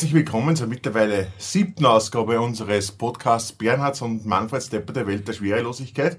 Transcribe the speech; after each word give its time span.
Herzlich 0.00 0.14
willkommen 0.14 0.56
zur 0.56 0.66
mittlerweile 0.66 1.26
siebten 1.36 1.84
Ausgabe 1.84 2.40
unseres 2.40 2.90
Podcasts 2.90 3.52
Bernhards 3.52 4.00
und 4.00 4.24
Manfred 4.24 4.62
Stepper 4.62 4.94
der 4.94 5.06
Welt 5.06 5.28
der 5.28 5.34
Schwerelosigkeit. 5.34 6.16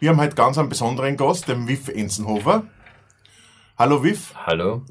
Wir 0.00 0.10
haben 0.10 0.20
heute 0.20 0.34
ganz 0.34 0.58
einen 0.58 0.68
besonderen 0.68 1.16
Gast, 1.16 1.46
den 1.46 1.68
Wiff 1.68 1.86
Enzenhofer. 1.86 2.64
Hallo 3.78 4.02
Wiff. 4.02 4.34
Hallo. 4.34 4.82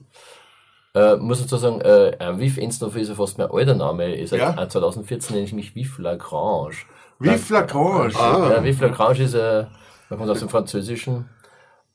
Äh, 0.96 1.18
muss 1.18 1.42
dazu 1.42 1.58
sagen, 1.58 1.82
äh, 1.82 2.16
Wiff 2.40 2.58
Enzenhofer 2.58 3.02
ist 3.02 3.10
ja 3.10 3.16
fast 3.16 3.38
mein 3.38 3.52
alter 3.52 3.76
Name. 3.76 4.16
Ist 4.16 4.32
ja. 4.32 4.56
2014 4.70 5.36
nenne 5.36 5.46
ich 5.46 5.52
mich 5.52 5.76
Wiff 5.76 5.98
Lagrange. 5.98 6.76
Wiff 7.20 7.50
Lagrange. 7.50 8.16
Ah. 8.16 8.54
Ja, 8.54 8.64
Wiff 8.64 8.80
Lagrange 8.80 9.22
ist, 9.22 9.34
äh, 9.34 9.66
man 10.10 10.18
kommt 10.18 10.32
aus 10.32 10.40
dem 10.40 10.48
Französischen 10.48 11.28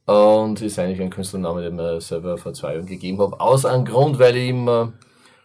und 0.04 0.60
ist 0.60 0.78
eigentlich 0.78 1.00
ein 1.00 1.08
Künstlername, 1.08 1.62
den 1.62 1.76
mir 1.76 2.02
selber 2.02 2.36
vor 2.36 2.52
zwei 2.52 2.74
Jahren 2.74 2.84
gegeben 2.84 3.18
habe. 3.18 3.40
Aus 3.40 3.64
einem 3.64 3.86
Grund, 3.86 4.18
weil 4.18 4.36
ich 4.36 4.50
immer 4.50 4.92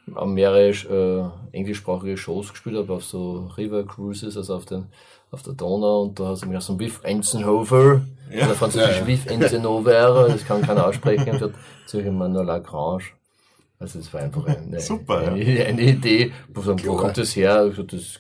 mehrere 0.06 0.70
äh, 0.70 1.56
englischsprachige 1.58 2.18
Shows 2.18 2.50
gespielt 2.50 2.78
habe 2.78 2.94
auf 2.94 3.06
so 3.06 3.52
River 3.58 3.86
Cruises, 3.86 4.36
also 4.36 4.56
auf, 4.56 4.66
den, 4.66 4.88
auf 5.32 5.44
der 5.44 5.54
Donau 5.54 6.04
und 6.04 6.20
da 6.20 6.28
hast 6.28 6.44
du 6.44 6.48
mich 6.48 6.58
auch 6.58 6.62
so 6.62 6.74
ein 6.74 6.78
Biff 6.78 7.00
Enzenhofer, 7.04 8.02
ja. 8.32 8.46
oder 8.46 8.56
französisch 8.56 9.00
ja, 9.00 9.06
Biff 9.06 9.26
Enzenhover, 9.26 10.28
das 10.30 10.46
kann 10.46 10.62
keiner 10.62 10.88
aussprechen, 10.88 11.30
und 11.30 11.42
dort 11.42 11.54
ziehe 11.86 12.02
ich 12.02 12.08
immer 12.08 12.28
nur 12.28 12.44
Lagrange. 12.44 13.04
Also 13.80 14.00
das 14.00 14.14
war 14.14 14.22
einfach 14.22 14.46
eine, 14.46 14.80
Super, 14.80 15.20
eine, 15.20 15.44
ja. 15.44 15.66
eine 15.66 15.82
Idee, 15.82 16.32
wo, 16.54 16.62
so, 16.62 16.76
wo 16.86 16.96
kommt 16.96 17.18
das 17.18 17.36
her? 17.36 17.68
Ich 17.68 17.86
das 17.88 18.20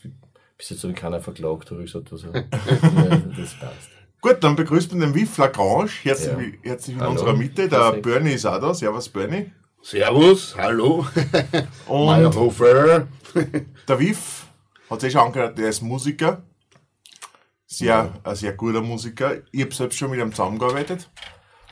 bis 0.57 0.69
jetzt 0.69 0.83
habe 0.83 0.93
ich 0.93 0.99
keiner 0.99 1.19
verklagt, 1.19 1.71
habe 1.71 1.83
ich 1.83 1.91
gesagt, 1.91 2.11
also, 2.11 2.27
das 2.31 3.53
passt. 3.59 3.89
Gut, 4.21 4.37
dann 4.41 4.55
begrüßt 4.55 4.91
man 4.93 5.01
den 5.01 5.15
Wiff 5.15 5.37
Lagrange, 5.37 5.89
herzlich, 6.03 6.53
ja. 6.63 6.69
herzlich 6.69 6.95
in 6.95 7.01
Hallo. 7.01 7.11
unserer 7.11 7.33
Mitte, 7.33 7.67
der 7.67 7.91
Bernie 7.93 8.31
ist 8.31 8.45
auch 8.45 8.59
da, 8.59 8.73
servus 8.73 9.09
Bernie. 9.09 9.51
Servus, 9.85 10.55
hallo. 10.55 11.05
Und 11.89 12.05
Meyerhofer. 12.05 13.05
der 13.87 13.99
Wiff 13.99 14.47
hat 14.89 15.01
sich 15.01 15.11
schon 15.11 15.23
angehört, 15.23 15.57
der 15.57 15.67
ist 15.67 15.81
Musiker. 15.81 16.41
Sehr, 17.65 17.87
ja. 17.87 18.13
ein 18.23 18.35
sehr 18.35 18.53
guter 18.53 18.79
Musiker. 18.79 19.41
Ich 19.51 19.61
habe 19.61 19.73
selbst 19.73 19.97
schon 19.97 20.11
mit 20.11 20.21
ihm 20.21 20.31
zusammengearbeitet. 20.31 21.09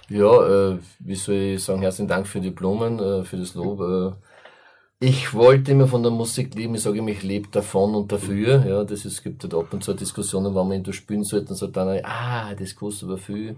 Ja, 0.09 0.72
äh, 0.73 0.80
wie 1.00 1.16
soll 1.16 1.36
ich 1.36 1.64
sagen, 1.64 1.84
herzlichen 1.84 2.09
Dank 2.09 2.28
für 2.28 2.42
die 2.42 2.52
Blumen, 2.52 3.00
äh, 3.00 3.23
für 3.23 3.38
das 3.38 3.56
Lob. 3.56 3.80
Äh, 3.80 4.12
ich 5.00 5.34
wollte 5.34 5.72
immer 5.72 5.88
von 5.88 6.03
der 6.03 6.12
Musik 6.12 6.53
leben, 6.53 6.75
ich 6.75 6.81
sage 6.81 6.98
immer, 6.98 7.12
ich 7.12 7.23
lebe 7.23 7.48
davon 7.48 7.96
und 7.96 8.12
dafür. 8.12 8.66
Ja, 8.66 8.84
das 8.84 9.06
ist, 9.06 9.14
es 9.14 9.23
gibt 9.23 9.42
halt 9.44 9.53
ab 9.53 9.72
und 9.72 9.86
zu 9.86 9.94
Diskussionen, 9.94 10.53
wann 10.53 10.68
man 10.68 10.84
ihn 10.84 10.94
spielen 10.94 11.23
sollte, 11.23 11.52
und 11.52 11.56
sagt 11.56 11.78
dann, 11.78 12.02
ah, 12.03 12.53
das 12.56 12.75
kostet 12.75 13.08
aber 13.08 13.18
viel 13.18 13.56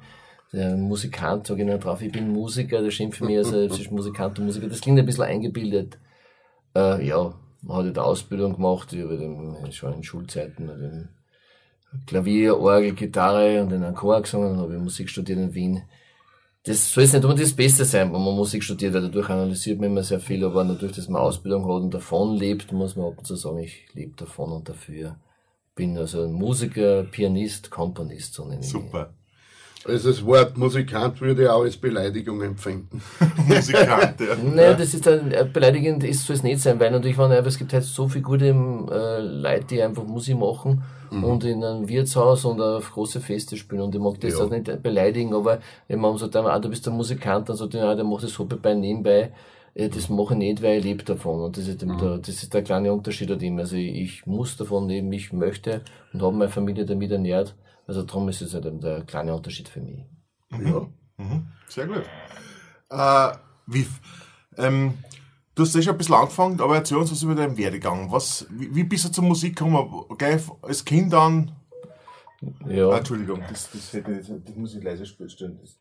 der 0.53 0.77
Musikant, 0.77 1.47
sage 1.47 1.63
ich 1.63 1.67
noch 1.67 1.79
drauf, 1.79 2.01
ich 2.01 2.11
bin 2.11 2.31
Musiker, 2.31 2.89
schimpft 2.91 3.17
für 3.17 3.25
mich 3.25 3.37
als 3.37 3.51
ist 3.51 3.91
Musikant 3.91 4.37
und 4.37 4.45
Musiker. 4.45 4.67
Das 4.67 4.81
klingt 4.81 4.99
ein 4.99 5.05
bisschen 5.05 5.23
eingebildet. 5.23 5.97
Äh, 6.75 7.05
ja, 7.05 7.33
man 7.63 7.77
hat 7.77 7.85
halt 7.85 7.97
eine 7.97 8.05
Ausbildung 8.05 8.55
gemacht, 8.55 8.93
ich 8.93 9.01
habe 9.01 9.71
schon 9.71 9.93
in 9.93 10.03
Schulzeiten 10.03 10.67
den 10.67 11.09
Klavier, 12.07 12.59
Orgel, 12.59 12.93
Gitarre 12.93 13.61
und 13.61 13.73
einem 13.73 13.95
Chor 13.95 14.21
gesungen, 14.21 14.49
dann 14.49 14.59
habe 14.59 14.75
ich 14.75 14.81
Musik 14.81 15.09
studiert 15.09 15.39
in 15.39 15.53
Wien. 15.53 15.83
Das 16.63 16.93
soll 16.93 17.03
jetzt 17.03 17.13
nicht 17.13 17.23
immer 17.23 17.35
das 17.35 17.53
Beste 17.53 17.83
sein, 17.83 18.13
wenn 18.13 18.23
man 18.23 18.35
Musik 18.35 18.63
studiert, 18.63 18.93
weil 18.93 19.01
dadurch 19.01 19.29
analysiert 19.29 19.79
man 19.79 19.89
immer 19.89 20.03
sehr 20.03 20.19
viel, 20.19 20.45
aber 20.45 20.63
natürlich, 20.63 20.95
dass 20.95 21.09
man 21.09 21.21
Ausbildung 21.21 21.65
hat 21.65 21.81
und 21.83 21.93
davon 21.93 22.37
lebt, 22.37 22.71
muss 22.71 22.95
man 22.95 23.07
ab 23.07 23.17
und 23.17 23.25
zu 23.25 23.35
sagen, 23.35 23.59
ich 23.59 23.85
lebe 23.93 24.15
davon 24.15 24.51
und 24.51 24.69
dafür. 24.69 25.17
Bin 25.75 25.97
also 25.97 26.23
ein 26.23 26.31
Musiker, 26.31 27.03
Pianist, 27.03 27.69
Komponist, 27.69 28.33
so 28.35 28.45
nenne 28.45 28.61
ich 28.61 28.69
Super. 28.69 29.13
Also 29.85 30.09
das 30.09 30.25
Wort 30.25 30.57
Musikant 30.57 31.19
würde 31.19 31.43
ich 31.43 31.49
auch 31.49 31.63
als 31.63 31.75
Beleidigung 31.75 32.41
empfinden. 32.41 33.01
Musikant, 33.47 34.19
ja. 34.19 34.35
Nein, 34.43 34.75
das 34.77 34.93
ist 34.93 35.05
dann, 35.05 35.31
äh, 35.31 35.45
beleidigend 35.51 36.03
ist 36.03 36.25
soll 36.25 36.37
es 36.37 36.43
nicht 36.43 36.61
sein, 36.61 36.79
weil 36.79 36.91
natürlich, 36.91 37.17
wenn 37.17 37.31
es 37.31 37.57
gibt 37.57 37.73
halt 37.73 37.83
so 37.83 38.07
viele 38.07 38.23
gute 38.23 38.45
äh, 38.47 39.19
Leute, 39.19 39.65
die 39.69 39.81
einfach 39.81 40.03
Musik 40.03 40.37
machen 40.37 40.83
mhm. 41.11 41.23
und 41.23 41.43
in 41.43 41.63
einem 41.63 41.87
Wirtshaus 41.89 42.45
und 42.45 42.61
auf 42.61 42.91
große 42.91 43.19
Feste 43.19 43.57
spielen 43.57 43.81
und 43.81 43.93
ich 43.93 44.01
mag 44.01 44.19
das 44.21 44.33
ja. 44.33 44.45
auch 44.45 44.49
nicht 44.49 44.81
beleidigen, 44.81 45.33
aber 45.33 45.59
wenn 45.87 45.99
man 45.99 46.17
sagt, 46.17 46.35
ah, 46.35 46.59
du 46.59 46.69
bist 46.69 46.87
ein 46.87 46.95
Musikant, 46.95 47.49
dann 47.49 47.57
sagt 47.57 47.75
er, 47.75 47.95
der 47.95 48.05
macht 48.05 48.23
das 48.23 48.39
Hobby 48.39 48.55
bei 48.55 48.73
nebenbei, 48.73 49.31
das 49.75 50.07
mache 50.07 50.35
ich 50.35 50.37
nicht, 50.37 50.61
weil 50.61 50.77
ich 50.77 50.83
lebe 50.83 51.03
davon. 51.03 51.41
Und 51.41 51.57
das 51.57 51.67
ist, 51.67 51.83
mhm. 51.83 51.97
der, 51.97 52.17
das 52.19 52.29
ist 52.29 52.53
der 52.53 52.61
kleine 52.61 52.93
Unterschied 52.93 53.31
an 53.31 53.39
dem. 53.39 53.57
Also 53.57 53.75
ich, 53.75 53.95
ich 53.95 54.25
muss 54.27 54.55
davon 54.55 54.87
leben, 54.87 55.11
ich 55.11 55.33
möchte 55.33 55.81
und 56.13 56.21
habe 56.21 56.35
meine 56.35 56.51
Familie 56.51 56.85
damit 56.85 57.11
ernährt. 57.11 57.55
Also 57.87 58.03
darum 58.03 58.29
ist 58.29 58.41
es 58.41 58.53
halt 58.53 58.65
der 58.83 59.03
kleine 59.03 59.35
Unterschied 59.35 59.67
für 59.67 59.81
mich. 59.81 60.05
Mhm. 60.49 60.67
Ja. 60.67 60.87
Mhm. 61.17 61.47
Sehr 61.67 61.87
gut. 61.87 62.03
Äh, 62.89 63.31
wie, 63.67 63.87
ähm, 64.57 64.97
du 65.55 65.63
hast 65.63 65.75
ja 65.75 65.81
schon 65.81 65.93
ein 65.93 65.97
bisschen 65.97 66.15
angefangen, 66.15 66.61
aber 66.61 66.75
erzähl 66.75 66.97
uns 66.97 67.11
was 67.11 67.23
über 67.23 67.35
deinen 67.35 67.57
Werdegang. 67.57 68.11
Was, 68.11 68.45
wie, 68.49 68.73
wie 68.73 68.83
bist 68.83 69.05
du 69.05 69.09
zur 69.09 69.23
Musik 69.23 69.55
gekommen? 69.55 70.05
Gleich 70.17 70.41
als 70.61 70.85
Kind 70.85 71.11
dann? 71.13 71.51
Ja. 72.67 72.89
Ah, 72.89 72.97
Entschuldigung, 72.97 73.41
das, 73.49 73.69
das, 73.71 73.91
das, 73.91 74.03
das, 74.03 74.55
muss 74.55 74.75
ich 74.75 74.83
leise 74.83 75.05
stellen. 75.05 75.59
Das. 75.61 75.79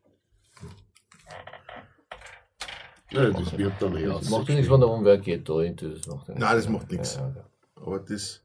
Ja, 3.11 3.31
das 3.31 3.59
wird 3.59 3.75
dann 3.81 3.97
eher. 3.97 4.11
Das 4.11 4.31
macht 4.31 4.49
nichts, 4.49 4.71
wenn 4.71 4.81
der 4.81 4.89
Umwehr 4.89 5.19
geht 5.19 5.49
da. 5.49 5.63
Das 5.63 6.07
macht 6.07 6.29
Nein, 6.29 6.39
das 6.39 6.69
macht 6.69 6.91
nichts. 6.91 7.17
Ja, 7.17 7.33
ja. 7.35 7.45
Aber 7.77 7.99
das, 7.99 8.43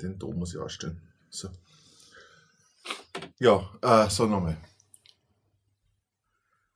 den 0.00 0.18
Ton 0.18 0.38
muss 0.38 0.54
ich 0.54 0.60
ausstellen. 0.60 1.02
So. 1.28 1.48
Ja, 3.38 3.62
äh, 3.82 4.08
so 4.10 4.26
nochmal. 4.26 4.56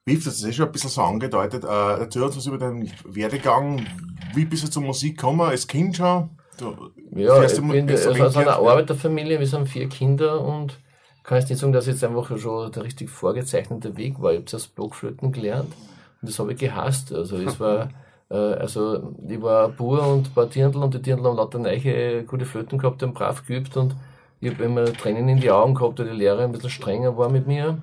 Wie 0.05 0.17
das 0.17 0.27
ist 0.27 0.45
eh 0.45 0.53
schon 0.53 0.67
ein 0.67 0.73
bisschen 0.73 0.91
so 0.91 1.03
angedeutet. 1.03 1.65
Äh, 1.65 2.01
erzähl 2.01 2.23
uns 2.23 2.37
was 2.37 2.47
über 2.47 2.59
deinen 2.59 2.91
Werdegang. 3.05 3.87
Wie 4.35 4.45
bist 4.45 4.65
du 4.65 4.71
zur 4.71 4.83
Musik 4.83 5.17
gekommen? 5.17 5.43
Als 5.43 5.67
Kind 5.67 5.97
schon? 5.97 6.31
Du, 6.59 6.91
ja, 7.15 7.43
ich 7.45 7.61
bin 7.61 7.89
also 7.89 8.11
aus 8.11 8.37
einer 8.37 8.57
Arbeiterfamilie. 8.57 9.39
Wir 9.39 9.47
sind 9.47 9.69
vier 9.69 9.89
Kinder 9.89 10.41
und 10.41 10.79
kann 11.23 11.39
jetzt 11.39 11.51
nicht 11.51 11.61
sagen, 11.61 11.73
dass 11.73 11.87
jetzt 11.87 12.03
einfach 12.03 12.37
schon 12.37 12.73
der 12.73 12.83
richtig 12.83 13.11
vorgezeichnete 13.11 13.97
Weg 13.97 14.21
war. 14.21 14.33
Ich 14.33 14.39
habe 14.39 14.47
zuerst 14.47 14.75
Blockflöten 14.75 15.31
gelernt 15.31 15.73
und 16.21 16.29
das 16.29 16.39
habe 16.39 16.53
ich 16.53 16.59
gehasst. 16.59 17.13
Also 17.13 17.37
es 17.37 17.61
war, 17.61 17.91
äh, 18.29 18.35
also 18.35 19.15
ich 19.29 19.41
war 19.41 19.69
pur 19.69 20.05
und 20.07 20.29
ein 20.29 20.35
paar 20.35 20.47
Dirndl 20.47 20.83
und 20.83 20.95
die 20.95 21.03
Dirndl 21.03 21.29
haben 21.29 21.37
lauter 21.37 21.59
neue 21.59 22.25
gute 22.25 22.45
Flöten 22.45 22.79
gehabt 22.79 23.03
und 23.03 23.15
brav 23.15 23.47
geübt 23.47 23.77
und 23.77 23.95
ich 24.43 24.51
habe 24.51 24.65
immer 24.65 24.85
Tränen 24.93 25.29
in 25.29 25.41
die 25.41 25.53
Augen 25.53 25.75
gehabt, 25.75 26.01
weil 26.01 26.11
die 26.11 26.17
Lehrer 26.17 26.43
ein 26.43 26.53
bisschen 26.53 26.69
strenger 26.69 27.17
war 27.17 27.31
mit 27.31 27.47
mir, 27.47 27.79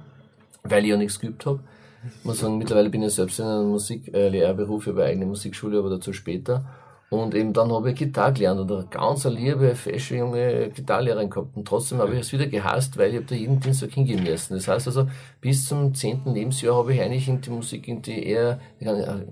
weil 0.63 0.83
ich 0.83 0.89
ja 0.89 0.97
nichts 0.97 1.19
geübt 1.19 1.45
habe. 1.45 1.61
Ich 2.19 2.25
muss 2.25 2.39
sagen, 2.39 2.57
mittlerweile 2.57 2.89
bin 2.89 3.01
ich 3.01 3.13
selbst 3.13 3.39
in 3.39 3.45
einem 3.45 3.69
Musiklehrberuf, 3.69 4.85
äh, 4.85 4.89
ich 4.89 4.95
habe 4.95 5.05
eigene 5.05 5.25
Musikschule, 5.25 5.79
aber 5.79 5.89
dazu 5.89 6.11
später. 6.11 6.65
Und 7.09 7.33
eben 7.33 7.53
dann 7.53 7.71
habe 7.71 7.89
ich 7.89 7.95
Gitarre 7.95 8.33
gelernt 8.33 8.59
und 8.59 8.71
eine 8.71 8.85
ganz 8.87 9.23
liebe, 9.23 9.73
fesche 9.73 10.17
junge 10.17 10.69
Gitarrlehrerin 10.69 11.29
gehabt. 11.29 11.55
Und 11.55 11.67
trotzdem 11.67 11.99
habe 11.99 12.13
ich 12.13 12.19
es 12.19 12.33
wieder 12.33 12.45
gehasst, 12.45 12.97
weil 12.97 13.11
ich 13.11 13.15
habe 13.15 13.25
da 13.25 13.35
jeden 13.35 13.59
Dienstag 13.59 13.91
hingehen 13.91 14.23
müssen. 14.23 14.53
Das 14.53 14.67
heißt 14.67 14.85
also, 14.87 15.07
bis 15.41 15.65
zum 15.65 15.95
zehnten 15.95 16.33
Lebensjahr 16.33 16.75
habe 16.75 16.93
ich 16.93 17.01
eigentlich 17.01 17.27
in 17.27 17.41
die 17.41 17.49
Musik 17.49 17.87
in 17.87 18.01
die 18.01 18.27
eher 18.27 18.59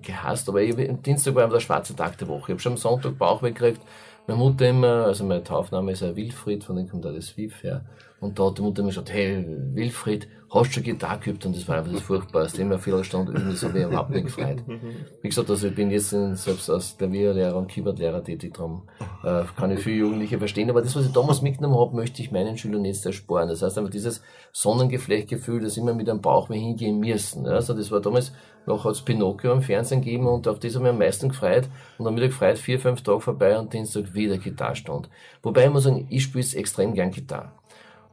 gehasst. 0.01 0.49
Aber 0.49 0.61
ich 0.61 0.75
Dienstag 1.05 1.35
war 1.35 1.47
der 1.49 1.59
schwarze 1.59 1.95
Tag 1.95 2.17
der 2.17 2.29
Woche. 2.29 2.43
Ich 2.43 2.49
habe 2.53 2.59
schon 2.61 2.71
am 2.71 2.77
Sonntag 2.77 3.17
Bauch 3.17 3.43
weggekriegt 3.43 3.81
meine 4.27 4.39
Mutter 4.39 4.67
immer, 4.67 5.05
also 5.05 5.23
mein 5.23 5.43
Taufname 5.43 5.93
ist 5.93 6.01
ja 6.01 6.15
Wilfried, 6.15 6.63
von 6.63 6.75
dem 6.75 6.89
kommt 6.89 7.05
auch 7.05 7.13
das 7.13 7.35
Wiff 7.37 7.63
her. 7.63 7.85
Und 8.19 8.39
da 8.39 8.47
hat 8.47 8.57
die 8.57 8.61
Mutter 8.63 8.79
immer 8.79 8.89
gesagt, 8.89 9.11
hey, 9.11 9.45
Wilfried, 9.73 10.27
hast 10.49 10.69
du 10.69 10.73
schon 10.73 10.83
Gitarre 10.83 11.19
geübt? 11.19 11.45
Und 11.45 11.55
das 11.55 11.67
war 11.67 11.77
einfach 11.77 11.91
das 11.91 12.01
Furchtbarste. 12.01 12.61
Immer 12.61 12.79
viel 12.79 13.03
Stunde 13.03 13.31
üben, 13.31 13.49
das 13.51 13.63
habe 13.63 13.77
ich 13.77 13.85
überhaupt 13.85 14.09
nicht 14.09 14.25
gefreut. 14.25 14.63
Wie 15.21 15.27
gesagt, 15.27 15.49
also 15.49 15.67
ich 15.67 15.75
bin 15.75 15.91
jetzt 15.91 16.09
selbst 16.09 16.69
als 16.69 16.97
Klavierlehrer 16.97 17.55
und 17.55 17.67
Keyboardlehrer 17.67 18.23
tätig, 18.23 18.55
darum 18.55 18.83
äh, 19.23 19.43
kann 19.55 19.71
ich 19.71 19.81
viele 19.81 19.97
Jugendliche 19.97 20.39
verstehen. 20.39 20.69
Aber 20.69 20.81
das, 20.81 20.95
was 20.95 21.05
ich 21.05 21.11
damals 21.11 21.41
mitgenommen 21.41 21.77
habe, 21.77 21.95
möchte 21.95 22.21
ich 22.21 22.31
meinen 22.31 22.57
Schülern 22.57 22.85
jetzt 22.85 23.05
ersparen. 23.05 23.49
Das 23.49 23.61
heißt 23.61 23.77
einfach 23.77 23.91
dieses 23.91 24.21
Sonnengeflechtgefühl, 24.51 25.61
das 25.61 25.77
immer 25.77 25.93
mit 25.93 26.09
einem 26.09 26.21
Bauch 26.21 26.49
mehr 26.49 26.59
hingehen 26.59 26.99
müssen. 26.99 27.45
Also 27.45 27.73
das 27.73 27.91
war 27.91 27.99
damals 27.99 28.31
noch 28.65 28.83
hat 28.83 28.93
es 28.93 29.01
Pinocchio 29.01 29.53
im 29.53 29.61
Fernsehen 29.61 30.01
gegeben 30.01 30.27
und 30.27 30.45
auf 30.47 30.59
das 30.59 30.75
habe 30.75 30.85
ich 30.85 30.91
am 30.91 30.97
meisten 30.97 31.29
gefreut. 31.29 31.69
Und 31.97 32.05
dann 32.05 32.15
wieder 32.17 32.27
gefreut, 32.27 32.57
vier, 32.57 32.79
fünf 32.79 33.01
Tage 33.01 33.21
vorbei 33.21 33.57
und 33.57 33.71
Dienstag 33.71 34.13
wieder 34.13 34.37
Gitarrstand. 34.37 35.09
Wobei 35.41 35.65
ich 35.65 35.71
muss 35.71 35.83
sagen, 35.83 36.05
ich 36.09 36.23
spiele 36.23 36.45
extrem 36.53 36.93
gern 36.93 37.11
Gitarre. 37.11 37.53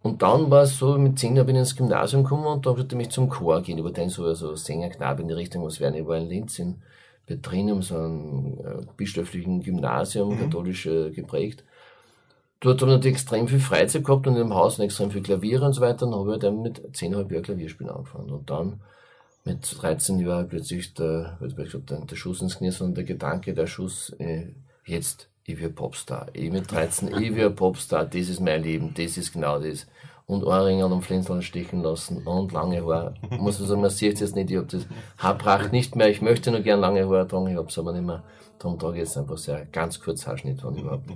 Und 0.04 0.20
dann 0.20 0.50
war 0.50 0.64
es 0.64 0.76
so, 0.76 0.98
mit 0.98 1.18
zehn 1.18 1.34
Jahren 1.34 1.46
bin 1.46 1.56
ich 1.56 1.60
ins 1.60 1.76
Gymnasium 1.76 2.24
gekommen 2.24 2.44
und 2.44 2.66
da 2.66 2.76
wollte 2.76 2.94
ich 2.94 2.98
mich 2.98 3.08
zum 3.08 3.30
Chor 3.30 3.62
gehen. 3.62 3.78
Über 3.78 3.90
den 3.90 4.10
so 4.10 4.26
also 4.26 4.54
Sängerknabe 4.54 5.22
in 5.22 5.28
die 5.28 5.34
Richtung, 5.34 5.64
was 5.64 5.80
werden. 5.80 5.94
Ich 5.94 6.06
war 6.06 6.18
in 6.18 6.28
Linz 6.28 6.58
in 6.58 6.82
Betrinum, 7.24 7.80
so 7.80 7.96
einem 7.96 8.58
äh, 8.58 8.86
bischöflichen 8.98 9.62
Gymnasium, 9.62 10.34
mhm. 10.34 10.40
katholisch 10.40 10.84
äh, 10.84 11.10
geprägt. 11.10 11.64
Dort 12.60 12.82
habe 12.82 12.90
ich 12.90 12.96
natürlich 12.98 13.16
extrem 13.16 13.48
viel 13.48 13.60
Freizeit 13.60 14.04
gehabt 14.04 14.26
und 14.26 14.34
in 14.34 14.40
dem 14.40 14.54
Haus 14.54 14.78
extrem 14.78 15.10
viel 15.10 15.22
Klavier 15.22 15.62
und 15.62 15.72
so 15.72 15.80
weiter. 15.80 16.04
Dann 16.04 16.14
habe 16.14 16.34
ich 16.34 16.38
dann 16.38 16.60
mit 16.60 16.82
zehnhalb 16.94 17.32
Jahren 17.32 17.44
Klavierspielen 17.44 17.90
angefangen. 17.90 18.30
Und 18.30 18.50
dann 18.50 18.80
mit 19.44 19.74
13 19.80 20.18
Jahren 20.20 20.46
plötzlich 20.46 20.92
der, 20.92 21.38
der, 21.40 22.00
der 22.00 22.16
Schuss 22.16 22.42
ins 22.42 22.58
Knie, 22.58 22.72
sondern 22.72 22.96
der 22.96 23.04
Gedanke, 23.04 23.54
der 23.54 23.66
Schuss, 23.66 24.14
äh, 24.18 24.48
jetzt, 24.84 25.30
ich 25.44 25.60
will 25.60 25.70
Popstar. 25.70 26.26
Ich 26.32 26.50
mit 26.50 26.70
13, 26.70 27.08
ich 27.20 27.34
will 27.34 27.50
Popstar, 27.50 28.04
das 28.04 28.28
ist 28.28 28.40
mein 28.40 28.62
Leben, 28.62 28.94
das 28.94 29.16
ist 29.16 29.32
genau 29.32 29.58
das. 29.58 29.86
und 30.26 30.42
Ohrringe 30.44 30.86
und 30.86 31.02
Flinseln 31.02 31.42
stechen 31.42 31.82
lassen 31.82 32.26
und 32.26 32.52
lange 32.52 32.82
Haare. 32.82 33.14
Muss 33.38 33.60
ich 33.60 33.66
sagen, 33.66 33.82
man 33.82 33.90
sieht 33.90 34.14
es 34.14 34.20
jetzt 34.20 34.36
nicht, 34.36 34.50
ich 34.50 34.56
habe 34.56 34.66
das 34.66 34.86
Haarpracht 35.18 35.72
nicht 35.72 35.96
mehr. 35.96 36.08
Ich 36.08 36.22
möchte 36.22 36.50
nur 36.50 36.60
gern 36.60 36.80
lange 36.80 37.04
Haare 37.06 37.28
tragen, 37.28 37.48
ich 37.48 37.56
habe 37.56 37.68
es 37.68 37.78
aber 37.78 37.92
nicht 37.92 38.06
mehr. 38.06 38.22
Darum 38.58 38.78
trage 38.78 38.94
ich 38.94 39.00
jetzt 39.00 39.18
einfach 39.18 39.36
sehr 39.36 39.66
ganz 39.66 40.00
kurz 40.00 40.26
Haarschnitt, 40.26 40.64
wenn 40.64 40.76
überhaupt. 40.76 41.10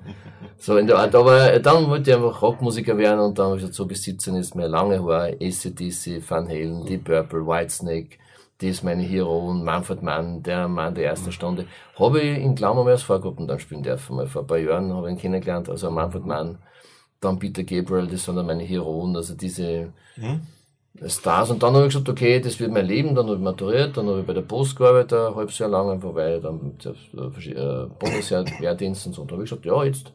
So 0.58 0.76
in 0.76 0.86
der 0.86 0.98
Art. 0.98 1.14
Aber 1.14 1.58
dann 1.60 1.88
wollte 1.88 2.10
ich 2.10 2.16
einfach 2.16 2.42
Rockmusiker 2.42 2.98
werden 2.98 3.20
und 3.20 3.38
dann 3.38 3.46
habe 3.46 3.56
ich 3.56 3.62
gesagt, 3.62 3.76
so 3.76 3.86
bis 3.86 4.02
17 4.02 4.34
ist 4.34 4.54
mir 4.54 4.66
lange 4.66 5.02
Haare, 5.02 5.36
ACDC, 5.40 6.20
Van 6.28 6.46
Halen, 6.48 6.84
Deep 6.84 7.04
Purple, 7.04 7.46
Whitesnake, 7.46 8.18
ist 8.66 8.82
meine 8.82 9.02
Heroen, 9.02 9.62
Manfred 9.62 10.02
Mann, 10.02 10.42
der 10.42 10.66
Mann 10.66 10.94
der 10.94 11.06
ersten 11.06 11.30
Stunde. 11.30 11.66
Habe 11.98 12.20
ich 12.20 12.38
in 12.38 12.54
Glauben 12.54 12.88
als 12.88 13.02
Vorgruppen 13.02 13.46
dann 13.46 13.60
spielen 13.60 13.82
dürfen. 13.82 14.16
Mal 14.16 14.26
vor 14.26 14.42
ein 14.42 14.46
paar 14.48 14.58
Jahren 14.58 14.92
habe 14.92 15.08
ich 15.08 15.14
ihn 15.14 15.20
kennengelernt, 15.20 15.68
also 15.68 15.90
Manfred 15.90 16.26
Mann, 16.26 16.58
dann 17.20 17.38
Peter 17.38 17.62
Gabriel, 17.62 18.08
das 18.08 18.24
sind 18.24 18.36
dann 18.36 18.46
meine 18.46 18.64
Heroen, 18.64 19.14
also 19.16 19.34
diese 19.34 19.92
mhm. 20.16 20.40
Stars. 21.06 21.50
Und 21.50 21.62
dann 21.62 21.74
habe 21.74 21.86
ich 21.86 21.92
gesagt, 21.92 22.08
okay, 22.08 22.40
das 22.40 22.58
wird 22.58 22.72
mein 22.72 22.86
Leben, 22.86 23.14
dann 23.14 23.26
habe 23.26 23.36
ich 23.36 23.42
maturiert, 23.42 23.96
dann 23.96 24.08
habe 24.08 24.20
ich 24.20 24.26
bei 24.26 24.32
der 24.34 24.42
Post 24.42 24.76
gearbeitet, 24.76 25.12
ein 25.12 25.34
halbes 25.36 25.58
Jahr 25.58 25.68
lang, 25.68 25.90
einfach 25.90 26.14
weil 26.14 26.36
ich 26.36 26.42
dann 26.42 26.74
äh, 26.84 27.86
Bundeswehrdienst 27.98 29.06
und 29.06 29.12
so. 29.14 29.22
Und 29.22 29.30
dann 29.30 29.36
habe 29.36 29.44
ich 29.44 29.50
gesagt, 29.50 29.66
ja, 29.66 29.84
jetzt 29.84 30.12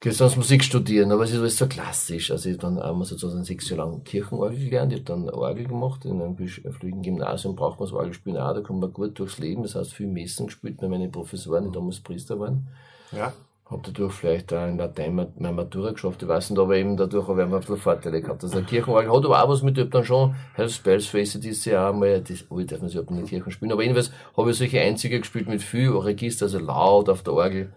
gehst 0.00 0.18
du 0.20 0.24
Musik 0.36 0.64
studieren, 0.64 1.12
aber 1.12 1.24
es 1.24 1.30
ist 1.30 1.38
alles 1.38 1.58
so 1.58 1.66
klassisch. 1.66 2.30
Also 2.30 2.48
ich 2.48 2.56
habe 2.56 2.74
dann 2.74 2.82
einmal 2.82 3.04
sozusagen 3.04 3.44
sechs 3.44 3.68
Jahre 3.68 3.82
lang 3.82 4.02
Kirchenorgel 4.02 4.58
gelernt, 4.58 4.92
ich 4.92 5.00
habe 5.00 5.04
dann 5.04 5.28
Orgel 5.28 5.66
gemacht, 5.66 6.06
in 6.06 6.22
einem 6.22 6.36
flügigen 6.36 7.02
Gymnasium 7.02 7.54
braucht 7.54 7.78
man 7.78 7.88
das 7.88 7.94
Orgelspielen 7.94 8.38
auch, 8.38 8.54
da 8.54 8.62
kommt 8.62 8.80
man 8.80 8.92
gut 8.92 9.18
durchs 9.18 9.38
Leben, 9.38 9.62
das 9.62 9.74
heißt 9.74 9.92
viel 9.92 10.06
Messen 10.06 10.46
gespielt 10.46 10.78
bei 10.78 10.88
meinen 10.88 11.12
Professoren, 11.12 11.66
die 11.66 11.72
damals 11.72 12.00
Priester 12.00 12.40
waren. 12.40 12.66
Ja. 13.12 13.34
Hab 13.66 13.84
dadurch 13.84 14.14
vielleicht 14.14 14.52
auch 14.52 14.66
in 14.66 14.78
Latein 14.78 15.14
meine 15.14 15.52
Matura 15.52 15.92
geschafft, 15.92 16.22
ich 16.22 16.28
weiß 16.28 16.50
nicht, 16.50 16.58
aber 16.58 16.76
eben 16.76 16.96
dadurch 16.96 17.28
habe 17.28 17.42
ich 17.42 17.52
ein 17.52 17.60
bisschen 17.60 17.76
Vorteile 17.76 18.22
gehabt. 18.22 18.42
Also 18.42 18.62
Kirchenorgel 18.62 19.12
hat 19.12 19.24
aber 19.24 19.44
auch 19.44 19.48
was 19.50 19.62
mit, 19.62 19.76
ich 19.76 19.82
habe 19.82 19.90
dann 19.90 20.04
schon 20.04 20.34
Hells 20.54 20.76
Spells 20.76 21.06
für 21.06 21.20
ACDC 21.20 21.74
auch 21.76 21.92
mal, 21.92 22.20
das, 22.22 22.46
oh, 22.48 22.58
ich 22.58 22.66
darf 22.66 22.80
nicht 22.80 22.96
in 22.96 23.16
der 23.16 23.24
Kirche 23.26 23.50
spielen, 23.50 23.70
aber 23.70 23.82
jedenfalls 23.82 24.10
habe 24.34 24.50
ich 24.50 24.56
solche 24.56 24.80
Einzige 24.80 25.20
gespielt 25.20 25.46
mit 25.46 25.62
viel 25.62 25.90
Register, 25.90 26.46
also 26.46 26.58
laut 26.58 27.10
auf 27.10 27.22
der 27.22 27.34
Orgel. 27.34 27.72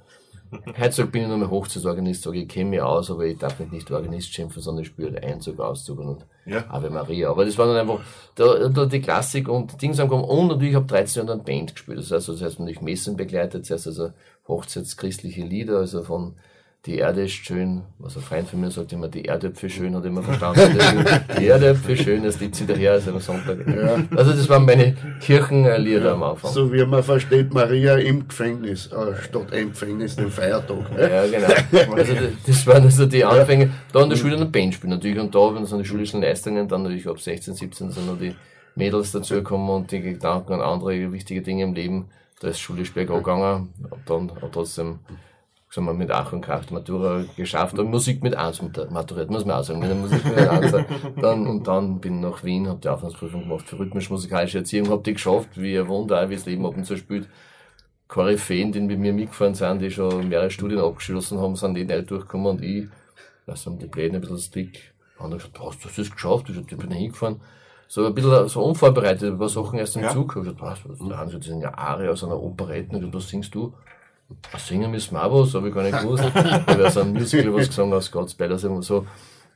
Heutzutage 0.80 1.12
bin 1.12 1.22
ich 1.24 1.28
nur 1.28 1.38
mehr 1.38 1.50
Hochzeitsorganist, 1.50 2.24
sage 2.24 2.40
ich, 2.40 2.48
kenne 2.48 2.70
mich 2.70 2.82
aus, 2.82 3.12
aber 3.12 3.26
ich 3.26 3.38
darf 3.38 3.60
mich 3.60 3.72
nicht 3.72 3.92
Organist 3.92 4.34
schimpfen, 4.34 4.62
sondern 4.62 4.84
ich 4.84 4.90
spiele 4.90 5.22
Einzug, 5.22 5.60
Auszug 5.60 6.00
und 6.00 6.26
ja. 6.46 6.66
Ave 6.70 6.90
Maria. 6.90 7.30
Aber 7.30 7.46
das 7.46 7.58
war 7.58 7.68
dann 7.68 7.78
einfach 7.78 8.00
da, 8.36 8.70
da 8.70 8.86
die 8.86 9.02
Klassik 9.02 9.48
und 9.48 9.82
Dings 9.82 10.00
angekommen. 10.00 10.26
Und 10.26 10.48
natürlich 10.48 10.76
habe 10.76 10.86
ich 10.86 10.92
13 10.92 11.22
Jahre 11.26 11.38
dann 11.38 11.46
Band 11.46 11.74
gespielt. 11.74 12.00
Das 12.00 12.12
heißt, 12.12 12.30
das 12.30 12.42
heißt, 12.42 12.60
ich 12.60 12.82
Messen 12.82 13.16
begleitet, 13.18 13.66
zuerst 13.66 13.88
also 13.88 14.12
hochzeitschristliche 14.48 15.44
Lieder, 15.44 15.78
also 15.78 16.04
von 16.04 16.36
die 16.86 16.98
Erde 16.98 17.24
ist 17.24 17.32
schön, 17.32 17.84
was 17.98 18.18
ein 18.18 18.24
Freund 18.24 18.50
von 18.50 18.60
mir 18.60 18.70
sagt 18.70 18.92
immer, 18.92 19.08
die 19.08 19.24
Erdäpfel 19.24 19.70
schön, 19.70 19.96
hat 19.96 20.04
immer 20.04 20.22
verstanden. 20.22 20.78
die 21.40 21.48
Erdäpfel 21.48 21.96
schön, 21.96 22.24
das 22.24 22.42
liegt 22.42 22.56
sie 22.56 22.66
daher, 22.66 22.96
ist 22.96 23.08
am 23.08 23.22
Sonntag. 23.22 23.66
Ja. 23.66 24.04
Also 24.18 24.34
das 24.34 24.50
waren 24.50 24.66
meine 24.66 24.94
Kirchenlieder 25.22 26.08
ja, 26.08 26.14
am 26.14 26.24
Anfang. 26.24 26.52
So 26.52 26.74
wie 26.74 26.84
man 26.86 27.02
versteht, 27.02 27.54
Maria 27.54 27.96
im 27.96 28.28
Gefängnis, 28.28 28.88
äh, 28.88 29.16
statt 29.22 29.54
im 29.54 29.70
Gefängnis 29.70 30.18
den 30.18 30.30
Feiertag. 30.30 30.80
Ja, 31.00 31.26
genau. 31.26 31.94
Also 31.94 32.16
das, 32.16 32.24
das 32.46 32.68
waren 32.68 32.84
also 32.84 33.06
die 33.06 33.24
Anfänge. 33.24 33.72
Da 33.94 34.04
in 34.04 34.10
der 34.10 34.18
Schule 34.18 34.36
dann 34.36 34.52
Band 34.52 34.74
spielen 34.74 34.92
natürlich 34.92 35.20
und 35.20 35.34
da, 35.34 35.56
wenn 35.56 35.64
es 35.64 35.72
an 35.72 35.80
die 35.80 35.86
schulischen 35.86 36.22
Leistungen, 36.22 36.68
dann 36.68 36.84
natürlich 36.84 37.08
ab 37.08 37.20
16, 37.20 37.54
17 37.54 37.92
sind 37.92 38.08
noch 38.08 38.20
die 38.20 38.36
Mädels 38.76 39.14
dazugekommen 39.14 39.70
und 39.70 39.92
die 39.92 40.02
Gedanken 40.02 40.54
an 40.54 40.62
andere 40.62 41.14
wichtige 41.14 41.42
Dinge 41.42 41.64
im 41.64 41.76
Leben. 41.76 42.10
Da 42.42 42.50
ist 42.50 42.60
schulisch 42.60 42.94
bergab 42.94 43.20
gegangen, 43.20 43.70
dann 44.06 44.30
trotzdem 44.52 45.00
sagen 45.74 45.88
wir, 45.88 45.94
mit 45.94 46.12
Ach 46.12 46.32
und 46.32 46.42
Kraft 46.42 46.70
Matura 46.70 47.26
geschafft 47.36 47.80
und 47.80 47.90
Musik 47.90 48.22
mit 48.22 48.36
1 48.36 48.62
maturiert, 48.92 49.32
muss 49.32 49.44
man 49.44 49.58
auch 49.58 49.64
sagen. 49.64 49.80
Mit 49.80 49.90
der 49.90 49.96
Musik 49.96 50.24
mit 50.24 50.38
1. 50.38 50.72
Dann, 51.20 51.48
und 51.48 51.68
dann 51.68 52.00
bin 52.00 52.18
ich 52.18 52.22
nach 52.22 52.44
Wien, 52.44 52.68
habe 52.68 52.80
die 52.80 52.90
Aufnahmeprüfung 52.90 53.42
gemacht 53.42 53.68
für 53.68 53.80
rhythmisch-musikalische 53.80 54.60
Erziehung, 54.60 54.90
habe 54.92 55.02
die 55.02 55.14
geschafft, 55.14 55.50
wie 55.56 55.80
ein 55.80 55.88
Wunder, 55.88 56.30
wie 56.30 56.36
das 56.36 56.46
Leben 56.46 56.66
ab 56.66 56.78
und 56.78 56.86
zu 56.86 56.96
spielt. 56.96 57.28
Koryphäen, 58.08 58.72
die 58.72 58.82
mit 58.82 59.00
mir 59.00 59.14
mitgefahren 59.14 59.56
sind, 59.56 59.82
die 59.82 59.90
schon 59.90 60.30
mehrere 60.30 60.52
Studien 60.52 60.80
abgeschlossen 60.80 61.40
haben, 61.40 61.56
sind 61.56 61.74
die 61.74 61.86
nicht 61.86 62.12
durchgekommen 62.12 62.48
und 62.48 62.62
ich, 62.62 62.86
lass 63.48 63.66
haben 63.66 63.80
die 63.80 63.88
Pläne 63.88 64.16
ein 64.16 64.22
bisschen 64.22 64.38
strick. 64.38 64.94
Und 65.18 65.32
dann 65.32 65.40
gesagt, 65.40 65.60
hast 65.60 65.84
du 65.84 65.90
das 65.96 66.12
geschafft? 66.12 66.50
Ich, 66.50 66.78
bin 66.78 66.90
da 66.90 66.96
hingefahren. 66.96 67.42
So 67.88 68.06
ein 68.06 68.14
bisschen 68.14 68.48
so 68.48 68.64
unvorbereitet, 68.64 69.32
ein 69.32 69.40
paar 69.40 69.50
Sachen 69.50 69.80
erst 69.80 69.96
im 69.96 70.04
ja. 70.04 70.10
Zug. 70.10 70.36
Ich 70.36 70.44
gesagt, 70.44 70.62
was, 70.62 70.80
was, 70.88 71.00
da 71.00 71.28
sind 71.28 71.62
ja 71.62 71.74
Arie 71.76 72.10
aus 72.10 72.24
einer 72.24 72.40
Operette, 72.40 72.96
und 72.96 73.14
was 73.14 73.28
singst 73.28 73.56
du? 73.56 73.74
Singen 74.58 74.92
müssen 74.92 75.16
wir 75.16 75.24
auch 75.24 75.42
was, 75.42 75.54
habe 75.54 75.70
ich 75.70 75.74
gar 75.74 75.84
nicht 75.84 76.00
gewusst. 76.00 76.24
da 76.34 76.78
wäre 76.78 76.92
so 76.92 77.02
ein 77.02 77.14
Musical 77.14 77.54
was 77.54 77.68
gesungen 77.68 77.94
aus 77.94 78.12
God's 78.12 78.34
Palace 78.34 78.66
und 78.66 78.82
so. 78.84 79.06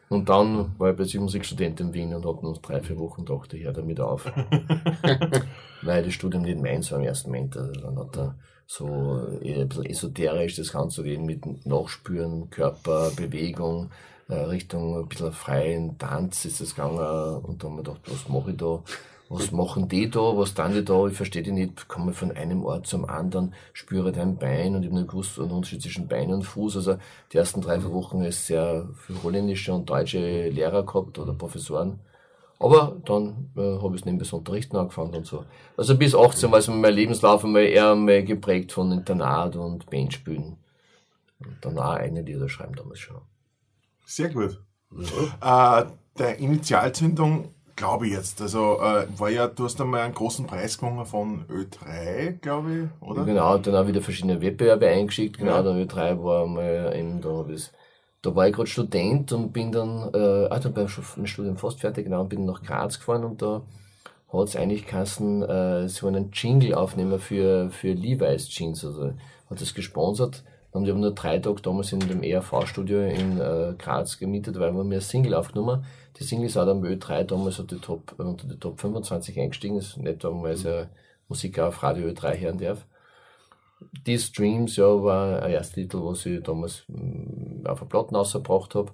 Und 0.09 0.29
dann 0.29 0.73
war 0.77 0.91
ich 0.91 0.95
plötzlich 0.95 1.21
Musikstudent 1.21 1.79
in 1.81 1.93
Wien 1.93 2.13
und 2.13 2.25
habe 2.25 2.45
noch 2.45 2.57
drei, 2.59 2.79
vier 2.79 2.97
Wochen 2.97 3.25
gedacht, 3.25 3.53
ich 3.53 3.63
höre 3.63 3.73
damit 3.73 3.99
auf. 3.99 4.25
Weil 5.81 6.03
das 6.03 6.13
Studium 6.13 6.43
nicht 6.43 6.61
meins 6.61 6.91
war 6.91 6.99
im 6.99 7.05
ersten 7.05 7.29
Moment. 7.29 7.57
Also 7.57 7.73
dann 7.73 7.99
hat 7.99 8.17
er 8.17 8.35
so 8.65 9.39
eher 9.41 9.61
ein 9.61 9.69
bisschen 9.69 9.85
esoterisch 9.85 10.55
das 10.55 10.71
Ganze 10.71 11.03
reden 11.03 11.25
mit 11.25 11.65
Nachspüren, 11.65 12.49
Körper, 12.49 13.11
Bewegung, 13.15 13.91
äh, 14.29 14.35
Richtung 14.35 14.97
ein 14.97 15.07
bisschen 15.07 15.31
freien 15.31 15.97
Tanz 15.97 16.45
ist 16.45 16.61
das 16.61 16.75
gegangen. 16.75 17.43
Und 17.43 17.63
dann 17.63 17.71
habe 17.71 17.81
ich 17.81 17.87
gedacht, 17.87 18.01
was 18.07 18.29
mache 18.29 18.51
ich 18.51 18.57
da? 18.57 18.81
Was 19.29 19.51
machen 19.51 19.88
die 19.89 20.09
da, 20.09 20.19
was 20.19 20.53
tun 20.53 20.74
die 20.74 20.85
da, 20.85 21.06
ich 21.07 21.15
verstehe 21.15 21.44
die 21.44 21.51
nicht, 21.51 21.88
komme 21.88 22.13
von 22.13 22.31
einem 22.31 22.63
Ort 22.63 22.88
zum 22.88 23.06
anderen, 23.09 23.53
spüre 23.74 24.12
dein 24.12 24.38
Bein 24.38 24.75
und 24.75 24.83
ich 24.83 24.89
habe 24.89 25.00
nicht 25.00 25.09
gewusst, 25.09 25.39
einen 25.39 25.51
Unterschied 25.51 25.81
zwischen 25.81 26.07
Bein 26.07 26.33
und 26.33 26.44
Fuß. 26.44 26.77
Also 26.77 26.97
die 27.31 27.38
ersten 27.38 27.62
drei, 27.62 27.79
vier 27.79 27.91
Wochen 27.91 28.21
ist 28.21 28.47
sehr 28.47 28.88
viel 29.06 29.18
holländische 29.24 29.74
und 29.74 29.89
deutsche 29.89 30.50
Lehrer 30.50 30.85
gehabt 30.85 31.19
oder 31.19 31.33
Professoren. 31.33 32.00
Aber 32.59 32.97
dann 33.06 33.51
äh, 33.56 33.81
habe 33.81 33.95
ich 33.95 34.01
es 34.01 34.06
nebenbei 34.06 34.27
unterrichten 34.31 34.77
angefangen 34.77 35.13
und 35.13 35.27
so. 35.27 35.45
Also 35.75 35.95
bis 35.95 36.15
18 36.15 36.51
war 36.51 36.59
es 36.59 36.68
mein 36.68 36.94
Lebenslauf 36.94 37.44
einmal 37.44 37.63
eher 37.63 37.95
mal 37.95 38.23
geprägt 38.23 38.71
von 38.71 38.91
Internat 38.91 39.56
und 39.56 39.89
Bandspielen. 39.89 40.57
Und 41.39 41.57
dann 41.62 41.77
auch 41.77 41.94
eine 41.94 42.21
Lieder 42.23 42.50
schreiben 42.50 42.75
damals 42.75 43.00
schon. 43.00 43.21
Sehr 44.06 44.30
gut. 44.30 44.59
Ja. 45.41 45.81
Äh, 45.81 45.85
der 46.18 46.39
Initialzündung 46.39 47.53
Glaube 47.77 48.07
ich 48.07 48.13
jetzt. 48.13 48.41
Also 48.41 48.79
äh, 48.81 49.06
war 49.19 49.29
ja, 49.29 49.47
du 49.47 49.65
hast 49.65 49.79
einmal 49.79 50.01
einen 50.01 50.15
großen 50.15 50.47
Preis 50.47 50.79
gewonnen 50.79 51.06
von 51.06 51.45
Ö3, 51.45 52.39
glaube 52.41 52.74
ich, 52.74 53.07
oder? 53.07 53.24
Genau, 53.24 53.56
dann 53.59 53.75
auch 53.75 53.88
wieder 53.88 54.01
verschiedene 54.01 54.41
Wettbewerbe 54.41 54.88
eingeschickt. 54.88 55.38
Genau, 55.38 55.57
ja. 55.57 55.62
der 55.62 55.74
Ö3 55.74 56.24
war 56.24 56.47
mal 56.47 56.91
eben 56.97 57.21
da, 57.21 57.45
das, 57.47 57.71
da 58.23 58.35
war 58.35 58.47
ich 58.47 58.56
gerade 58.56 58.68
Student 58.68 59.31
und 59.31 59.54
bin 59.54 59.71
dann, 59.71 60.09
äh, 60.11 60.47
ah, 60.49 60.59
dann 60.59 60.75
war 60.75 60.87
mein 61.18 61.28
Studium 61.28 61.57
fast 61.57 61.80
fertig, 61.80 62.06
genau, 62.06 62.21
und 62.21 62.30
bin 62.30 62.45
nach 62.45 62.63
Graz 62.63 62.97
gefahren 62.97 63.23
und 63.23 63.44
da 63.44 63.61
hat 64.33 64.47
es 64.47 64.56
eigentlich 64.56 64.87
geheißen, 64.87 65.44
äh, 65.44 66.01
wollen 66.01 66.16
einen 66.16 66.31
Jingle 66.33 66.73
aufnehmen 66.73 67.19
für, 67.19 67.69
für 67.69 67.94
Levi's 67.94 68.49
Jeans, 68.49 68.83
also 68.83 69.13
hat 69.51 69.61
das 69.61 69.75
gesponsert. 69.75 70.44
Und 70.71 70.86
wir 70.86 70.94
haben 70.94 71.02
nur 71.02 71.16
drei 71.16 71.40
Tage 71.40 71.62
damals 71.62 71.92
in 71.92 72.00
dem 72.00 72.24
ERV-Studio 72.24 73.02
in 73.02 73.40
äh, 73.40 73.74
Graz 73.78 74.19
gemietet, 74.19 74.59
weil 74.59 74.74
wir 74.74 74.83
mir 74.83 74.95
ein 74.95 75.02
Single 75.02 75.33
aufgenommen 75.33 75.83
die 76.19 76.24
Single 76.24 76.47
ist 76.47 76.57
auch 76.57 76.68
am 76.68 76.83
Ö3 76.83 77.24
damals 77.24 77.62
die 77.68 77.78
Top, 77.78 78.16
äh, 78.18 78.24
unter 78.24 78.47
die 78.47 78.59
Top 78.59 78.80
25 78.80 79.40
eingestiegen. 79.40 79.76
Das 79.76 79.88
ist 79.88 79.97
nicht 79.97 80.24
weil 80.24 80.56
ich 80.56 80.64
ja 80.64 80.88
Musik 81.28 81.59
auf 81.59 81.83
Radio 81.83 82.07
Ö3 82.07 82.40
hören 82.40 82.57
darf. 82.57 82.86
Die 84.07 84.18
Streams, 84.18 84.76
ja, 84.78 84.86
war 84.86 85.44
ein 85.44 85.52
erster 85.52 85.76
Titel, 85.76 86.00
was 86.04 86.26
ich 86.26 86.42
damals 86.42 86.83
mm, 86.88 87.68
auf 87.68 87.80
der 87.80 87.86
Platten 87.86 88.16
rausgebracht 88.16 88.74
habe. 88.74 88.92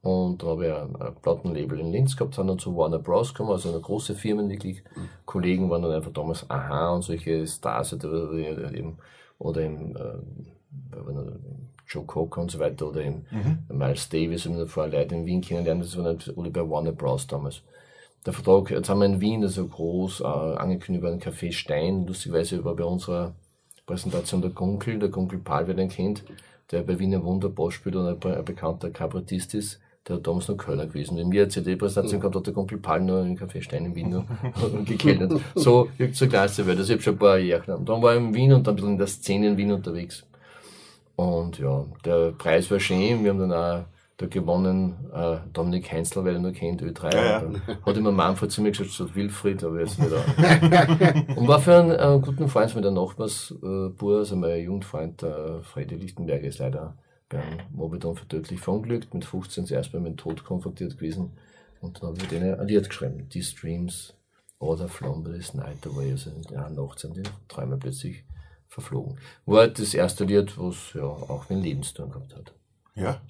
Und 0.00 0.42
dann 0.42 0.50
habe 0.50 0.66
ich 0.66 0.72
ein, 0.72 0.96
ein 0.96 1.14
Plattenlabel 1.22 1.80
in 1.80 1.92
Linz 1.92 2.16
gehabt, 2.16 2.34
sind 2.34 2.48
dann 2.48 2.58
zu 2.58 2.76
Warner 2.76 2.98
Bros. 2.98 3.32
gekommen, 3.32 3.50
also 3.52 3.68
eine 3.68 3.80
große 3.80 4.14
Firmen 4.14 4.48
wirklich. 4.48 4.82
Mhm. 4.96 5.08
Kollegen 5.26 5.70
waren 5.70 5.82
dann 5.82 5.92
einfach 5.92 6.12
damals 6.12 6.48
Aha 6.50 6.90
und 6.94 7.02
solche 7.02 7.46
Stars 7.46 7.92
oder, 7.92 8.32
eben, 8.32 8.98
oder 9.38 9.62
im, 9.62 9.96
äh, 9.96 10.18
Joe 11.88 12.04
Cocker 12.04 12.42
und 12.42 12.50
so 12.50 12.58
weiter 12.58 12.88
oder 12.88 13.00
eben 13.00 13.24
mhm. 13.30 13.76
Miles 13.76 14.08
Davis, 14.08 14.46
wenn 14.46 14.56
wir 14.56 14.66
vorher 14.66 14.92
Leute 14.92 15.14
in 15.14 15.26
Wien 15.26 15.40
kennenlernen, 15.40 15.82
das 15.82 15.96
war 15.96 16.12
nicht 16.12 16.32
alle 16.36 16.50
bei 16.50 16.68
Warner 16.68 16.92
Bros. 16.92 17.26
damals. 17.26 17.62
Der 18.26 18.32
Vertrag, 18.32 18.70
jetzt 18.70 18.90
haben 18.90 18.98
wir 18.98 19.06
in 19.06 19.20
Wien, 19.20 19.42
also 19.42 19.66
groß, 19.66 20.20
äh, 20.20 20.24
angekündigt 20.24 21.02
über 21.02 21.10
den 21.10 21.20
Café 21.20 21.52
Stein, 21.52 22.06
lustigerweise 22.06 22.62
war 22.64 22.76
bei 22.76 22.84
unserer 22.84 23.32
Präsentation 23.86 24.42
der 24.42 24.50
Gunkel, 24.50 24.98
der 24.98 25.08
Gunkel 25.08 25.38
Paul, 25.38 25.66
wer 25.66 25.74
den 25.74 25.88
kennt, 25.88 26.24
der 26.70 26.82
bei 26.82 26.98
Wiener 26.98 27.24
Wunderbar 27.24 27.70
spielt 27.70 27.96
und 27.96 28.06
ein, 28.06 28.32
ein 28.32 28.44
bekannter 28.44 28.90
Kabarettist 28.90 29.54
ist, 29.54 29.80
der 30.06 30.16
hat 30.16 30.26
damals 30.26 30.48
noch 30.48 30.56
Kölner 30.56 30.86
gewesen. 30.86 31.16
Wenn 31.16 31.32
wir 31.32 31.42
eine 31.42 31.50
CD-Präsentation 31.50 32.20
gehabt 32.20 32.36
hat 32.36 32.46
der 32.46 32.54
Kumpel 32.54 32.78
Paul 32.78 33.00
noch 33.00 33.24
in 33.24 33.38
Café 33.38 33.62
Stein 33.62 33.86
in 33.86 33.94
Wien 33.94 34.10
noch 34.10 34.24
gekellert. 34.84 35.32
So, 35.54 35.88
zur 36.12 36.28
Klasse 36.28 36.66
wird. 36.66 36.78
Also 36.78 36.92
ich 36.92 36.96
habe 36.96 37.02
schon 37.02 37.14
ein 37.14 37.18
paar 37.18 37.38
Jahre. 37.38 37.76
Und 37.76 37.88
dann 37.88 38.02
war 38.02 38.14
ich 38.14 38.20
in 38.20 38.34
Wien 38.34 38.52
und 38.52 38.66
dann 38.66 38.74
ein 38.74 38.76
bisschen 38.76 38.92
in 38.92 38.98
der 38.98 39.06
Szene 39.06 39.48
in 39.48 39.56
Wien 39.56 39.72
unterwegs. 39.72 40.24
Und 41.18 41.58
ja, 41.58 41.84
der 42.04 42.30
Preis 42.30 42.70
war 42.70 42.78
schön. 42.78 43.24
Wir 43.24 43.30
haben 43.30 43.40
dann 43.40 43.52
auch 43.52 43.84
da 44.18 44.26
gewonnen, 44.26 44.94
äh, 45.12 45.38
Dominik 45.52 45.90
Heinzler, 45.90 46.24
weil 46.24 46.34
er 46.34 46.40
nur 46.40 46.52
kennt, 46.52 46.80
Ö3. 46.80 47.12
Ja, 47.12 47.42
ja. 47.42 47.52
Hat 47.84 47.96
immer 47.96 48.12
Manfred 48.12 48.52
zu 48.52 48.62
mir 48.62 48.70
gesagt, 48.70 48.90
so 48.90 49.12
Wilfried, 49.16 49.64
aber 49.64 49.80
jetzt 49.80 49.98
nicht 49.98 50.12
auch. 50.12 51.36
Und 51.36 51.48
war 51.48 51.58
für 51.58 51.76
einen 51.76 51.90
äh, 51.90 52.24
guten 52.24 52.48
Freund 52.48 52.72
mit 52.76 52.84
der 52.84 52.92
Nachbarsbur, 52.92 54.18
also 54.18 54.36
mein 54.36 54.62
Jugendfreund, 54.62 55.22
der 55.22 55.60
Freddy 55.64 55.96
Lichtenberger 55.96 56.46
ist 56.46 56.60
leider 56.60 56.96
beim 57.28 57.42
Mobidon 57.72 58.14
vertödlich 58.14 58.60
verunglückt, 58.60 59.12
mit 59.12 59.24
15 59.24 59.66
zuerst 59.66 59.90
bei 59.90 59.98
meinem 59.98 60.16
Tod 60.16 60.44
konfrontiert 60.44 60.98
gewesen. 60.98 61.32
Und 61.80 62.00
dann 62.00 62.10
habe 62.10 62.18
ich 62.18 62.28
denen 62.28 62.60
ein 62.60 62.68
Lied 62.68 62.88
geschrieben. 62.88 63.28
These 63.28 63.56
Dreams, 63.56 64.14
Order 64.60 64.86
Flown 64.86 65.24
by 65.24 65.30
Night 65.30 65.84
Away. 65.84 66.12
Also 66.12 66.30
in 66.30 66.74
Nacht 66.76 67.00
sind 67.00 67.16
die 67.16 67.24
Träume 67.48 67.76
plötzlich 67.76 68.22
verflogen. 68.68 69.18
War 69.46 69.60
halt 69.60 69.78
das 69.78 69.94
erste 69.94 70.24
Lied, 70.24 70.56
was 70.58 70.92
ja 70.94 71.02
auch 71.02 71.48
mit 71.48 71.62
Lebenstun 71.62 72.10
gehabt 72.10 72.36
hat. 72.36 72.54
Ja. 72.94 73.20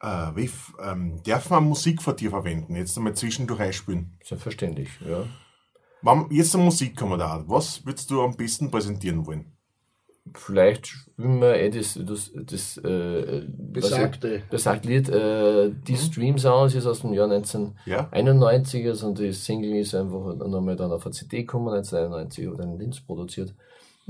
Äh, 0.00 0.36
wie, 0.36 0.50
ähm, 0.82 1.22
darf 1.24 1.48
man 1.50 1.64
Musik 1.64 2.02
von 2.02 2.16
dir 2.16 2.30
verwenden? 2.30 2.74
Jetzt 2.74 2.96
einmal 2.96 3.14
zwischendurch 3.14 3.60
einspielen. 3.60 4.18
Selbstverständlich, 4.24 4.88
ja. 5.08 5.24
Wenn, 6.02 6.26
jetzt 6.30 6.54
eine 6.54 6.64
Musik 6.64 6.96
kommen 6.96 7.18
da. 7.18 7.44
Was 7.46 7.86
würdest 7.86 8.10
du 8.10 8.22
am 8.22 8.36
besten 8.36 8.70
präsentieren 8.70 9.24
wollen? 9.26 9.52
Vielleicht 10.34 10.86
spielen 10.86 11.40
wir 11.40 11.56
eh 11.56 11.70
das, 11.70 11.98
das, 12.00 12.30
das 12.32 12.76
äh, 12.78 13.44
besagte, 13.48 14.42
besagte 14.48 14.88
Lied, 14.88 15.08
äh, 15.08 15.70
die 15.70 15.92
mhm. 15.92 15.96
Stream 15.96 16.38
Sounds 16.38 16.76
ist 16.76 16.86
aus 16.86 17.00
dem 17.00 17.12
Jahr 17.12 17.30
1991, 17.30 18.84
ja. 18.84 18.90
also 18.90 19.12
die 19.12 19.32
Single 19.32 19.80
ist 19.80 19.96
einfach 19.96 20.36
nochmal 20.36 20.76
dann 20.76 20.92
auf 20.92 21.04
eine 21.04 21.12
CD 21.12 21.38
gekommen, 21.38 21.68
1991, 21.74 22.48
oder 22.48 22.62
in 22.64 22.78
Linz 22.78 23.00
produziert. 23.00 23.52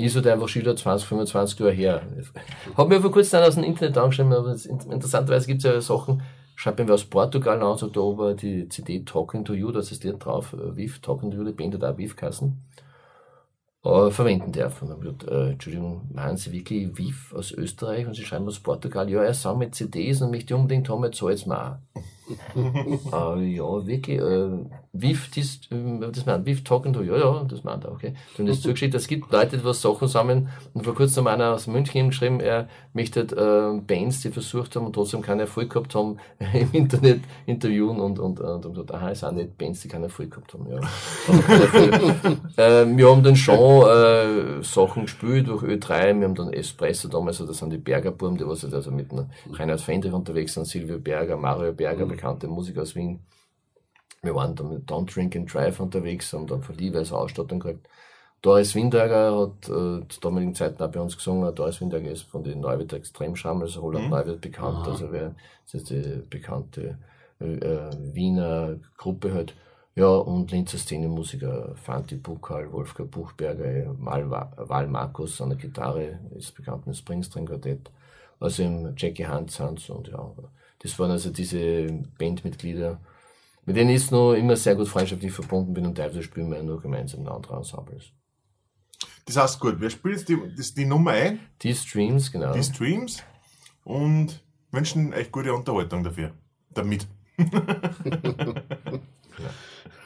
Ist 0.02 0.16
halt 0.16 0.26
einfach 0.26 0.48
schon 0.48 0.76
20, 0.76 1.08
25 1.08 1.58
Jahre 1.58 1.72
her. 1.72 2.02
Hab 2.76 2.88
mir 2.88 3.00
vor 3.00 3.12
kurzem 3.12 3.42
aus 3.42 3.54
dem 3.54 3.64
Internet 3.64 3.96
angeschrieben, 3.96 4.32
aber 4.32 4.52
interessanterweise 4.52 5.46
gibt 5.46 5.64
es 5.64 5.64
ja 5.64 5.80
Sachen, 5.80 6.22
schreibt 6.56 6.78
mir 6.78 6.92
aus 6.92 7.04
Portugal 7.04 7.62
an, 7.62 7.78
sagt 7.78 7.96
da 7.96 8.00
oben 8.00 8.36
die 8.36 8.68
CD 8.68 9.04
Talking 9.04 9.44
to 9.44 9.54
You, 9.54 9.70
da 9.70 9.80
ist 9.80 9.90
das 9.90 10.02
Lied 10.02 10.24
drauf, 10.24 10.52
äh, 10.54 10.76
Viv, 10.76 11.00
Talking 11.00 11.30
to 11.30 11.36
You, 11.38 11.44
die 11.44 11.52
Band 11.52 11.74
hat 11.74 11.84
auch 11.84 11.98
Viv 11.98 12.16
kassen 12.16 12.64
äh, 13.84 14.10
verwenden 14.10 14.52
darf. 14.52 14.82
Und 14.82 14.90
dann 14.90 15.28
äh, 15.28 15.52
Entschuldigung, 15.52 16.08
meinen 16.12 16.36
Sie 16.36 16.52
wirklich 16.52 16.96
Viv 16.96 17.34
aus 17.34 17.52
Österreich 17.52 18.06
und 18.06 18.14
Sie 18.14 18.22
schreiben 18.22 18.46
aus 18.46 18.60
Portugal? 18.60 19.08
Ja, 19.10 19.22
er 19.22 19.54
mit 19.56 19.74
CDs 19.74 20.22
und 20.22 20.30
möchte 20.30 20.56
unbedingt 20.56 20.88
haben, 20.88 21.04
jetzt 21.04 21.18
zahlt's 21.18 21.46
mir 21.46 21.58
auch. 21.58 21.76
Äh, 22.56 23.44
ja, 23.56 23.86
wirklich, 23.86 24.18
äh, 24.18 24.48
Viv, 24.92 25.30
das, 25.34 25.60
äh, 25.70 26.10
das 26.12 26.26
meint, 26.26 26.46
Viv 26.46 26.64
talking 26.64 26.92
to, 26.92 27.02
ja, 27.02 27.16
ja, 27.16 27.44
das 27.44 27.64
meint 27.64 27.84
er, 27.84 27.92
okay. 27.92 28.14
Und 28.38 28.46
das 28.46 28.60
zugeschickt, 28.62 28.94
es 28.94 29.08
gibt 29.08 29.32
Leute, 29.32 29.58
die 29.58 29.64
was 29.64 29.80
Sachen 29.80 30.08
sammeln, 30.08 30.48
und 30.74 30.84
vor 30.84 30.94
kurzem 30.94 31.26
hat 31.26 31.34
einer 31.34 31.54
aus 31.54 31.66
München 31.66 32.08
geschrieben, 32.08 32.40
er 32.40 32.68
möchte 32.92 33.20
äh, 33.20 33.80
Bands, 33.80 34.20
die 34.20 34.30
versucht 34.30 34.76
haben 34.76 34.86
und 34.86 34.92
trotzdem 34.92 35.22
keinen 35.22 35.40
Erfolg 35.40 35.70
gehabt 35.70 35.94
haben, 35.94 36.18
im 36.52 36.70
Internet 36.72 37.20
interviewen 37.46 38.00
und, 38.00 38.18
und, 38.18 38.40
und, 38.40 38.66
und 38.66 38.74
gesagt, 38.74 38.92
aha, 38.92 39.10
es 39.10 39.20
sind 39.20 39.36
nicht 39.36 39.58
Bands, 39.58 39.80
die 39.80 39.88
keinen 39.88 40.04
Erfolg 40.04 40.30
gehabt 40.30 40.52
haben, 40.54 40.66
ja. 40.68 40.78
äh, 42.56 42.96
wir 42.96 43.10
haben 43.10 43.22
dann 43.22 43.36
schon 43.36 43.88
äh, 43.88 44.62
Sachen 44.62 45.02
gespielt 45.02 45.48
durch 45.48 45.62
Ö3, 45.62 46.18
wir 46.18 46.26
haben 46.26 46.34
dann 46.34 46.52
Espresso 46.52 47.08
damals, 47.08 47.40
also 47.40 47.50
das 47.50 47.58
sind 47.58 47.72
die 47.72 47.78
Bergerburm, 47.78 48.36
die 48.36 48.46
was 48.46 48.64
also 48.64 48.90
mit 48.90 49.08
Reinhard 49.52 49.80
Fendrich 49.80 50.12
unterwegs 50.12 50.54
sind, 50.54 50.66
Silvio 50.66 50.98
Berger, 50.98 51.36
Mario 51.36 51.72
Berger, 51.72 52.06
mhm 52.06 52.21
bekannte 52.22 52.46
Musiker 52.46 52.82
aus 52.82 52.94
Wien. 52.94 53.20
Wir 54.22 54.34
waren 54.36 54.54
dann 54.54 54.68
mit 54.68 54.88
Don't 54.88 55.12
Drink 55.12 55.34
and 55.34 55.52
Drive 55.52 55.80
unterwegs, 55.80 56.32
haben 56.32 56.46
dann 56.46 56.62
von 56.62 56.76
Levi's 56.76 57.12
Ausstattung 57.12 57.58
gekriegt. 57.58 57.88
Doris 58.40 58.74
Windager 58.74 59.36
hat 59.36 59.68
äh, 59.68 60.06
zu 60.08 60.20
damaligen 60.20 60.54
Zeiten 60.54 60.80
auch 60.82 60.90
bei 60.90 61.00
uns 61.00 61.16
gesungen. 61.16 61.52
Doris 61.54 61.80
Windager 61.80 62.10
ist 62.10 62.22
von 62.22 62.44
den 62.44 62.60
Neuwied 62.60 62.92
Extremscham, 62.92 63.60
also 63.60 63.80
Roland 63.80 64.04
mhm. 64.04 64.10
Neuwied 64.10 64.40
bekannt. 64.40 64.78
Aha. 64.78 64.90
Also 64.90 65.10
wer, 65.10 65.34
das 65.64 65.74
ist 65.74 65.90
die 65.90 66.22
bekannte 66.30 66.98
äh, 67.40 67.90
Wiener 68.14 68.76
Gruppe 68.96 69.34
halt. 69.34 69.54
Ja, 69.94 70.06
und 70.06 70.50
Linzer 70.52 70.78
Szenemusiker 70.78 71.74
Fanti 71.74 72.16
Bukal, 72.16 72.72
Wolfgang 72.72 73.10
Buchberger, 73.10 73.94
Val 73.98 74.86
Markus 74.86 75.40
an 75.40 75.50
der 75.50 75.58
Gitarre, 75.58 76.20
ist 76.36 76.54
bekannt 76.54 76.86
mit 76.86 76.96
Springstring 76.96 77.46
Quartett. 77.46 77.90
Also 78.40 78.62
im 78.62 78.94
Jackie 78.96 79.26
Hans 79.26 79.60
Hans 79.60 79.90
und 79.90 80.08
ja, 80.08 80.32
das 80.82 80.98
waren 80.98 81.10
also 81.10 81.30
diese 81.30 81.86
Bandmitglieder, 82.18 83.00
mit 83.64 83.76
denen 83.76 83.90
ich 83.90 84.10
noch 84.10 84.32
immer 84.34 84.56
sehr 84.56 84.74
gut 84.74 84.88
freundschaftlich 84.88 85.32
verbunden 85.32 85.72
bin 85.72 85.86
und 85.86 85.94
teilweise 85.94 86.22
spielen 86.22 86.50
wir 86.50 86.62
nur 86.62 86.80
gemeinsam 86.80 87.20
in 87.20 87.28
anderen 87.28 87.58
Ensembles. 87.58 88.12
Das 89.26 89.36
heißt 89.36 89.60
gut, 89.60 89.76
wer 89.78 89.90
spielt 89.90 90.16
jetzt 90.16 90.28
die, 90.28 90.38
das, 90.56 90.74
die 90.74 90.84
Nummer 90.84 91.12
ein? 91.12 91.38
Die 91.62 91.74
Streams, 91.74 92.32
genau. 92.32 92.52
Die 92.52 92.62
Streams 92.62 93.22
und 93.84 94.42
wünschen 94.72 95.12
echt 95.12 95.30
gute 95.30 95.54
Unterhaltung 95.54 96.02
dafür. 96.02 96.32
Damit. 96.70 97.06
ja. 97.38 97.46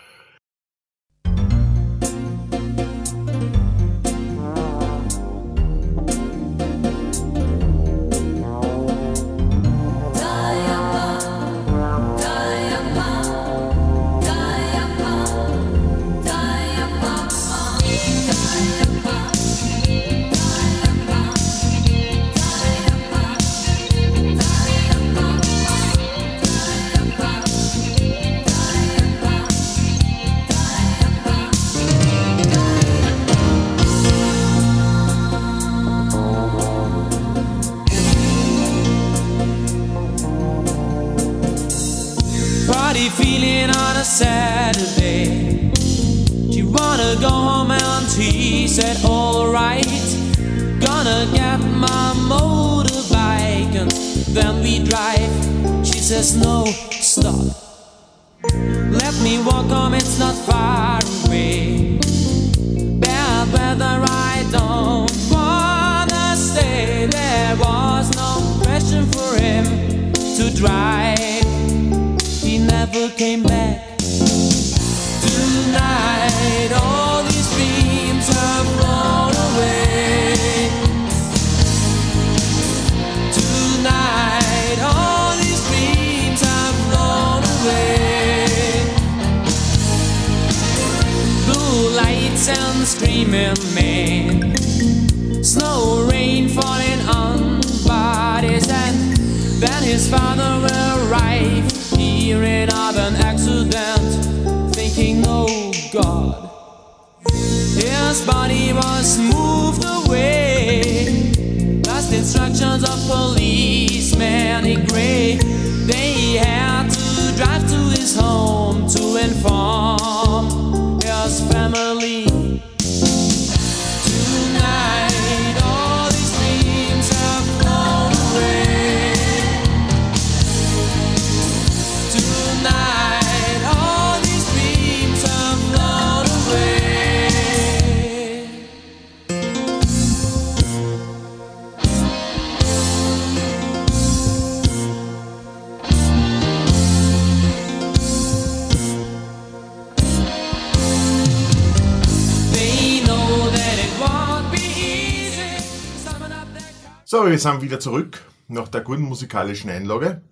wir 157.30 157.38
sind 157.38 157.62
wieder 157.62 157.80
zurück 157.80 158.22
nach 158.48 158.68
der 158.68 158.82
guten 158.82 159.02
musikalischen 159.02 159.70
Einlage. 159.70 160.22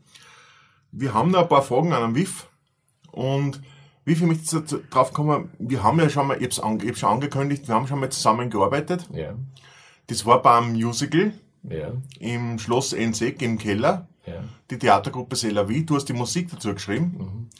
Wir 0.92 1.12
haben 1.14 1.30
noch 1.30 1.42
ein 1.42 1.48
paar 1.48 1.62
Fragen 1.62 1.92
an 1.92 2.02
den 2.02 2.14
WIF 2.14 2.46
und 3.10 3.60
wie 4.04 4.14
viel 4.14 4.26
möchte 4.26 4.62
ich 4.64 4.90
drauf 4.90 5.12
kommen? 5.12 5.50
Wir 5.58 5.82
haben 5.82 5.98
ja 5.98 6.08
schon 6.08 6.26
mal, 6.26 6.36
ich 6.40 6.58
habe 6.58 6.94
schon 6.94 7.08
angekündigt, 7.08 7.66
wir 7.66 7.74
haben 7.74 7.86
schon 7.86 8.00
mal 8.00 8.10
zusammengearbeitet. 8.10 9.08
Ja. 9.12 9.34
Das 10.06 10.24
war 10.26 10.42
beim 10.42 10.72
Musical 10.72 11.32
Ja. 11.62 11.92
im 12.20 12.58
Schloss 12.58 12.92
Ensek 12.92 13.42
im 13.42 13.58
Keller. 13.58 14.06
Ja. 14.26 14.44
Die 14.70 14.78
Theatergruppe 14.78 15.36
Selavi, 15.36 15.84
du 15.84 15.96
hast 15.96 16.04
die 16.06 16.12
Musik 16.12 16.50
dazu 16.50 16.74
geschrieben. 16.74 17.50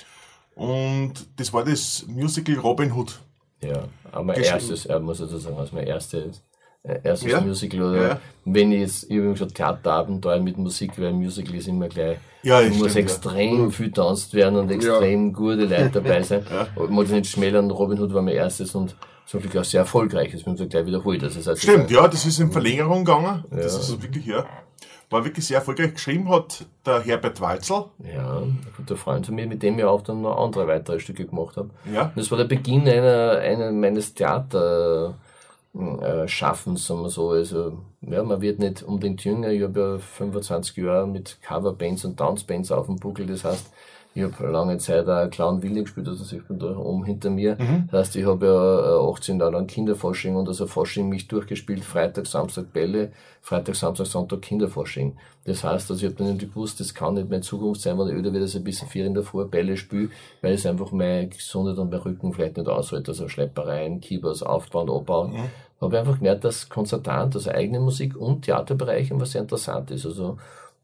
Mhm. 0.57 0.62
Und 0.62 1.26
das 1.37 1.53
war 1.53 1.64
das 1.64 2.07
Musical 2.07 2.57
Robin 2.57 2.93
Hood. 2.93 3.21
Ja, 3.61 3.88
aber 4.12 4.37
erstes, 4.37 4.87
er 4.87 5.00
muss 5.00 5.21
also 5.21 5.38
sagen, 5.38 5.57
also 5.57 5.75
mein 5.75 5.87
erstes, 5.87 6.43
erstes 6.85 7.31
Ja. 7.33 7.41
Musical 7.41 7.83
oder 7.83 8.09
Ja. 8.09 8.21
wenn 8.45 8.73
ich 8.73 8.81
jetzt, 8.81 9.05
ich 9.11 9.17
habe 9.17 9.26
immer 9.26 9.37
schon 9.37 9.49
Theaterabenteuer 9.49 10.41
mit 10.41 10.59
Musik, 10.59 10.93
weil 11.00 11.12
Musical 11.12 11.55
ist 11.55 11.69
immer 11.69 11.88
gleich, 11.88 12.19
Ja, 12.43 12.61
das 12.61 12.69
muss 12.71 12.91
stimmt, 12.93 12.95
ja. 12.95 13.00
extrem 13.00 13.73
viel 13.73 13.91
tanzt 13.91 14.35
werden 14.35 14.59
und 14.59 14.71
extrem 14.71 15.33
gute 15.33 15.64
Leute 15.64 15.91
dabei 15.95 16.23
sein. 16.23 16.45
Ja. 16.50 16.67
Ich 16.85 16.91
mag 16.91 17.09
nicht 17.09 17.26
schmälern, 17.31 17.71
Robin 17.71 17.99
Hood 18.00 18.12
war 18.12 18.23
mein 18.23 18.35
erstes 18.35 18.75
und 18.75 18.95
zum 19.26 19.41
Glück 19.41 19.57
auch 19.57 19.64
sehr 19.64 19.81
erfolgreich, 19.81 20.33
das 20.33 20.45
wird 20.45 20.69
gleich 20.71 20.85
wiederholt. 20.87 21.23
Also 21.25 21.38
das 21.38 21.47
heißt, 21.49 21.62
Stimmt, 21.62 21.91
ja, 21.91 22.07
das 22.07 22.26
ist 22.26 22.38
in 22.38 22.53
Verlängerung 22.53 23.05
gegangen. 23.07 23.45
Das 23.50 23.61
Ja. 23.61 23.67
ist 23.67 23.76
also 23.76 24.03
wirklich, 24.03 24.26
ja. 24.26 24.45
War 25.11 25.25
wirklich 25.25 25.47
sehr 25.47 25.59
erfolgreich. 25.59 25.95
Geschrieben 25.95 26.29
hat 26.31 26.67
der 26.85 27.00
Herbert 27.00 27.41
Walzel. 27.41 27.85
Ja, 28.14 28.38
ein 28.38 28.59
guter 28.76 28.97
Freund 28.97 29.25
von 29.26 29.35
mir, 29.35 29.47
mit 29.47 29.62
dem 29.62 29.79
ich 29.79 29.85
auch 29.85 30.03
dann 30.03 30.23
noch 30.23 30.37
andere 30.43 30.67
weitere 30.67 30.99
Stücke 30.99 31.25
gemacht 31.26 31.57
habe. 31.57 31.71
Ja. 31.93 32.11
Das 32.17 32.31
war 32.31 32.38
der 32.38 32.47
Beginn 32.47 32.88
einer, 32.88 33.38
einer 33.38 33.71
meines 33.71 34.12
Theater 34.14 35.14
äh, 35.75 36.28
Schaffens, 36.28 36.87
sagen 36.87 37.02
wir 37.02 37.11
so. 37.11 37.31
Also, 37.31 37.78
ja, 38.00 38.23
man 38.23 38.40
wird 38.40 38.59
nicht 38.59 38.83
unbedingt 38.83 39.25
jünger. 39.25 39.49
Ich 39.50 39.62
habe 39.62 39.81
ja 39.81 39.99
25 39.99 40.76
Jahre 40.76 41.07
mit 41.09 41.40
Coverbands 41.43 42.04
und 42.04 42.19
Dance-Bands 42.21 42.71
auf 42.73 42.87
dem 42.87 42.97
Buckel. 42.97 43.26
Das 43.26 43.45
heißt, 43.45 43.73
ich 44.14 44.23
habe 44.23 44.47
lange 44.47 44.78
Zeit 44.78 45.09
auch 45.09 45.28
Clown 45.28 45.62
Willi 45.62 45.83
gespielt, 45.83 46.06
also 46.06 46.23
sieht 46.23 46.49
man 46.49 46.61
da 46.61 46.76
oben 46.76 47.04
hinter 47.04 47.30
mir. 47.30 47.56
Das 47.90 48.00
heißt, 48.00 48.16
ich 48.16 48.25
habe 48.25 48.47
ja 48.47 48.97
äh, 48.97 49.12
18 49.12 49.40
Jahre 49.40 49.52
lang 49.52 49.66
Kinderforschung 49.66 50.37
und 50.37 50.47
also 50.47 50.68
Forschung 50.68 51.09
mich 51.09 51.26
durchgespielt. 51.26 51.85
Freitag, 51.85 52.26
Samstag 52.26 52.73
Bälle, 52.73 53.11
Freitag, 53.40 53.75
Samstag, 53.75 54.06
Sonntag 54.06 54.42
Kinderforschung. 54.42 55.16
Das 55.44 55.64
heißt, 55.64 55.90
also 55.90 56.06
ich 56.06 56.12
habe 56.12 56.16
dann 56.16 56.28
irgendwie 56.28 56.47
gewusst, 56.47 56.78
das 56.78 56.94
kann 56.94 57.14
nicht 57.14 57.28
meine 57.28 57.42
Zukunft 57.42 57.80
sein, 57.80 57.99
wenn 57.99 58.09
ich 58.09 58.14
öder 58.14 58.33
wieder 58.33 58.47
so 58.47 58.59
ein 58.59 58.64
bisschen 58.64 58.88
vier 58.88 59.04
in 59.04 59.14
der 59.14 59.25
Früh 59.25 59.44
Bälle 59.44 59.76
spiele, 59.76 60.11
weil 60.42 60.54
es 60.54 60.64
einfach 60.64 60.92
meine 60.92 61.28
Gesundheit 61.28 61.76
und 61.78 61.90
mein 61.90 62.00
Rücken 62.00 62.33
vielleicht 62.33 62.56
nicht 62.56 62.68
aushält. 62.68 63.09
Also 63.09 63.28
Schleppereien, 63.28 64.00
Keyboards 64.00 64.44
aufbauen, 64.44 64.90
abbauen. 64.90 65.35
Habe 65.80 65.99
einfach 65.99 66.18
gemerkt, 66.18 66.44
dass 66.44 66.68
Konzertant, 66.68 67.35
also 67.35 67.50
eigene 67.50 67.80
Musik 67.80 68.16
und 68.16 68.42
Theaterbereich 68.42 69.11
immer 69.11 69.26
sehr 69.26 69.42
interessant 69.42 69.90
ist. 69.90 70.06
Also, 70.06 70.38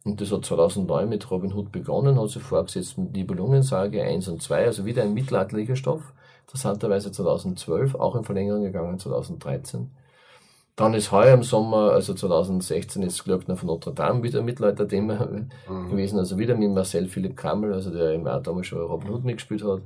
und 0.05 0.21
das 0.21 0.33
hat 0.33 0.45
2009 0.45 1.09
mit 1.09 1.31
Robin 1.31 1.53
Hood 1.53 1.73
begonnen, 1.73 2.19
hat 2.19 2.31
sich 2.31 2.43
vorgesetzt 2.43 2.97
mit 2.97 3.13
Nibelungensage 3.13 4.03
1 4.03 4.29
und 4.29 4.43
2, 4.43 4.65
also 4.67 4.87
wieder 4.87 5.03
ein 5.03 5.13
mittelalterlicher 5.13 5.77
Stoff. 5.77 6.13
Interessanterweise 6.47 7.13
2012, 7.13 7.95
auch 7.95 8.17
in 8.17 8.25
Verlängerung 8.25 8.63
gegangen 8.63 8.99
2013. 8.99 9.91
Dann 10.75 10.95
ist 10.95 11.13
heuer 11.13 11.35
im 11.35 11.43
Sommer, 11.43 11.93
also 11.93 12.15
2016, 12.15 13.03
ist 13.03 13.23
Glöckner 13.25 13.57
von 13.57 13.67
Notre 13.67 13.93
Dame 13.93 14.23
wieder 14.23 14.39
ein 14.39 14.47
Mittelalter-Thema 14.47 15.29
gewesen. 15.91 16.19
Also 16.19 16.39
wieder 16.39 16.57
mit 16.57 16.73
Marcel 16.73 17.07
Philipp 17.07 17.37
Krammel, 17.37 17.75
also 17.75 17.91
der 17.91 18.15
im 18.15 18.25
damals 18.25 18.67
schon 18.67 18.81
Robin 18.81 19.11
Hood 19.11 19.25
mitgespielt 19.25 19.63
hat. 19.63 19.83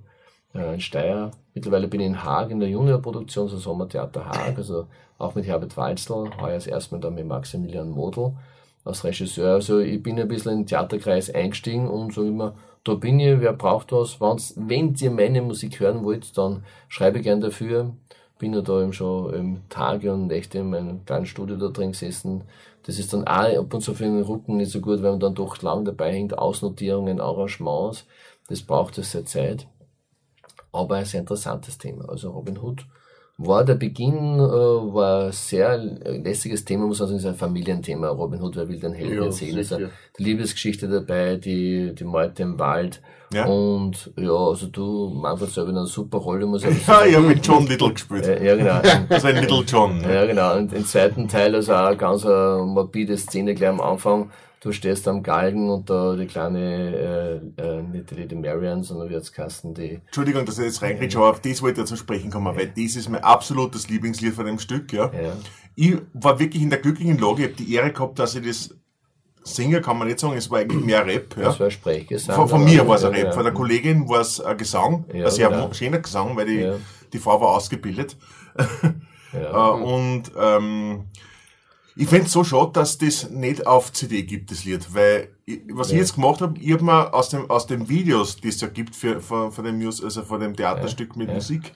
Äh, 0.54 0.74
in 0.74 0.80
Steyr. 0.80 1.32
Mittlerweile 1.52 1.88
bin 1.88 2.00
ich 2.00 2.06
in 2.06 2.22
Haag 2.22 2.50
in 2.50 2.60
der 2.60 2.68
Juniorproduktion, 2.68 3.48
so 3.48 3.56
Sommertheater 3.56 4.24
Haag, 4.24 4.56
also 4.56 4.86
auch 5.18 5.34
mit 5.34 5.46
Herbert 5.46 5.76
Walzl, 5.76 6.30
heuer 6.40 6.54
das 6.54 6.68
erste 6.68 6.94
Mal 6.94 7.00
dann 7.00 7.14
mit 7.14 7.26
Maximilian 7.26 7.90
Model 7.90 8.34
als 8.84 9.04
Regisseur. 9.04 9.54
Also 9.54 9.80
ich 9.80 10.02
bin 10.02 10.20
ein 10.20 10.28
bisschen 10.28 10.52
in 10.52 10.58
den 10.60 10.66
Theaterkreis 10.66 11.30
eingestiegen 11.30 11.88
und 11.88 12.12
so 12.12 12.24
immer, 12.24 12.54
da 12.84 12.94
bin 12.94 13.18
ich, 13.18 13.40
wer 13.40 13.54
braucht 13.54 13.92
was, 13.92 14.20
wenn's, 14.20 14.54
wenn 14.58 14.94
ihr 14.94 15.10
meine 15.10 15.40
Musik 15.40 15.80
hören 15.80 16.04
wollt, 16.04 16.36
dann 16.36 16.64
schreibe 16.88 17.20
gern 17.20 17.40
dafür. 17.40 17.94
Bin 18.38 18.52
ja 18.52 18.60
da 18.60 18.82
eben 18.82 18.92
schon 18.92 19.34
ähm, 19.34 19.62
Tage 19.70 20.12
und 20.12 20.26
Nächte 20.26 20.58
in 20.58 20.68
meinem 20.70 21.04
kleinen 21.04 21.24
Studio 21.24 21.56
da 21.56 21.68
drin 21.68 21.92
gesessen. 21.92 22.44
Das 22.82 22.98
ist 22.98 23.12
dann 23.12 23.26
auch 23.26 23.58
ab 23.58 23.72
und 23.72 23.80
zu 23.80 23.94
für 23.94 24.04
den 24.04 24.20
Rücken 24.20 24.58
nicht 24.58 24.70
so 24.70 24.80
gut, 24.80 25.02
weil 25.02 25.12
man 25.12 25.20
dann 25.20 25.34
doch 25.34 25.62
lang 25.62 25.84
dabei 25.84 26.12
hängt, 26.12 26.36
Ausnotierungen, 26.36 27.20
Arrangements. 27.20 28.04
Das 28.48 28.60
braucht 28.60 28.98
es 28.98 29.12
sehr 29.12 29.24
Zeit. 29.24 29.66
Aber 30.72 30.96
ein 30.96 31.04
sehr 31.06 31.20
interessantes 31.20 31.78
Thema. 31.78 32.08
Also 32.08 32.30
Robin 32.32 32.58
Hood 32.58 32.84
war 33.36 33.64
der 33.64 33.74
Beginn, 33.74 34.38
äh, 34.38 34.40
war 34.40 35.26
ein 35.26 35.32
sehr 35.32 35.76
lässiges 35.76 36.64
Thema, 36.64 36.86
muss 36.86 37.00
man 37.00 37.08
sagen, 37.08 37.18
ist 37.18 37.26
ein 37.26 37.34
Familienthema. 37.34 38.08
Robin 38.08 38.40
Hood, 38.40 38.56
wer 38.56 38.68
will 38.68 38.78
den 38.78 38.92
Helden 38.92 39.18
Ja, 39.18 39.24
erzählen? 39.24 39.62
Sicher. 39.64 39.90
die 40.18 40.22
Liebesgeschichte 40.24 40.88
dabei, 40.88 41.36
die, 41.36 41.94
die 41.94 42.04
Meute 42.04 42.42
im 42.44 42.58
Wald. 42.58 43.00
Ja. 43.32 43.46
Und 43.46 44.12
ja, 44.16 44.30
also 44.32 44.68
du, 44.68 45.08
Manfred 45.08 45.50
selber 45.50 45.70
in 45.70 45.76
einer 45.78 45.86
super 45.86 46.18
Rolle, 46.18 46.46
muss 46.46 46.62
ich 46.64 46.86
Ja, 46.86 47.04
ich 47.04 47.16
habe 47.16 47.26
mit 47.26 47.44
John 47.44 47.66
Little 47.66 47.92
gespielt. 47.92 48.24
Äh, 48.26 48.46
ja, 48.46 48.54
genau. 48.54 48.80
Also 49.08 49.26
ein 49.26 49.36
Little 49.36 49.64
John. 49.66 49.98
ne? 49.98 50.14
Ja, 50.14 50.26
genau. 50.26 50.56
Und 50.56 50.72
im 50.72 50.84
zweiten 50.84 51.26
Teil, 51.26 51.54
also 51.56 51.74
auch 51.74 51.98
ganz 51.98 52.24
eine 52.24 52.62
morbide 52.64 53.16
Szene 53.18 53.54
gleich 53.54 53.70
am 53.70 53.80
Anfang. 53.80 54.30
Du 54.64 54.72
stehst 54.72 55.06
am 55.08 55.22
Galgen 55.22 55.68
und 55.68 55.90
da 55.90 56.16
die 56.16 56.24
kleine, 56.24 57.42
äh, 57.58 57.62
äh, 57.62 57.82
nicht 57.82 58.10
die 58.10 58.14
Lady 58.14 58.34
Marian, 58.34 58.82
sondern 58.82 59.10
wie 59.10 59.12
jetzt 59.12 59.34
Kasten, 59.34 59.74
die, 59.74 60.00
Entschuldigung, 60.06 60.46
dass 60.46 60.58
ich 60.58 60.64
jetzt 60.64 60.80
reinkriege, 60.80 61.18
aber 61.18 61.28
auf 61.32 61.40
das 61.40 61.60
wollte 61.60 61.82
ich 61.82 61.86
zu 61.86 61.96
sprechen 61.96 62.30
kommen, 62.30 62.56
weil 62.56 62.68
das 62.68 62.96
ist 62.96 63.10
mein 63.10 63.22
absolutes 63.22 63.90
Lieblingslied 63.90 64.32
von 64.32 64.46
dem 64.46 64.58
Stück. 64.58 64.90
Ja. 64.94 65.12
ja, 65.12 65.36
Ich 65.74 65.98
war 66.14 66.38
wirklich 66.38 66.62
in 66.62 66.70
der 66.70 66.78
glücklichen 66.78 67.18
Lage, 67.18 67.42
ich 67.42 67.48
habe 67.48 67.62
die 67.62 67.74
Ehre 67.74 67.92
gehabt, 67.92 68.18
dass 68.18 68.36
ich 68.36 68.46
das 68.46 68.74
Singer 69.42 69.82
kann 69.82 69.98
man 69.98 70.08
nicht 70.08 70.18
sagen, 70.20 70.34
es 70.34 70.50
war 70.50 70.60
eigentlich 70.60 70.82
mehr 70.82 71.04
Rap. 71.04 71.36
Ja. 71.36 71.42
das 71.42 71.60
war 71.60 71.70
Sprechgesang. 71.70 72.34
Von, 72.34 72.48
von 72.48 72.64
mir 72.64 72.88
war 72.88 72.96
es 72.96 73.04
ein 73.04 73.12
ja, 73.14 73.24
Rap, 73.24 73.34
von 73.34 73.44
der 73.44 73.52
Kollegin 73.52 74.08
war 74.08 74.22
es 74.22 74.40
ein 74.40 74.56
Gesang, 74.56 75.04
Ja, 75.12 75.26
ein 75.26 75.30
sehr 75.30 75.50
genau. 75.50 75.70
schöner 75.74 75.98
Gesang, 75.98 76.34
weil 76.38 76.46
die, 76.46 76.60
Ja. 76.60 76.76
die 77.12 77.18
Frau 77.18 77.38
war 77.38 77.48
ausgebildet. 77.48 78.16
Ja. 78.56 78.90
Äh, 79.34 79.82
und 79.82 80.30
ähm, 80.40 81.06
ich 81.96 82.08
find's 82.08 82.32
so 82.32 82.42
schade, 82.42 82.72
dass 82.72 82.98
das 82.98 83.30
nicht 83.30 83.66
auf 83.66 83.92
CD 83.92 84.22
gibt, 84.22 84.50
das 84.50 84.64
Lied, 84.64 84.94
weil 84.94 85.28
ich, 85.46 85.60
was 85.72 85.92
ich 85.92 85.98
jetzt 85.98 86.14
gemacht 86.16 86.40
habe, 86.40 86.58
ich 86.58 86.72
habe 86.72 86.84
mir 86.84 87.14
aus 87.14 87.28
dem 87.28 87.48
aus 87.50 87.66
den 87.66 87.88
Videos, 87.88 88.36
die 88.36 88.48
es 88.48 88.60
ja 88.60 88.68
gibt 88.68 88.96
für, 88.96 89.20
von, 89.20 89.52
von 89.52 89.64
dem 89.64 89.78
Mus 89.78 90.02
also 90.02 90.22
von 90.22 90.40
dem 90.40 90.56
Theaterstück 90.56 91.16
mit 91.16 91.28
ja. 91.28 91.34
Musik, 91.34 91.72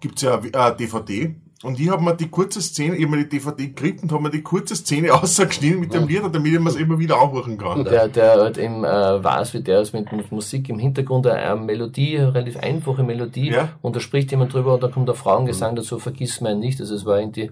gibt's 0.00 0.22
ja 0.22 0.38
eine 0.38 0.76
DVD. 0.76 1.34
Und 1.64 1.80
ich 1.80 1.88
habe 1.90 2.04
mir 2.04 2.14
die 2.14 2.28
kurze 2.28 2.62
Szene, 2.62 2.94
ich 2.94 3.04
habe 3.04 3.16
mir 3.16 3.24
die 3.24 3.30
DVD 3.30 3.66
gekriegt 3.66 4.04
und 4.04 4.12
habe 4.12 4.22
mir 4.22 4.30
die 4.30 4.42
kurze 4.42 4.76
Szene 4.76 5.12
ausgeschnitten 5.22 5.80
mit 5.80 5.92
dem 5.92 6.06
Lied, 6.06 6.22
damit 6.22 6.52
ich 6.52 6.60
mir 6.60 6.70
es 6.70 6.76
immer 6.76 7.00
wieder 7.00 7.20
anhören 7.20 7.58
kann. 7.58 7.84
Der, 7.84 8.06
der 8.06 8.36
halt 8.36 8.58
eben 8.58 8.84
äh, 8.84 9.24
weiß, 9.24 9.54
wie 9.54 9.60
der 9.60 9.80
ist 9.80 9.92
mit, 9.92 10.06
Musik 10.30 10.68
im 10.68 10.78
Hintergrund, 10.78 11.26
eine, 11.26 11.40
eine 11.40 11.60
Melodie, 11.60 12.16
eine 12.16 12.32
relativ 12.32 12.58
einfache 12.58 13.02
Melodie, 13.02 13.50
Ja. 13.50 13.70
und 13.82 13.96
da 13.96 14.00
spricht 14.00 14.30
jemand 14.30 14.54
drüber 14.54 14.74
und 14.74 14.84
da 14.84 14.88
kommt 14.88 15.08
der 15.08 15.16
Frauengesang 15.16 15.74
dazu, 15.74 15.98
vergiss 15.98 16.40
mein 16.40 16.60
nicht. 16.60 16.80
Also 16.80 16.94
es 16.94 17.04
war 17.04 17.18
irgendwie 17.18 17.50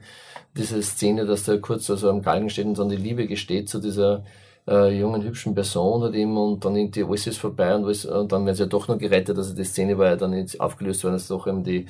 diese 0.57 0.83
Szene, 0.83 1.27
dass 1.27 1.45
der 1.45 1.61
kurz 1.61 1.89
also 1.91 2.11
am 2.11 2.23
Galgen 2.23 2.51
steht 2.51 2.67
und 2.67 2.79
dann 2.79 2.89
die 2.89 2.97
Liebe 2.97 3.27
gesteht 3.27 3.69
zu 3.69 3.81
dieser 3.81 4.25
äh, 4.69 4.99
jungen, 4.99 5.23
hübschen 5.23 5.55
Person 5.55 6.03
hat 6.03 6.15
eben 6.15 6.37
und 6.37 6.65
dann 6.65 6.77
irgendwie 6.77 7.05
alles 7.05 7.27
ist 7.27 7.39
vorbei 7.39 7.75
und, 7.75 7.85
alles, 7.85 8.05
und 8.05 8.33
dann 8.33 8.45
werden 8.47 8.57
sie 8.57 8.63
ja 8.63 8.69
doch 8.69 8.89
noch 8.89 8.99
gerettet. 8.99 9.37
Also 9.37 9.55
die 9.55 9.65
Szene 9.65 9.97
war 9.99 10.07
ja 10.07 10.17
dann 10.17 10.33
jetzt 10.33 10.61
aufgelöst 10.61 11.05
worden, 11.05 11.15
dass 11.15 11.29
doch 11.29 11.47
eben 11.47 11.63
die 11.63 11.87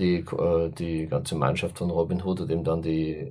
die, 0.00 0.16
äh, 0.16 0.70
die 0.76 1.06
ganze 1.06 1.36
Mannschaft 1.36 1.78
von 1.78 1.90
Robin 1.90 2.22
Hood 2.24 2.40
hat 2.40 2.50
eben 2.50 2.64
dann 2.64 2.82
die, 2.82 3.10
äh, 3.10 3.28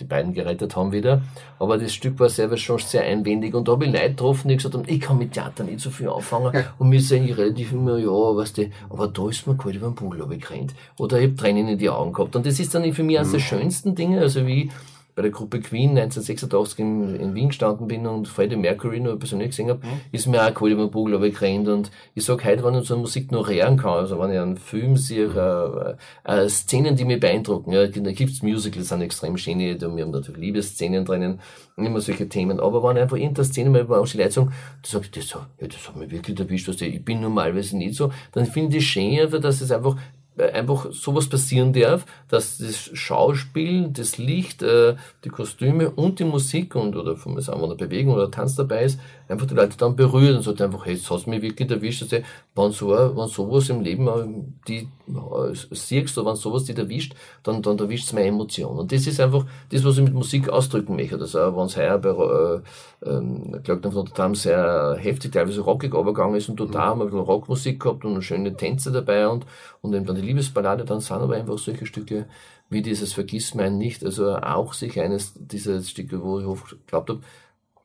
die 0.00 0.04
beiden 0.04 0.32
gerettet 0.32 0.74
haben 0.74 0.92
wieder. 0.92 1.22
Aber 1.58 1.78
das 1.78 1.92
Stück 1.92 2.18
war 2.18 2.28
selber 2.28 2.56
schon 2.56 2.78
sehr 2.78 3.02
einwendig 3.02 3.54
und 3.54 3.68
da 3.68 3.72
habe 3.72 3.84
ich 3.84 3.92
Leute 3.92 4.10
getroffen, 4.10 4.48
die 4.48 4.56
gesagt 4.56 4.74
haben, 4.74 4.84
ich 4.86 5.00
kann 5.00 5.18
mit 5.18 5.32
Theater 5.32 5.64
nicht 5.64 5.80
so 5.80 5.90
viel 5.90 6.08
anfangen 6.08 6.64
und 6.78 6.88
mir 6.88 6.98
ist 6.98 7.12
eigentlich 7.12 7.36
relativ 7.36 7.72
immer, 7.72 7.98
ja, 7.98 8.08
weißt 8.08 8.58
du, 8.58 8.70
aber 8.90 9.08
da 9.08 9.28
ist 9.28 9.46
mir 9.46 9.56
kalt 9.56 9.76
über 9.76 9.88
den 9.88 9.94
Bull 9.94 10.16
gerannt. 10.16 10.74
Oder 10.96 11.18
ich 11.18 11.28
habe 11.28 11.36
Tränen 11.36 11.68
in 11.68 11.78
die 11.78 11.90
Augen 11.90 12.12
gehabt. 12.12 12.34
Und 12.34 12.46
das 12.46 12.58
ist 12.58 12.74
dann 12.74 12.92
für 12.92 13.02
mich 13.02 13.18
eines 13.18 13.32
der 13.32 13.38
schönsten 13.38 13.94
Dinge, 13.94 14.20
also 14.20 14.46
wie 14.46 14.70
bei 15.18 15.22
der 15.22 15.32
Gruppe 15.32 15.58
Queen 15.58 15.98
1986 15.98 16.78
in, 16.78 17.16
in 17.16 17.34
Wien 17.34 17.48
gestanden 17.48 17.88
bin 17.88 18.06
und 18.06 18.28
Freddie 18.28 18.54
Mercury 18.54 19.00
noch 19.00 19.18
persönlich 19.18 19.48
gesehen 19.48 19.68
habe, 19.68 19.80
ist 20.12 20.28
mir 20.28 20.40
auch 20.40 20.54
kalt 20.54 20.70
über 20.70 20.84
den 20.84 20.92
Bugel 20.92 21.18
gerannt. 21.32 21.66
Und 21.66 21.90
ich 22.14 22.24
sag 22.24 22.44
heute, 22.44 22.62
wenn 22.62 22.74
ich 22.76 22.86
so 22.86 22.96
Musik 22.96 23.32
noch 23.32 23.50
hören 23.50 23.76
kann, 23.76 23.94
also 23.94 24.20
wenn 24.20 24.30
ich 24.30 24.38
einen 24.38 24.56
Film 24.56 24.96
sehe, 24.96 25.96
äh, 26.24 26.32
äh, 26.44 26.48
Szenen, 26.48 26.94
die 26.94 27.04
mich 27.04 27.18
beeindrucken, 27.18 27.72
ja, 27.72 27.84
da 27.88 28.12
gibt's 28.12 28.44
Musicals, 28.44 28.90
sind 28.90 29.00
extrem 29.00 29.36
schöne, 29.36 29.74
da 29.74 29.88
wir 29.92 30.04
haben 30.04 30.12
natürlich 30.12 30.40
Liebesszenen 30.40 31.04
drinnen, 31.04 31.40
immer 31.76 32.00
solche 32.00 32.28
Themen. 32.28 32.60
Aber 32.60 32.80
wenn 32.84 32.96
einfach 32.96 33.16
irgendeine 33.16 33.44
Szene 33.44 33.70
mal 33.70 33.80
über 33.80 34.00
die 34.00 34.18
Leute 34.18 34.30
sagen, 34.30 34.52
die 34.84 34.88
sagen, 34.88 35.06
das, 35.12 35.30
ja, 35.30 35.48
das 35.58 35.88
hat 35.88 35.96
mich 35.96 36.12
wirklich 36.12 36.38
erwischt, 36.38 36.68
was 36.68 36.80
ich 36.80 37.04
bin 37.04 37.22
normalerweise 37.22 37.76
nicht 37.76 37.96
so, 37.96 38.12
dann 38.30 38.46
finde 38.46 38.76
ich 38.76 38.84
es 38.84 38.88
schön, 38.88 39.18
einfach, 39.18 39.40
dass 39.40 39.60
es 39.62 39.72
einfach 39.72 39.96
einfach 40.38 40.92
sowas 40.92 41.28
passieren 41.28 41.72
darf, 41.72 42.04
dass 42.28 42.58
das 42.58 42.90
Schauspiel, 42.92 43.88
das 43.92 44.18
Licht, 44.18 44.62
äh, 44.62 44.96
die 45.24 45.28
Kostüme 45.28 45.90
und 45.90 46.18
die 46.18 46.24
Musik 46.24 46.74
und 46.74 46.96
oder 46.96 47.16
von 47.16 47.34
mir 47.34 47.42
sagen, 47.42 47.60
wenn 47.60 47.70
eine 47.70 47.76
Bewegung 47.76 48.14
oder 48.14 48.30
Tanz 48.30 48.54
dabei 48.54 48.84
ist, 48.84 48.98
einfach 49.28 49.46
die 49.46 49.54
Leute 49.54 49.76
dann 49.76 49.96
berühren 49.96 50.36
und 50.36 50.42
sagt 50.42 50.60
einfach, 50.60 50.86
hey, 50.86 50.94
jetzt 50.94 51.10
hast 51.10 51.26
du 51.26 51.30
mich 51.30 51.42
wirklich 51.42 51.70
erwischt, 51.70 52.02
also, 52.02 52.16
wenn, 52.54 52.72
so, 52.72 52.88
wenn 52.88 53.28
sowas 53.28 53.68
im 53.68 53.80
Leben 53.80 54.08
äh, 54.08 54.44
die 54.66 54.88
äh, 55.08 55.54
siehst 55.70 56.16
oder 56.18 56.30
wenn 56.30 56.36
sowas 56.36 56.64
dich 56.64 56.78
erwischt, 56.78 57.14
dann, 57.42 57.62
dann 57.62 57.78
erwischt 57.78 58.06
es 58.06 58.12
meine 58.12 58.28
Emotion. 58.28 58.78
Und 58.78 58.92
das 58.92 59.06
ist 59.06 59.20
einfach 59.20 59.44
das, 59.70 59.84
was 59.84 59.98
ich 59.98 60.04
mit 60.04 60.14
Musik 60.14 60.48
ausdrücken 60.48 60.96
möchte. 60.96 61.18
Also, 61.18 61.56
wenn 61.56 61.66
es 61.66 61.76
heuer 61.76 61.98
bei 61.98 62.60
äh, 63.02 63.08
ähm, 63.08 63.60
Glockner 63.62 63.92
von 63.92 64.04
Notre 64.04 64.14
Dame 64.14 64.34
sehr 64.34 64.96
heftig, 64.98 65.32
teilweise 65.32 65.60
rockig 65.60 65.94
übergegangen 65.94 66.36
ist 66.36 66.48
und 66.48 66.56
total 66.56 66.88
haben 66.88 67.00
wir 67.00 67.04
ein 67.04 67.10
bisschen 67.10 67.24
Rockmusik 67.24 67.80
gehabt 67.80 68.04
und 68.04 68.22
schöne 68.22 68.56
Tänze 68.56 68.92
dabei 68.92 69.28
und, 69.28 69.46
und 69.80 69.94
eben 69.94 70.06
dann 70.06 70.16
die 70.16 70.22
Liebesballade, 70.22 70.84
dann 70.84 71.00
sind 71.00 71.16
aber 71.16 71.36
einfach 71.36 71.58
solche 71.58 71.86
Stücke 71.86 72.26
wie 72.70 72.82
dieses 72.82 73.12
Vergiss 73.12 73.54
mein 73.54 73.78
nicht, 73.78 74.04
also 74.04 74.36
auch 74.36 74.74
sich 74.74 75.00
eines 75.00 75.32
dieser 75.36 75.82
Stücke, 75.82 76.22
wo 76.22 76.40
ich 76.40 76.46
oft 76.46 76.70
geglaubt 76.70 77.10
habe, 77.10 77.20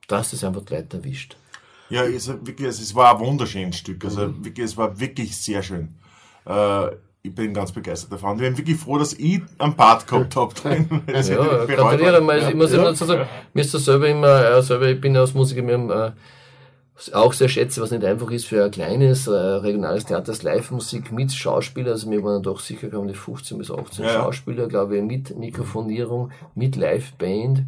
dass 0.08 0.34
es 0.34 0.44
einfach 0.44 0.70
Leute 0.70 0.98
erwischt. 0.98 1.38
Ja, 1.90 2.04
es, 2.04 2.28
wirklich, 2.28 2.68
es 2.68 2.96
war 2.96 3.16
ein 3.16 3.26
wunderschönes 3.26 3.78
Stück. 3.78 4.04
Also 4.04 4.28
mhm. 4.28 4.44
wirklich, 4.46 4.66
es 4.66 4.78
war 4.78 5.00
wirklich 5.00 5.38
sehr 5.38 5.62
schön. 5.64 5.96
Äh, 6.46 6.88
ich 7.26 7.34
bin 7.34 7.54
ganz 7.54 7.72
begeistert 7.72 8.12
davon. 8.12 8.36
Ich 8.36 8.42
bin 8.42 8.58
wirklich 8.58 8.78
froh, 8.78 8.98
dass 8.98 9.14
ich 9.14 9.42
einen 9.58 9.76
Part 9.76 10.06
gehabt 10.06 10.36
habe. 10.36 10.54
ja, 11.08 11.66
gratuliere 11.66 12.20
mal. 12.20 12.38
Ich 12.38 12.54
muss 12.54 12.74
ja. 12.74 12.84
dazu 12.84 13.06
sagen, 13.06 13.28
mir 13.54 13.62
ist 13.62 13.74
das 13.74 13.86
selber 13.86 14.10
immer, 14.10 14.46
äh, 14.46 14.62
selber, 14.62 14.90
ich 14.90 15.00
bin 15.00 15.16
ja 15.16 15.22
als 15.22 15.34
Musiker, 15.34 15.62
mir 15.62 16.16
äh, 17.06 17.16
auch 17.16 17.32
sehr 17.32 17.48
schätze, 17.48 17.82
was 17.82 17.92
nicht 17.92 18.04
einfach 18.04 18.30
ist 18.30 18.46
für 18.46 18.66
ein 18.66 18.72
kleines 18.72 19.28
äh, 19.28 19.32
regionales 19.32 20.04
Theater, 20.04 20.26
das 20.26 20.44
Live-Musik 20.44 21.14
mit 21.14 21.32
Schauspieler, 21.32 21.92
also 21.92 22.12
wir 22.12 22.22
waren 22.26 22.44
doch 22.44 22.60
sicher, 22.60 22.90
glaube 22.90 23.12
ich, 23.12 23.18
15 23.18 23.58
bis 23.58 23.72
18 23.72 24.04
ja. 24.04 24.12
Schauspieler, 24.12 24.68
glaube 24.68 24.98
ich, 24.98 25.04
mit 25.04 25.38
Mikrofonierung, 25.38 26.32
mit 26.56 26.76
Live-Band. 26.76 27.64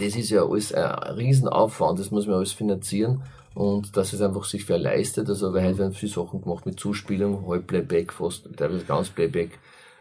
Das 0.00 0.16
ist 0.16 0.30
ja 0.30 0.44
alles 0.44 0.74
ein 0.74 0.84
Riesenaufwand, 1.14 2.00
das 2.00 2.10
muss 2.10 2.26
man 2.26 2.36
alles 2.36 2.52
finanzieren 2.52 3.22
und 3.54 3.96
dass 3.96 4.12
es 4.12 4.20
einfach 4.20 4.44
sich 4.44 4.68
wer 4.68 4.78
leistet, 4.78 5.28
also 5.28 5.52
weil 5.52 5.66
heute 5.66 5.78
werden 5.78 5.92
viele 5.92 6.12
Sachen 6.12 6.42
gemacht 6.42 6.66
mit 6.66 6.78
Zuspielung, 6.78 7.46
halb 7.48 7.66
Playback, 7.66 8.12
fast 8.12 8.48
teilweise 8.56 8.84
ganz 8.84 9.08
Playback 9.08 9.58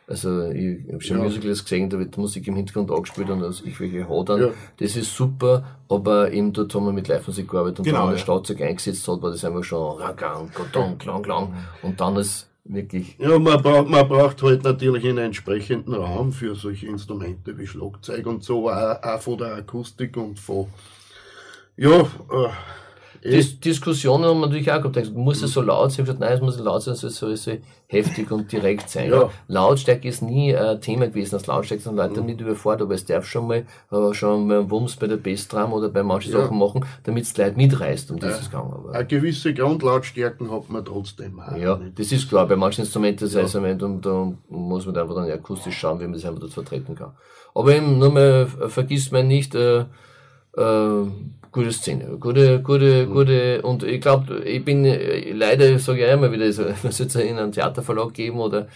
also 0.10 0.52
ich 0.52 0.88
habe 0.90 1.02
schon 1.02 1.18
ja. 1.18 1.24
Musicals 1.24 1.66
gesehen, 1.66 1.90
da 1.90 2.00
wird 2.00 2.18
Musik 2.18 2.48
im 2.48 2.56
Hintergrund 2.56 2.90
angespielt 2.92 3.30
und 3.30 3.44
also 3.44 3.66
ich 3.66 3.78
welche 3.78 4.08
hadern. 4.08 4.40
Ja. 4.40 4.50
Das 4.80 4.96
ist 4.96 5.14
super, 5.14 5.80
aber 5.90 6.32
eben 6.32 6.54
dort 6.54 6.74
haben 6.74 6.86
wir 6.86 6.94
mit 6.94 7.10
Live-Musik 7.10 7.50
gearbeitet 7.50 7.80
und 7.80 7.86
genau, 7.86 7.98
wenn 7.98 8.04
man 8.06 8.10
ja. 8.12 8.16
das 8.16 8.22
Schlagzeug 8.22 8.62
eingesetzt 8.62 9.06
hat, 9.06 9.22
war 9.22 9.32
das 9.32 9.44
einfach 9.44 9.66
schon 9.66 9.98
klang, 10.16 10.50
klang, 10.72 10.98
klang, 10.98 11.22
klang. 11.22 11.54
Und 11.82 12.00
dann 12.00 12.16
ist 12.16 12.50
wirklich. 12.64 13.18
Ja, 13.20 13.38
man 13.38 13.62
braucht, 13.62 13.90
man 13.90 14.08
braucht 14.08 14.42
halt 14.44 14.64
natürlich 14.64 15.04
einen 15.04 15.18
entsprechenden 15.18 15.94
Raum 15.94 16.32
für 16.32 16.56
solche 16.56 16.88
Instrumente 16.88 17.58
wie 17.58 17.68
Schlagzeug 17.68 18.26
und 18.28 18.46
so, 18.46 18.70
auch, 18.70 19.04
auch 19.04 19.22
von 19.22 19.38
der 19.40 19.56
Akustik 19.56 20.16
und 20.16 20.40
von, 20.40 20.68
ja, 21.76 22.00
äh, 22.00 22.50
Dis 23.24 23.60
Diskussionen 23.60 24.26
haben 24.26 24.40
wir 24.40 24.48
natürlich 24.48 24.72
auch 24.72 24.82
gehabt. 24.82 25.14
Muss 25.14 25.42
es 25.42 25.54
so 25.54 25.62
laut 25.62 25.92
sein? 25.92 26.06
Ich 26.06 26.10
habe 26.10 26.18
gesagt, 26.18 26.20
nein, 26.20 26.34
es 26.34 26.42
muss 26.42 26.56
nicht 26.56 26.66
laut 26.66 26.82
sein, 26.82 26.94
es 26.94 27.02
soll 27.02 27.36
so 27.36 27.52
heftig 27.88 28.32
und 28.32 28.52
direkt 28.52 28.90
sein. 28.90 29.10
Ja. 29.10 29.30
Lautstärke 29.48 30.08
ist 30.08 30.22
nie 30.22 30.56
ein 30.56 30.82
Thema 30.82 31.08
gewesen, 31.08 31.32
das 31.32 31.48
Lautstärke 31.48 31.84
sind 31.84 31.96
Leute 31.96 32.20
mhm. 32.20 32.28
nicht 32.28 32.42
überfordert, 32.42 32.84
aber 32.84 32.96
es 32.96 33.06
darf 33.06 33.26
schon 33.26 33.48
mal, 33.48 33.66
äh, 33.92 34.14
schon 34.14 34.48
mal 34.48 34.60
einen 34.60 34.72
Wumms 34.72 34.98
bei 34.98 35.08
der 35.08 35.18
Bassdrum 35.18 35.74
oder 35.74 35.90
bei 35.90 36.04
manchen 36.04 36.34
ja. 36.34 36.42
Sachen 36.42 36.58
machen, 36.58 36.86
damit 37.04 37.24
es 37.24 37.38
Leute 37.38 37.56
mitreißt, 37.56 38.12
um 38.12 38.20
dieses 38.20 38.52
ja. 38.52 38.60
Aber 38.60 38.94
eine 38.94 39.06
gewisse 39.06 39.54
Grundlautstärken 39.54 40.52
hat 40.52 40.70
man 40.70 40.84
trotzdem 40.84 41.40
auch. 41.40 41.56
Ja, 41.56 41.78
nicht. 41.78 41.98
das 41.98 42.12
ist 42.12 42.28
klar. 42.28 42.48
Bei 42.48 42.56
manchen 42.56 42.82
Instrumenten, 42.82 43.26
das 43.26 43.36
heißt, 43.36 43.56
und 43.56 44.06
da 44.06 44.34
muss 44.50 44.86
man 44.86 44.98
einfach 44.98 45.16
dann 45.16 45.32
akustisch 45.32 45.78
schauen, 45.78 46.00
wie 46.00 46.04
man 46.04 46.14
das 46.14 46.26
einfach 46.26 46.42
dort 46.42 46.54
vertreten 46.54 46.96
kann. 46.96 47.14
Aber 47.56 47.76
eben, 47.76 48.00
nur 48.00 48.12
mal, 48.12 48.46
vergisst 48.46 49.12
man 49.12 49.28
nicht, 49.28 49.56
äh, 49.56 49.86
äh, 50.58 51.06
gute 51.58 51.72
Szene, 51.72 52.18
gute, 52.20 52.62
gute, 52.62 53.08
mhm. 53.08 53.14
gute, 53.14 53.62
und 53.64 53.82
ich 53.82 54.00
glaube, 54.00 54.44
ich 54.44 54.64
bin 54.64 54.84
leider, 55.34 55.80
sage 55.80 56.06
ich 56.06 56.12
immer 56.12 56.32
wieder, 56.32 56.46
es 56.46 56.58
wird 57.00 57.16
in 57.16 57.38
einem 57.38 57.52
Theaterverlag 57.52 58.14
geben 58.14 58.40
oder 58.40 58.68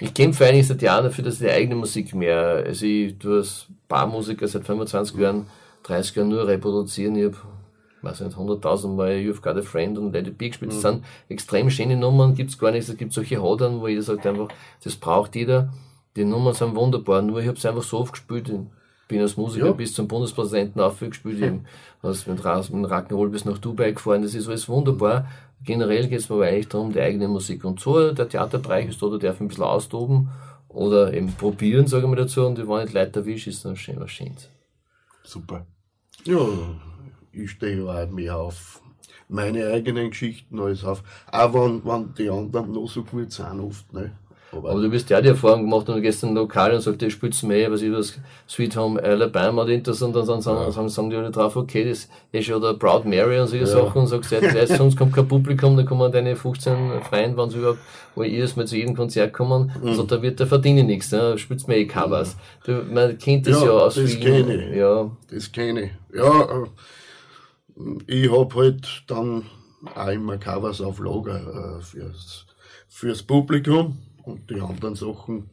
ich 0.00 0.14
kämpfe 0.14 0.46
eigentlich 0.46 0.68
seit 0.68 0.80
Jahren 0.80 1.04
dafür, 1.04 1.24
dass 1.24 1.34
ich 1.34 1.40
die 1.40 1.50
eigene 1.50 1.74
Musik 1.74 2.14
mehr, 2.14 2.62
also 2.64 2.86
ich 2.86 3.18
tue 3.18 3.38
als 3.38 3.66
Barmusiker 3.88 4.46
seit 4.46 4.64
25 4.64 5.18
Jahren, 5.18 5.46
30 5.82 6.16
Jahren 6.16 6.28
nur 6.28 6.46
reproduzieren, 6.46 7.16
ich 7.16 7.24
habe 7.24 7.36
weiß 8.02 8.20
nicht, 8.20 8.36
100.000 8.36 8.94
Mal 8.94 9.10
You've 9.10 9.42
Got 9.42 9.56
a 9.56 9.62
Friend 9.62 9.98
und 9.98 10.12
Let 10.12 10.26
It 10.26 10.38
Be 10.38 10.48
gespielt. 10.48 10.70
Das 10.70 10.78
mhm. 10.78 10.82
sind 10.82 11.04
extrem 11.28 11.68
schöne 11.68 11.96
Nummern, 11.96 12.34
gibt's 12.34 12.56
gar 12.56 12.70
nichts. 12.70 12.88
Es 12.88 12.96
gibt 12.96 13.12
solche 13.12 13.42
Hodern, 13.42 13.82
wo 13.82 13.88
jeder 13.88 14.00
sagt 14.00 14.26
einfach, 14.26 14.48
das 14.82 14.96
braucht 14.96 15.36
jeder. 15.36 15.70
Die 16.16 16.24
Nummern 16.24 16.54
sind 16.54 16.74
wunderbar, 16.76 17.20
nur 17.20 17.40
ich 17.40 17.48
habe 17.48 17.58
es 17.58 17.66
einfach 17.66 17.82
so 17.82 17.98
oft 17.98 18.12
gespielt 18.12 18.50
bin 19.10 19.20
als 19.20 19.36
Musiker 19.36 19.66
ja. 19.66 19.72
bis 19.72 19.92
zum 19.92 20.08
Bundespräsidenten 20.08 20.80
aufgespielt, 20.80 21.40
hm. 21.40 21.66
mit, 22.02 22.26
mit 22.26 22.40
Rock'n'Roll 22.40 23.28
bis 23.28 23.44
nach 23.44 23.58
Dubai 23.58 23.90
gefahren, 23.90 24.22
das 24.22 24.34
ist 24.34 24.48
alles 24.48 24.68
wunderbar. 24.68 25.26
Generell 25.62 26.08
geht 26.08 26.20
es 26.20 26.28
mir 26.30 26.36
aber 26.36 26.46
eigentlich 26.46 26.68
darum, 26.68 26.92
die 26.92 27.00
eigene 27.00 27.28
Musik. 27.28 27.64
Und 27.64 27.80
so, 27.80 28.12
der 28.12 28.28
Theaterbereich 28.28 28.88
ist 28.88 29.02
da, 29.02 29.08
da 29.08 29.18
darf 29.18 29.40
ein 29.40 29.48
bisschen 29.48 29.64
austoben 29.64 30.30
oder 30.68 31.12
eben 31.12 31.32
probieren, 31.32 31.86
sage 31.86 32.04
ich 32.04 32.08
mal 32.08 32.16
dazu, 32.16 32.46
und 32.46 32.56
wenn 32.56 32.86
ich 32.86 32.94
Leute 32.94 33.20
erwische, 33.20 33.50
ist 33.50 33.64
dann 33.64 33.76
schön 33.76 34.00
was 34.00 34.10
Schönes. 34.10 34.48
Super. 35.24 35.66
Ja, 36.24 36.46
ich 37.32 37.50
stehe 37.50 37.84
auch 37.84 38.10
mehr 38.10 38.36
auf 38.38 38.80
meine 39.28 39.66
eigenen 39.66 40.10
Geschichten 40.10 40.58
als 40.60 40.84
auf, 40.84 41.02
auch 41.30 41.52
wenn, 41.52 41.84
wenn 41.84 42.14
die 42.14 42.30
anderen 42.30 42.72
noch 42.72 42.88
so 42.88 43.02
gut 43.02 43.32
sind 43.32 43.60
oft, 43.60 43.92
ne? 43.92 44.12
Aber, 44.52 44.70
aber 44.70 44.80
du 44.80 44.90
bist 44.90 45.08
ja 45.10 45.20
die 45.20 45.28
Erfahrung 45.28 45.62
gemacht 45.62 45.88
und 45.88 46.02
gestern 46.02 46.34
lokal 46.34 46.74
und 46.74 46.80
sagst, 46.80 47.00
du 47.00 47.10
spielst 47.10 47.44
mehr, 47.44 47.70
was 47.70 47.82
ich 47.82 47.92
das 47.92 48.18
Sweet 48.48 48.76
Home 48.76 49.00
Alabama 49.00 49.62
oder 49.62 49.78
das 49.78 50.02
und 50.02 50.14
dann 50.14 50.24
sagen, 50.24 50.42
ja. 50.44 50.70
sagen, 50.72 50.88
sagen 50.88 51.10
die 51.10 51.16
alle 51.16 51.30
drauf, 51.30 51.54
okay, 51.54 51.88
das 51.88 52.08
ist 52.32 52.46
schon 52.46 52.60
der 52.60 52.74
Proud 52.74 53.04
Mary 53.04 53.38
und 53.38 53.46
solche 53.46 53.64
ja. 53.64 53.70
Sachen 53.70 54.02
und 54.02 54.06
sagst, 54.08 54.32
ja, 54.32 54.40
das 54.40 54.70
sonst 54.70 54.96
kommt 54.96 55.14
kein 55.14 55.28
Publikum, 55.28 55.76
dann 55.76 55.86
kommen 55.86 56.10
deine 56.10 56.34
15 56.34 57.00
Freunde, 57.02 57.36
wenn 57.36 57.50
sie 57.50 57.58
überhaupt, 57.58 57.78
wo 58.16 58.24
ihr 58.24 58.40
erst 58.40 58.56
mal 58.56 58.66
zu 58.66 58.76
jedem 58.76 58.96
Konzert 58.96 59.32
kommen, 59.32 59.70
mhm. 59.82 59.94
so, 59.94 60.02
da 60.02 60.20
wird 60.20 60.40
der 60.40 60.48
verdienen 60.48 60.86
nichts, 60.86 61.12
ne? 61.12 61.38
spielst 61.38 61.68
mehr 61.68 61.78
eh 61.78 61.86
Covers. 61.86 62.36
Du, 62.64 62.82
man 62.90 63.16
kennt 63.18 63.46
das 63.46 63.60
ja, 63.60 63.66
ja 63.66 63.72
aus 63.72 63.94
das 63.94 64.18
kenne 64.18 64.70
ich. 64.70 64.76
Ja. 64.76 65.10
Das 65.30 65.52
kenne 65.52 65.82
ich. 65.82 65.90
Ja, 66.16 66.42
äh, 66.42 66.66
ich 68.08 68.30
hab 68.32 68.54
halt 68.56 69.04
dann 69.06 69.44
auch 69.94 70.08
immer 70.08 70.38
Covers 70.38 70.80
auf 70.80 70.98
Lager 70.98 71.78
äh, 71.78 71.82
fürs, 71.82 72.46
fürs 72.88 73.22
Publikum 73.22 73.96
und 74.24 74.48
die 74.50 74.60
anderen 74.60 74.94
Sachen. 74.94 75.50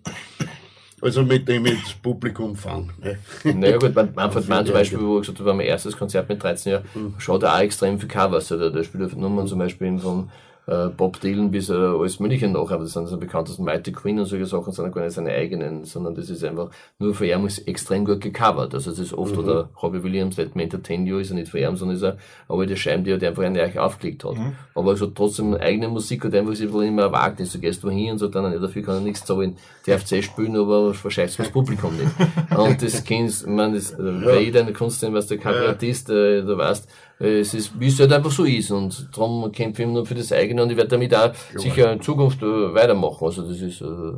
Also 0.99 1.23
mit 1.23 1.47
dem 1.47 1.65
das 1.65 1.93
Publikum 2.01 2.55
fange. 2.55 2.89
Ne? 2.99 3.19
Naja 3.53 3.77
gut, 3.77 3.93
Manfred 3.93 4.49
Mann 4.49 4.65
zum 4.65 4.73
Beispiel, 4.73 4.99
wo 4.99 5.17
ich 5.17 5.21
gesagt 5.21 5.39
habe, 5.39 5.53
mein 5.53 5.67
erstes 5.67 5.95
Konzert 5.95 6.27
mit 6.27 6.41
13 6.41 6.71
Jahren, 6.71 6.85
mhm. 6.95 7.13
schaut 7.19 7.43
er 7.43 7.53
auch 7.53 7.59
extrem 7.59 7.99
viel 7.99 8.09
Covers. 8.09 8.51
Also, 8.51 8.69
der 8.71 8.83
spielt 8.83 9.15
Nummern 9.15 9.47
zum 9.47 9.59
Beispiel 9.59 9.99
von 9.99 10.29
äh, 10.67 10.89
Bob 10.89 11.19
Dylan 11.21 11.49
bis 11.49 11.69
äh, 11.69 11.73
alles 11.73 12.19
Mögliche 12.19 12.47
nach, 12.47 12.69
aber 12.71 12.83
das 12.83 12.93
sind 12.93 13.07
so 13.07 13.17
bekanntesten 13.17 13.63
Mighty 13.63 13.91
Queen 13.93 14.19
und 14.19 14.25
solche 14.25 14.45
Sachen 14.45 14.73
sind 14.73 14.93
gar 14.93 15.03
nicht 15.03 15.13
seine 15.13 15.31
eigenen, 15.31 15.85
sondern 15.85 16.13
das 16.13 16.29
ist 16.29 16.43
einfach 16.43 16.69
nur 16.99 17.13
für 17.13 17.25
ihn 17.25 17.47
extrem 17.65 18.03
gut 18.03 18.21
gecovert. 18.21 18.73
Also 18.73 18.91
das 18.91 18.99
ist 18.99 19.13
oft, 19.13 19.33
mhm. 19.33 19.39
oder 19.39 19.69
Robbie 19.81 20.03
Williams, 20.03 20.35
Let 20.37 20.55
Me 20.55 20.63
Entertain 20.63 21.07
You, 21.07 21.19
ist 21.19 21.31
er 21.31 21.35
nicht 21.35 21.49
für 21.49 21.59
ihn, 21.59 21.75
sondern 21.77 21.95
ist 21.95 22.03
er 22.03 22.17
aber 22.49 22.65
die 22.65 22.75
Scheiben, 22.75 23.05
die 23.05 23.11
er 23.11 23.21
einfach 23.21 23.43
eine 23.43 23.61
Eiche 23.61 23.81
aufgelegt 23.81 24.25
hat. 24.25 24.37
Mhm. 24.37 24.53
Aber 24.75 24.91
also 24.91 25.07
trotzdem 25.07 25.53
eigene 25.55 25.87
Musik 25.87 26.25
hat 26.25 26.35
einfach 26.35 26.53
sich 26.53 26.69
immer 26.69 27.11
wagt, 27.11 27.39
du 27.39 27.59
gehst 27.59 27.83
wohin 27.83 28.11
und 28.11 28.17
so, 28.17 28.27
dann 28.27 28.51
nicht 28.51 28.61
dafür 28.61 28.83
kann 28.83 28.95
er 28.95 29.01
nichts 29.01 29.23
zahlen, 29.23 29.55
darf 29.85 30.03
C 30.03 30.21
spielen, 30.21 30.55
aber 30.57 30.93
verscheißt 30.93 31.39
das 31.39 31.49
Publikum 31.49 31.95
nicht. 31.95 32.11
Und 32.57 32.81
das 32.81 33.03
kennst, 33.03 33.43
ich 33.43 33.49
meine, 33.49 33.75
das, 33.75 33.91
äh, 33.91 34.21
bei 34.23 34.41
jeder 34.41 34.69
Kunst, 34.73 35.01
was 35.13 35.27
der 35.27 35.37
Kabarettist, 35.37 36.09
äh, 36.09 36.41
du 36.41 36.57
weißt, 36.57 36.85
äh, 36.85 37.06
es 37.19 37.53
ist, 37.53 37.79
wie 37.79 37.87
es 37.87 37.99
halt 37.99 38.13
einfach 38.13 38.31
so 38.31 38.43
ist. 38.43 38.71
Und 38.71 39.09
darum 39.15 39.51
kämpfe 39.51 39.83
ich 39.83 39.87
nur 39.87 40.05
für 40.05 40.15
das 40.15 40.31
eigene 40.31 40.63
und 40.63 40.69
ich 40.69 40.77
werde 40.77 40.89
damit 40.89 41.15
auch 41.15 41.33
ja, 41.53 41.59
sicher 41.59 41.91
in 41.91 42.01
Zukunft 42.01 42.41
äh, 42.41 42.73
weitermachen. 42.73 43.25
Also 43.25 43.47
das 43.47 43.59
ist 43.59 43.81
äh, 43.81 44.13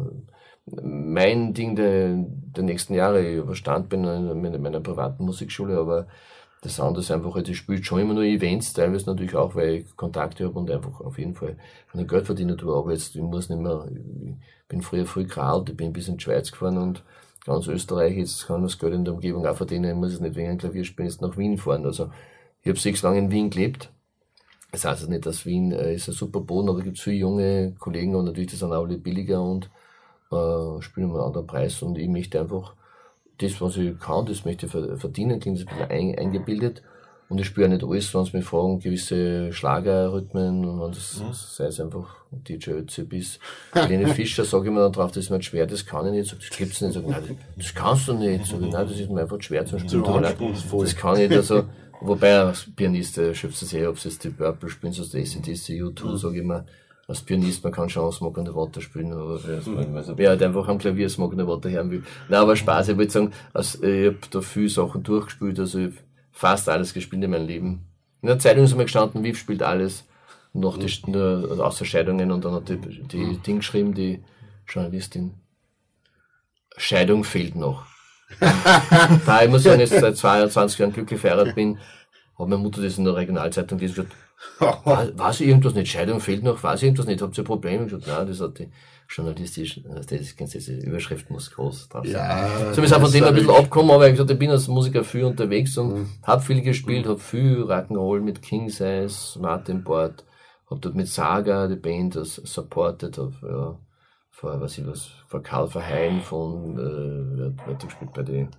mein 0.84 1.54
Ding 1.54 1.76
der, 1.76 2.14
der 2.16 2.64
nächsten 2.64 2.94
Jahre. 2.94 3.26
Ich 3.26 3.38
überstand 3.38 3.90
bin 3.90 4.04
in 4.04 4.62
meiner 4.62 4.80
privaten 4.80 5.26
Musikschule, 5.26 5.78
aber 5.78 6.08
das 6.62 6.80
andere 6.80 7.02
ist 7.02 7.12
einfach, 7.12 7.36
ich 7.38 7.58
spiele 7.58 7.84
schon 7.84 8.02
immer 8.02 8.14
nur 8.14 8.24
Events, 8.24 8.74
teilweise 8.74 9.10
natürlich 9.10 9.36
auch, 9.36 9.56
weil 9.56 9.76
ich 9.76 9.96
Kontakte 9.96 10.46
habe 10.46 10.60
und 10.60 10.70
einfach 10.70 11.00
auf 11.00 11.18
jeden 11.18 11.34
Fall 11.34 11.56
eine 11.94 12.06
Geld 12.06 12.26
verdienen 12.26 12.58
tue, 12.58 12.76
aber 12.76 12.92
jetzt, 12.92 13.16
ich 13.16 13.22
muss 13.22 13.50
nicht 13.50 13.62
mehr, 13.62 13.88
ich 13.90 14.36
bin 14.68 14.82
früher 14.82 15.06
früh 15.06 15.24
geralt, 15.24 15.70
ich 15.70 15.78
bin 15.78 15.94
bis 15.94 16.10
in 16.10 16.18
die 16.18 16.24
Schweiz 16.24 16.52
gefahren 16.52 16.78
und 16.78 17.04
ganz 17.46 17.68
Österreich, 17.68 18.18
jetzt 18.18 18.46
kann 18.46 18.58
man 18.58 18.64
das 18.64 18.78
Geld 18.78 18.94
in 18.94 19.06
der 19.06 19.14
Umgebung 19.14 19.46
auch 19.46 19.56
verdienen, 19.56 19.92
ich 19.92 19.96
muss 19.96 20.14
es 20.14 20.20
nicht 20.20 20.36
wegen 20.36 20.50
einem 20.50 20.58
Klavier 20.58 20.84
spielen, 20.84 21.08
jetzt 21.08 21.22
nach 21.22 21.38
Wien 21.38 21.58
fahren, 21.58 21.86
also 21.86 22.10
ich 22.62 22.70
habe 22.70 22.80
sechs 22.80 23.02
lange 23.02 23.20
in 23.20 23.32
Wien 23.32 23.50
gelebt. 23.50 23.90
Das 24.72 24.86
heißt 24.86 25.10
nicht, 25.10 25.26
dass 25.26 25.46
Wien 25.46 25.72
äh, 25.72 25.96
ist 25.96 26.08
ein 26.08 26.14
super 26.14 26.42
Boden, 26.42 26.70
aber 26.70 26.80
es 26.80 26.86
gibt 26.86 27.00
viele 27.00 27.18
junge 27.18 27.74
Kollegen 27.80 28.16
und 28.16 28.26
natürlich, 28.26 28.52
die 28.52 28.56
sind 28.56 28.72
auch 28.72 28.84
alle 28.84 28.98
billiger 28.98 29.42
und 29.42 29.70
äh, 30.32 30.82
spielen 30.82 31.10
einen 31.10 31.22
anderen 31.22 31.48
Preis. 31.48 31.82
Und 31.82 31.98
ich 31.98 32.08
möchte 32.08 32.40
einfach 32.40 32.74
das, 33.40 33.60
was 33.62 33.78
ich 33.78 34.00
kann, 34.00 34.26
das 34.26 34.46
möchte 34.46 34.68
ich 34.68 34.72
verdienen, 34.72 35.40
klingt 35.40 35.60
ein 35.60 35.66
bisschen 35.66 35.90
ein, 35.90 36.18
eingebildet. 36.18 36.84
Und 37.30 37.40
ich 37.40 37.46
spüre 37.46 37.70
nicht 37.70 37.84
alles, 37.84 38.14
wenn 38.14 38.26
sie 38.26 38.38
mich 38.38 38.46
fragen, 38.46 38.80
gewisse 38.80 39.54
Schlagerrhythmen, 39.54 40.66
und 40.66 40.82
wenn 40.82 40.92
das, 40.92 41.20
mhm. 41.20 41.32
sei 41.32 41.66
es 41.66 41.80
einfach 41.80 42.16
DJ 42.32 42.72
Ötzi 42.72 43.04
bis 43.04 43.40
Helene 43.72 44.08
Fischer, 44.16 44.46
sage 44.46 44.68
ich 44.68 44.74
mir 44.74 44.80
dann 44.82 44.92
drauf, 44.92 45.12
das 45.12 45.26
ist 45.26 45.30
mir 45.30 45.42
schwer, 45.44 45.68
das 45.68 45.86
kann 45.86 46.08
ich 46.08 46.12
nicht, 46.12 46.30
sag, 46.30 46.40
das 46.40 46.50
gibt's 46.50 46.82
nicht, 46.82 46.94
sag, 46.94 47.08
nein, 47.08 47.38
das 47.56 47.76
kannst 47.76 48.08
du 48.08 48.14
nicht, 48.14 48.48
sag, 48.48 48.62
nein, 48.62 48.72
das 48.72 49.00
ist 49.00 49.12
mir 49.12 49.22
einfach 49.22 49.40
schwer 49.44 49.64
zu 49.64 49.78
spielen, 49.78 50.04
das 50.82 50.96
kann 50.96 51.20
ich 51.20 51.30
nicht, 51.30 51.38
also, 51.38 51.66
wobei 52.02 52.40
als 52.40 52.68
Pianist 52.76 53.18
äh, 53.18 53.34
schöpft 53.34 53.62
es 53.62 53.74
eh, 53.74 53.88
ob 53.88 54.00
sie 54.00 54.10
jetzt 54.10 54.24
die 54.24 54.30
Purple 54.30 54.70
spielen, 54.70 54.94
so 54.94 55.04
das 55.04 55.16
ACDC, 55.16 55.82
U2, 55.82 56.06
mhm. 56.06 56.18
sage 56.18 56.40
ich 56.40 56.46
mir, 56.46 56.66
als 57.08 57.22
Pianist, 57.22 57.64
man 57.64 57.74
kann 57.74 57.90
schon 57.90 58.12
Smog 58.12 58.38
in 58.38 58.46
der 58.46 58.56
Water 58.56 58.82
spielen, 58.82 59.12
oder 59.14 59.40
mhm. 59.66 59.96
also, 59.96 60.18
wer 60.18 60.30
halt 60.30 60.44
einfach 60.44 60.68
am 60.68 60.78
Klavier 60.78 61.08
der 61.08 61.48
Water 61.48 61.70
hören 61.70 61.92
will. 61.92 62.04
Nein, 62.30 62.40
aber 62.40 62.56
Spaß, 62.56 62.90
ich 62.90 62.98
würde 62.98 63.12
sagen, 63.12 63.34
also, 63.54 63.84
ich 63.84 64.08
hab 64.08 64.32
da 64.32 64.42
viele 64.42 64.70
Sachen 64.70 65.04
durchgespielt, 65.04 65.60
also 65.60 65.80
ich 65.80 65.94
fast 66.32 66.70
alles 66.70 66.94
gespielt 66.94 67.24
in 67.24 67.32
meinem 67.32 67.48
Leben. 67.48 67.86
In 68.22 68.28
der 68.28 68.40
Zeitung 68.40 68.64
ist 68.64 68.72
einmal 68.72 68.86
gestanden, 68.86 69.24
Wief 69.24 69.38
spielt 69.38 69.64
alles, 69.64 70.06
noch 70.54 70.78
die, 70.78 70.92
nur, 71.08 71.48
also 71.50 71.64
außer 71.64 71.86
Scheidungen 71.86 72.32
und 72.32 72.46
dann 72.46 72.54
hat 72.54 72.70
die, 72.70 72.78
die 72.78 73.18
mhm. 73.18 73.44
Ding 73.44 73.58
geschrieben, 73.58 73.94
die 73.94 74.24
Journalistin. 74.68 75.34
Scheidung 76.78 77.24
fehlt 77.24 77.56
noch. 77.56 77.86
Da 78.40 79.44
ich 79.44 79.50
muss 79.50 79.64
sagen, 79.64 79.80
jetzt 79.80 80.00
seit 80.00 80.18
22 80.18 80.80
Jahren 80.80 80.94
glücklich 80.94 81.20
verheiratet 81.20 81.56
bin, 81.56 81.78
hat 81.78 82.48
meine 82.48 82.62
Mutter 82.62 82.82
das 82.82 82.98
in 82.98 83.06
der 83.06 83.16
Regionalzeitung 83.16 83.78
gelesen 83.78 83.96
gesagt, 83.96 84.16
war, 84.86 85.18
war 85.18 85.42
irgendwas 85.42 85.74
nicht, 85.74 85.92
Scheidung 85.92 86.22
fehlt 86.22 86.44
noch, 86.44 86.64
war 86.64 86.82
irgendwas 86.82 87.06
nicht, 87.06 87.22
habt 87.22 87.38
ihr 87.38 87.44
Probleme? 87.44 87.86
Ich 87.86 87.92
gesagt, 87.92 88.08
nein, 88.08 88.28
das 88.28 88.40
hat 88.40 88.60
die 88.60 88.70
journalistisch, 89.10 89.82
das 89.84 90.08
kennst 90.08 90.54
du, 90.54 90.60
diese 90.60 90.74
Überschrift 90.76 91.30
muss 91.32 91.52
groß 91.52 91.90
drauf 91.90 92.06
sein. 92.06 92.14
Ja, 92.14 92.74
so 92.74 92.82
ist 92.82 92.94
auch 92.94 93.02
von 93.02 93.12
dem 93.12 93.24
ein 93.24 93.34
bisschen 93.34 93.50
abgekommen, 93.50 93.92
aber 93.92 94.08
ich 94.08 94.14
gesagt, 94.14 94.30
ich 94.30 94.38
bin 94.38 94.52
als 94.52 94.68
Musiker 94.68 95.04
viel 95.04 95.26
unterwegs 95.26 95.78
und 95.78 95.94
mhm. 95.94 96.10
hab 96.24 96.44
viel 96.44 96.62
gespielt, 96.62 97.06
mhm. 97.06 97.10
hab 97.10 97.22
viel 97.22 97.64
Rock'n'Roll 97.64 98.22
mit 98.22 98.42
King 98.42 98.70
Size, 98.70 99.40
Martin 99.40 99.84
Bort, 99.84 100.24
hab 100.70 100.82
dort 100.82 100.96
mit 100.96 101.08
Saga, 101.08 101.68
die 101.68 101.76
Band, 101.76 102.16
das 102.16 102.36
supported, 102.36 103.18
hab, 103.18 103.34
ja, 103.42 103.78
vor, 104.40 104.62
was 104.62 104.78
ich 104.78 104.88
was, 104.88 105.12
vor 105.28 105.44
Karl 105.44 105.68
Verheyen 105.68 106.22
von, 106.22 106.78
äh, 106.78 107.38
wer, 107.38 107.74
hat 107.74 107.84
gespielt 107.84 108.14
bei 108.14 108.24
den, 108.24 108.50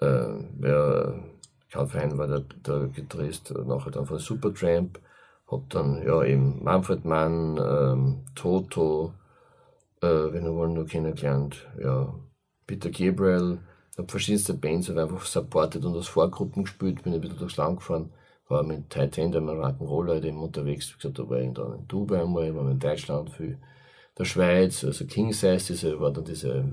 äh, 0.00 0.66
ja, 0.66 1.14
Karl 1.70 1.86
Verheyen 1.86 2.16
war 2.16 2.26
der, 2.26 2.40
der 2.66 2.88
Gitarrist, 2.88 3.52
nachher 3.66 3.90
dann 3.90 4.06
von 4.06 4.18
Supertramp, 4.18 4.98
hab 5.48 5.68
dann, 5.68 6.02
ja, 6.06 6.24
eben 6.24 6.64
Manfred 6.64 7.04
Mann, 7.04 7.58
ähm, 7.62 8.24
Toto, 8.34 9.12
äh, 10.00 10.06
wenn 10.06 10.44
wir 10.44 10.54
wollen, 10.54 10.72
nur 10.72 10.86
kennengelernt. 10.86 11.68
Ja, 11.78 12.14
Peter 12.66 12.88
Gabriel, 12.88 13.58
habe 13.98 14.08
verschiedenste 14.08 14.54
Bands 14.54 14.88
habe 14.88 15.02
einfach 15.02 15.26
supportet 15.26 15.84
und 15.84 15.94
aus 15.94 16.08
Vorgruppen 16.08 16.64
gespielt, 16.64 17.02
bin 17.02 17.12
ein 17.12 17.20
bisschen 17.20 17.38
durchs 17.38 17.58
Land 17.58 17.80
gefahren, 17.80 18.10
war 18.48 18.62
mit 18.62 18.88
Titanium, 18.88 19.44
mit 19.44 19.56
Rock'n'Roller 19.56 20.24
eben 20.24 20.38
unterwegs, 20.38 20.90
wie 20.90 20.96
gesagt, 20.96 21.18
da 21.18 21.28
war 21.28 21.38
ich 21.38 21.52
dann 21.52 21.74
in 21.74 21.86
Dubai 21.86 22.22
einmal, 22.22 22.54
war 22.54 22.70
in 22.70 22.78
Deutschland, 22.78 23.28
für 23.28 23.58
der 24.18 24.24
Schweiz, 24.24 24.84
also 24.84 25.06
King 25.06 25.32
Size, 25.32 25.64
diese, 25.68 26.00
war 26.00 26.10
dann 26.10 26.24
diese 26.24 26.64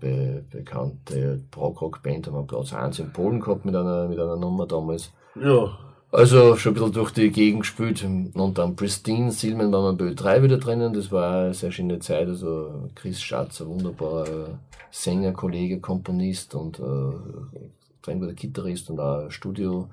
be 0.00 0.44
bekannte 0.50 1.40
Prog-Rock-Band, 1.50 2.26
haben 2.26 2.34
wir 2.34 2.42
Platz 2.46 2.72
1 2.72 2.98
in 2.98 3.12
Polen 3.12 3.40
gehabt 3.40 3.64
mit 3.64 3.74
einer, 3.74 4.08
mit 4.08 4.18
einer 4.18 4.36
Nummer 4.36 4.66
damals. 4.66 5.12
Ja. 5.40 5.78
Also 6.12 6.56
schon 6.56 6.72
ein 6.72 6.74
bisschen 6.74 6.92
durch 6.92 7.10
die 7.10 7.30
Gegend 7.30 7.60
gespielt 7.62 8.04
und 8.04 8.58
dann 8.58 8.76
Pristine, 8.76 9.32
Silman 9.32 9.72
war 9.72 9.82
man 9.82 9.96
bei 9.96 10.06
Ö3 10.06 10.42
wieder 10.42 10.56
drinnen, 10.56 10.92
das 10.92 11.10
war 11.10 11.44
eine 11.44 11.54
sehr 11.54 11.72
schöne 11.72 11.98
Zeit, 11.98 12.28
also 12.28 12.88
Chris 12.94 13.20
Schatz, 13.20 13.60
ein 13.60 13.66
wunderbarer 13.66 14.58
Sänger, 14.90 15.32
Kollege, 15.32 15.80
Komponist 15.80 16.54
und 16.54 16.78
äh, 16.78 18.06
der 18.06 18.32
Gitarrist 18.34 18.88
und 18.88 19.00
auch 19.00 19.30
Studio, 19.30 19.88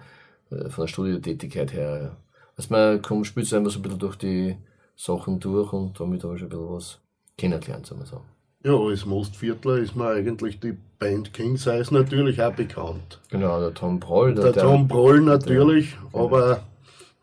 äh, 0.51 0.69
von 0.69 0.83
der 0.83 0.87
Studiotätigkeit 0.87 1.73
her. 1.73 2.15
Also 2.55 2.73
man 2.73 3.01
kommt, 3.01 3.27
spielt 3.27 3.51
einfach 3.53 3.71
so 3.71 3.79
ein 3.79 3.81
bisschen 3.81 3.99
durch 3.99 4.15
die 4.15 4.55
Sachen 4.95 5.39
durch 5.39 5.73
und 5.73 5.99
damit 5.99 6.23
habe 6.23 6.35
ich 6.35 6.39
schon 6.39 6.47
ein 6.47 6.57
bisschen 6.57 6.73
was 6.73 6.99
kennengelernt, 7.37 7.85
sagen 7.85 8.01
wir 8.01 8.05
so. 8.05 8.21
Ja, 8.65 8.77
als 8.77 9.05
Mostviertler 9.05 9.77
ist 9.77 9.95
mir 9.95 10.07
eigentlich 10.07 10.59
die 10.59 10.77
Band 10.97 11.33
King 11.33 11.57
Size 11.57 11.93
natürlich 11.93 12.41
auch 12.41 12.53
bekannt. 12.53 13.19
Genau, 13.29 13.59
der 13.59 13.73
Tom 13.73 13.99
Broll. 13.99 14.35
Der, 14.35 14.53
der 14.53 14.63
Tom 14.63 14.87
Broll 14.87 15.19
natürlich, 15.19 15.97
der, 16.13 16.21
aber 16.21 16.63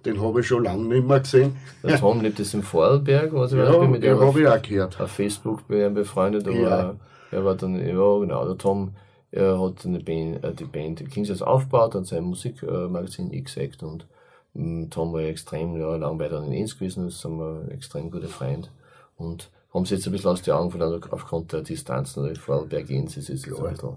den 0.04 0.20
habe 0.20 0.40
ich 0.40 0.46
schon 0.46 0.64
lange 0.64 0.82
nicht 0.84 1.06
mehr 1.06 1.20
gesehen. 1.20 1.56
Der 1.82 1.98
Tom 1.98 2.20
lebt 2.20 2.38
jetzt 2.38 2.52
in 2.52 2.62
Vorarlberg, 2.62 3.32
was 3.32 3.52
ich 3.52 3.58
ja, 3.58 3.72
weiß, 3.72 3.88
mit 3.88 4.02
dem 4.02 4.20
habe 4.20 4.40
ich 4.40 4.46
auch 4.46 4.62
gehört. 4.62 5.00
Auf 5.00 5.10
Facebook 5.10 5.66
befreundet, 5.66 6.46
aber 6.46 6.56
ja. 6.56 6.94
er 7.30 7.44
war 7.44 7.54
dann, 7.54 7.74
ja 7.76 8.18
genau, 8.18 8.44
der 8.44 8.58
Tom, 8.58 8.92
er 9.30 9.60
hat 9.60 9.86
eine 9.86 10.00
Band, 10.00 10.44
äh, 10.44 10.52
die 10.52 10.64
Band 10.64 11.08
King 11.10 11.24
Size 11.24 11.46
aufgebaut, 11.46 11.94
hat 11.94 12.06
sein 12.06 12.24
Musikmagazin 12.24 13.32
X-Act 13.32 13.82
und 13.82 14.06
Tom 14.54 15.12
war 15.12 15.20
extrem 15.20 15.76
ja, 15.80 15.96
lang 15.96 16.18
bei 16.18 16.28
dann 16.28 16.44
in 16.44 16.52
Enns 16.52 16.78
gewesen, 16.78 17.04
das 17.04 17.20
sind 17.20 17.38
wir 17.38 17.70
extrem 17.70 18.10
gute 18.10 18.28
Freund 18.28 18.70
und 19.16 19.50
haben 19.72 19.86
sie 19.86 19.94
jetzt 19.94 20.06
ein 20.06 20.12
bisschen 20.12 20.30
aus 20.30 20.42
den 20.42 20.54
Augen 20.54 20.70
verloren 20.70 21.00
aufgrund 21.10 21.52
der 21.52 21.62
Distanzen. 21.62 22.24
Oder 22.24 22.34
Vorarlberg 22.34 22.90
Enns 22.90 23.16
ist 23.16 23.28
jetzt 23.28 23.46
ein 23.46 23.52
bisschen. 23.52 23.96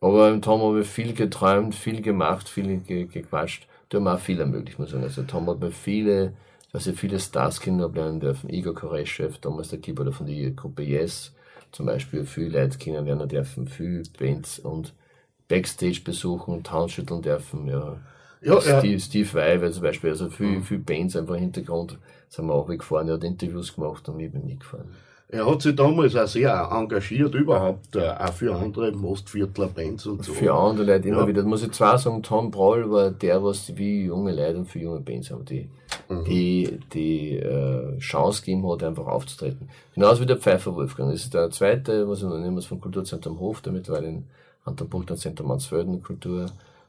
Aber 0.00 0.30
im 0.30 0.42
Tom 0.42 0.62
habe 0.62 0.80
ich 0.80 0.86
viel 0.86 1.14
geträumt, 1.14 1.74
viel 1.74 2.00
gemacht, 2.02 2.48
viel 2.48 2.78
ge 2.78 3.06
gequatscht. 3.06 3.66
Da 3.88 3.98
haben 3.98 4.08
auch 4.08 4.18
viel 4.18 4.40
ermöglicht, 4.40 4.78
muss 4.78 4.88
ich 4.88 4.92
sagen. 4.92 5.04
Also 5.04 5.22
Tom 5.22 5.48
hat 5.48 5.60
mir 5.60 5.70
viele, 5.70 6.34
also 6.72 6.92
viele 6.92 7.20
Stars 7.20 7.60
kennenlernen 7.60 8.20
dürfen. 8.20 8.50
Igor 8.50 8.74
Koreschew, 8.74 9.30
damals 9.40 9.68
der 9.68 9.80
Keyboarder 9.80 10.12
von 10.12 10.26
der 10.26 10.50
Gruppe 10.52 10.82
Yes, 10.82 11.34
zum 11.72 11.86
Beispiel 11.86 12.24
viele 12.24 12.60
Leute 12.60 12.78
kennenlernen 12.78 13.28
dürfen, 13.28 13.68
viele 13.68 14.02
Bands 14.18 14.58
und 14.58 14.94
Backstage 15.48 16.00
besuchen, 16.04 16.62
Townschütteln 16.62 17.22
dürfen, 17.22 17.66
ja. 17.68 17.98
Ja, 18.44 18.60
Steve, 18.60 18.86
ja. 18.86 18.98
Steve 18.98 19.32
Vai, 19.32 19.70
zum 19.70 19.82
Beispiel, 19.82 20.10
also 20.10 20.28
viel, 20.28 20.46
mhm. 20.46 20.62
viel 20.62 20.78
Bands 20.78 21.16
einfach 21.16 21.34
im 21.34 21.40
Hintergrund 21.40 21.98
sind 22.28 22.46
wir 22.46 22.54
auch 22.54 22.68
weggefahren, 22.68 23.08
er 23.08 23.14
hat 23.14 23.24
Interviews 23.24 23.74
gemacht 23.74 24.08
und 24.08 24.20
ich 24.20 24.30
bin 24.30 24.44
mitgefahren. 24.44 24.88
Er 25.28 25.46
hat 25.46 25.62
sich 25.62 25.74
damals 25.74 26.14
auch 26.14 26.26
sehr 26.28 26.68
engagiert, 26.70 27.34
überhaupt, 27.34 27.96
auch 27.96 28.32
für 28.34 28.54
andere 28.54 28.92
Mostviertler 28.92 29.68
Bands 29.68 30.06
und 30.06 30.22
so. 30.22 30.32
Für 30.32 30.54
andere 30.54 30.86
Leute 30.86 31.08
immer 31.08 31.22
ja. 31.22 31.26
wieder. 31.26 31.42
Das 31.42 31.48
muss 31.48 31.64
ich 31.64 31.72
zwar 31.72 31.98
sagen, 31.98 32.22
Tom 32.22 32.50
Brawl 32.50 32.88
war 32.90 33.10
der, 33.10 33.42
was 33.42 33.76
wie 33.76 34.04
junge 34.04 34.32
Leute 34.32 34.58
und 34.58 34.66
für 34.66 34.78
junge 34.78 35.00
Bands 35.00 35.30
haben, 35.30 35.44
die, 35.44 35.68
mhm. 36.08 36.24
die, 36.24 36.78
die 36.92 37.38
äh, 37.38 37.98
Chance 37.98 38.42
gegeben 38.42 38.70
hat, 38.70 38.84
einfach 38.84 39.06
aufzutreten. 39.06 39.68
Genauso 39.94 40.20
wie 40.22 40.26
der 40.26 40.36
Pfeiffer 40.36 40.76
Wolfgang. 40.76 41.10
Das 41.10 41.24
ist 41.24 41.34
der 41.34 41.50
zweite, 41.50 42.08
was 42.08 42.18
ich 42.18 42.24
noch 42.24 42.38
nehmen 42.38 42.54
muss, 42.54 42.66
vom 42.66 42.80
Kulturzentrum 42.80 43.40
Hof, 43.40 43.60
der 43.60 43.72
mittlerweile 43.72 44.08
in 44.08 44.24
Anton 44.64 44.88
Buchtern 44.88 45.16
Zentrum 45.16 45.48
Mansfelden 45.48 46.02
Kultur, 46.02 46.46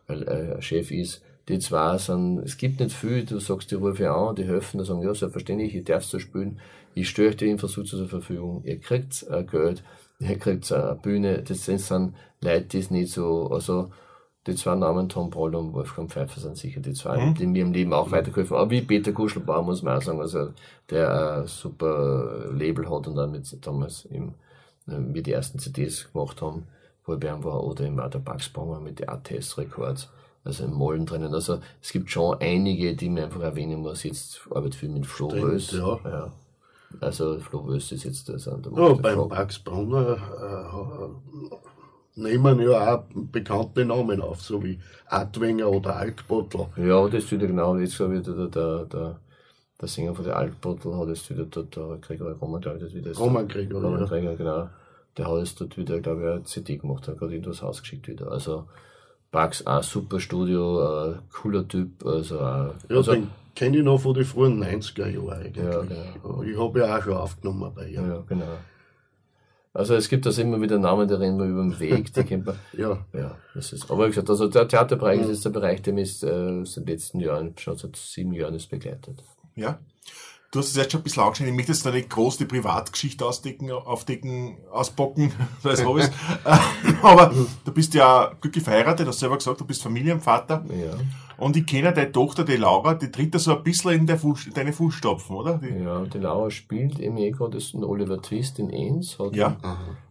weil 0.08 0.24
äh, 0.24 0.62
Chef 0.62 0.92
ist 0.92 1.24
die 1.48 1.60
zwei 1.60 1.98
sind, 1.98 2.40
es 2.40 2.58
gibt 2.58 2.80
nicht 2.80 2.96
viel, 2.96 3.24
du 3.24 3.40
sagst, 3.40 3.70
die 3.72 3.76
rufe 3.76 4.12
an, 4.12 4.36
die 4.36 4.46
helfen, 4.46 4.80
die 4.80 4.86
sagen, 4.86 5.04
ja, 5.04 5.14
selbstverständlich, 5.14 5.76
ich 5.76 5.84
darf 5.84 6.04
so 6.04 6.20
spielen, 6.20 6.60
ich 6.96 7.10
stelle 7.10 7.30
euch 7.30 7.38
die 7.38 7.50
Infrastruktur 7.50 8.00
zur 8.00 8.10
Verfügung, 8.10 8.64
ihr 8.64 8.80
kriegt 8.80 9.26
äh, 9.30 9.44
Geld, 9.44 9.84
ihr 10.20 10.38
kriegt 10.40 10.72
eine 10.72 10.96
Bühne, 10.96 11.44
das 11.44 11.66
sind 11.66 12.14
Leute, 12.42 12.66
die 12.66 12.80
es 12.80 12.92
nicht 12.92 13.12
so, 13.12 13.48
also, 13.52 13.92
die 14.48 14.56
zwei 14.56 14.76
Namen 14.76 15.10
Tom 15.10 15.32
Broll 15.32 15.56
und 15.56 15.74
Wolfgang 15.74 16.12
Pfeiffer 16.12 16.40
sind 16.40 16.56
sicher 16.56 16.80
die 16.80 16.94
zwei, 16.94 17.18
mhm. 17.18 17.34
die 17.34 17.48
mir 17.48 17.64
im 17.64 17.74
Leben 17.74 17.94
auch 17.94 18.12
weitergeholfen 18.12 18.56
haben. 18.56 18.64
Aber 18.64 18.72
wie 18.72 18.82
Peter 18.82 19.12
Kuschelbauer 19.12 19.64
muss 19.64 19.82
man 19.82 19.98
auch 19.98 20.02
sagen, 20.04 20.22
also 20.22 20.50
der 20.92 21.38
ein 21.42 21.48
super 21.48 22.52
Label 22.52 22.88
hat 22.88 23.08
und 23.08 23.16
damit 23.16 23.66
damals 23.66 24.06
im, 24.06 24.36
äh, 24.88 24.98
wir 24.98 25.24
die 25.24 25.32
ersten 25.32 25.58
CDs 25.58 26.12
gemacht 26.14 26.44
haben, 26.44 26.68
wo 27.06 27.14
ich 27.14 27.20
bei 27.20 27.30
ihm 27.30 27.44
war, 27.44 27.64
oder 27.64 27.86
im 27.86 27.96
Bugs 27.96 28.50
Bomber 28.50 28.80
mit 28.80 29.00
den 29.00 29.10
ATS 29.10 29.58
Records 29.58 30.10
also 30.46 30.64
im 30.64 30.74
Mollen 30.74 31.06
drinnen. 31.06 31.34
Also 31.34 31.60
es 31.82 31.92
gibt 31.92 32.10
schon 32.12 32.38
einige, 32.40 32.96
die 32.96 33.10
man 33.10 33.24
einfach 33.24 33.42
erwähnen 33.42 33.82
muss. 33.82 34.04
Jetzt 34.04 34.42
arbeite 34.50 34.78
viel 34.78 34.90
mit 34.90 35.06
Flo 35.06 35.28
Rös. 35.28 35.72
Ja. 35.72 36.00
ja. 36.04 36.32
Also 37.02 37.40
Flo 37.40 37.60
Rös 37.60 37.92
ist 37.92 38.04
jetzt 38.04 38.30
das 38.30 38.48
an 38.48 38.62
der 38.62 38.72
Ja, 38.72 38.94
beim 38.94 39.14
Flo. 39.14 39.28
Max 39.28 39.60
Brunner 39.60 40.18
äh, 41.44 42.20
nehmen 42.22 42.60
ja 42.60 42.96
auch 42.96 43.04
bekannte 43.14 43.86
Namen 43.86 44.22
auf, 44.22 44.42
so 44.42 44.64
wie 44.64 44.80
Adwenger 45.08 45.70
oder 45.70 45.96
Altbottel. 45.96 46.68
Ja, 46.78 47.08
das 47.08 47.24
ist 47.24 47.32
wieder 47.32 47.48
genau, 47.48 47.76
jetzt 47.78 47.98
glaube 47.98 48.18
ich, 48.18 48.24
der, 48.24 48.48
der, 48.48 48.86
der, 48.86 49.20
der 49.82 49.88
Sänger 49.88 50.14
von 50.14 50.26
der 50.26 50.38
Altbottel 50.38 50.96
hat 50.96 51.08
jetzt 51.10 51.30
wieder 51.30 51.46
der, 51.46 51.64
der 51.64 51.98
Gregor 51.98 52.32
Roman, 52.34 52.62
glaube 52.62 52.86
ich, 52.86 52.94
wieder. 52.94 53.14
Roman 53.16 53.48
Gregor, 53.48 53.82
Roman. 53.82 54.06
Gregor, 54.06 54.36
genau. 54.36 54.70
Der 55.18 55.28
hat 55.28 55.40
jetzt 55.40 55.60
dort 55.60 55.76
wieder, 55.76 56.00
glaube 56.02 56.22
ich, 56.22 56.28
eine 56.28 56.44
CD 56.44 56.78
gemacht, 56.78 57.08
hat 57.08 57.18
gerade 57.18 57.36
in 57.36 57.42
das 57.42 57.64
Haus 57.64 57.82
geschickt 57.82 58.08
wieder. 58.08 58.32
Also, 58.32 58.68
Bugs 59.36 59.68
auch 59.68 59.84
super 59.84 60.22
Studio, 60.22 61.12
äh, 61.12 61.16
cooler 61.30 61.68
Typ. 61.68 62.06
Also, 62.06 62.36
äh, 62.36 62.40
ja, 62.40 62.74
also, 62.90 63.12
den 63.12 63.28
kenne 63.54 63.80
ich 63.80 63.84
noch 63.84 64.00
von 64.00 64.14
den 64.14 64.24
frühen 64.24 64.64
90er 64.64 65.10
Jahren 65.10 65.30
eigentlich. 65.30 65.66
Ja, 65.66 65.82
genau. 65.82 66.44
Ich 66.44 66.58
habe 66.58 66.80
ja 66.80 66.98
auch 66.98 67.04
schon 67.04 67.14
aufgenommen 67.14 67.70
bei 67.76 67.88
ihm. 67.90 68.10
Ja, 68.10 68.24
genau. 68.26 68.46
Also 69.74 69.96
es 69.96 70.08
gibt 70.08 70.26
also 70.26 70.42
immer 70.42 70.62
wieder 70.62 70.80
Namen, 70.80 71.06
die 71.06 71.16
rennen 71.16 71.38
wir 71.38 71.48
über 71.48 71.64
den 71.64 71.78
Weg, 71.82 72.14
die 72.14 72.24
kennt 72.24 72.46
man. 72.46 72.56
ja. 72.78 73.06
ja 73.12 73.38
das 73.54 73.74
ist, 73.74 73.92
aber 73.92 74.06
wie 74.06 74.12
gesagt, 74.12 74.30
also 74.30 74.48
der 74.48 74.70
Theaterbereich 74.70 75.20
ja. 75.20 75.28
ist 75.28 75.44
der 75.44 75.50
Bereich, 75.50 75.82
der 75.82 75.94
mich 75.94 76.24
äh, 76.24 76.64
seit 76.64 76.88
den 76.88 76.88
letzten 76.88 77.20
Jahren, 77.20 77.58
schon 77.58 77.76
seit 77.76 77.98
sieben 77.98 78.32
Jahren 78.32 78.56
ist 78.56 78.70
begleitet. 78.70 79.22
Ja. 79.54 79.80
Du 80.56 80.60
hast 80.60 80.70
es 80.70 80.78
jetzt 80.78 80.94
schon 80.94 81.02
ein 81.02 81.04
bisschen 81.04 81.22
angeschaut. 81.22 81.48
Ich 81.48 81.54
möchte 81.54 81.74
jetzt 81.74 81.86
da 81.86 81.92
nicht 81.92 82.10
groß 82.10 82.38
die 82.38 82.46
Privatgeschichte 82.46 83.26
ausdecken, 83.26 83.72
aufdecken, 83.72 84.56
ausbocken, 84.72 85.34
so 85.62 85.68
als 85.68 85.84
Hobbys. 85.84 86.10
Aber 87.04 87.34
du 87.66 87.74
bist 87.74 87.94
ja 87.94 88.32
glücklich 88.40 88.64
verheiratet, 88.64 89.06
hast 89.06 89.20
selber 89.20 89.36
gesagt, 89.36 89.60
du 89.60 89.66
bist 89.66 89.84
Familienvater. 89.84 90.64
Ja. 90.70 90.94
Und 91.36 91.58
ich 91.58 91.66
kenne 91.66 91.92
deine 91.92 92.10
Tochter, 92.10 92.46
die 92.46 92.56
Laura, 92.56 92.94
die 92.94 93.12
tritt 93.12 93.36
da 93.36 93.40
so 93.40 93.58
ein 93.58 93.64
bisschen 93.64 93.92
in 93.92 94.08
deine 94.08 94.72
Fußstapfen, 94.72 95.36
oder? 95.36 95.58
Die 95.58 95.84
ja, 95.84 96.06
die 96.06 96.20
Laura 96.20 96.50
spielt 96.50 97.00
im 97.00 97.18
eh 97.18 97.32
gerade 97.32 97.58
den 97.58 97.84
Oliver 97.84 98.22
Twist 98.22 98.58
in 98.58 98.70
Enns. 98.70 99.20
Hat 99.20 99.36
ja. 99.36 99.58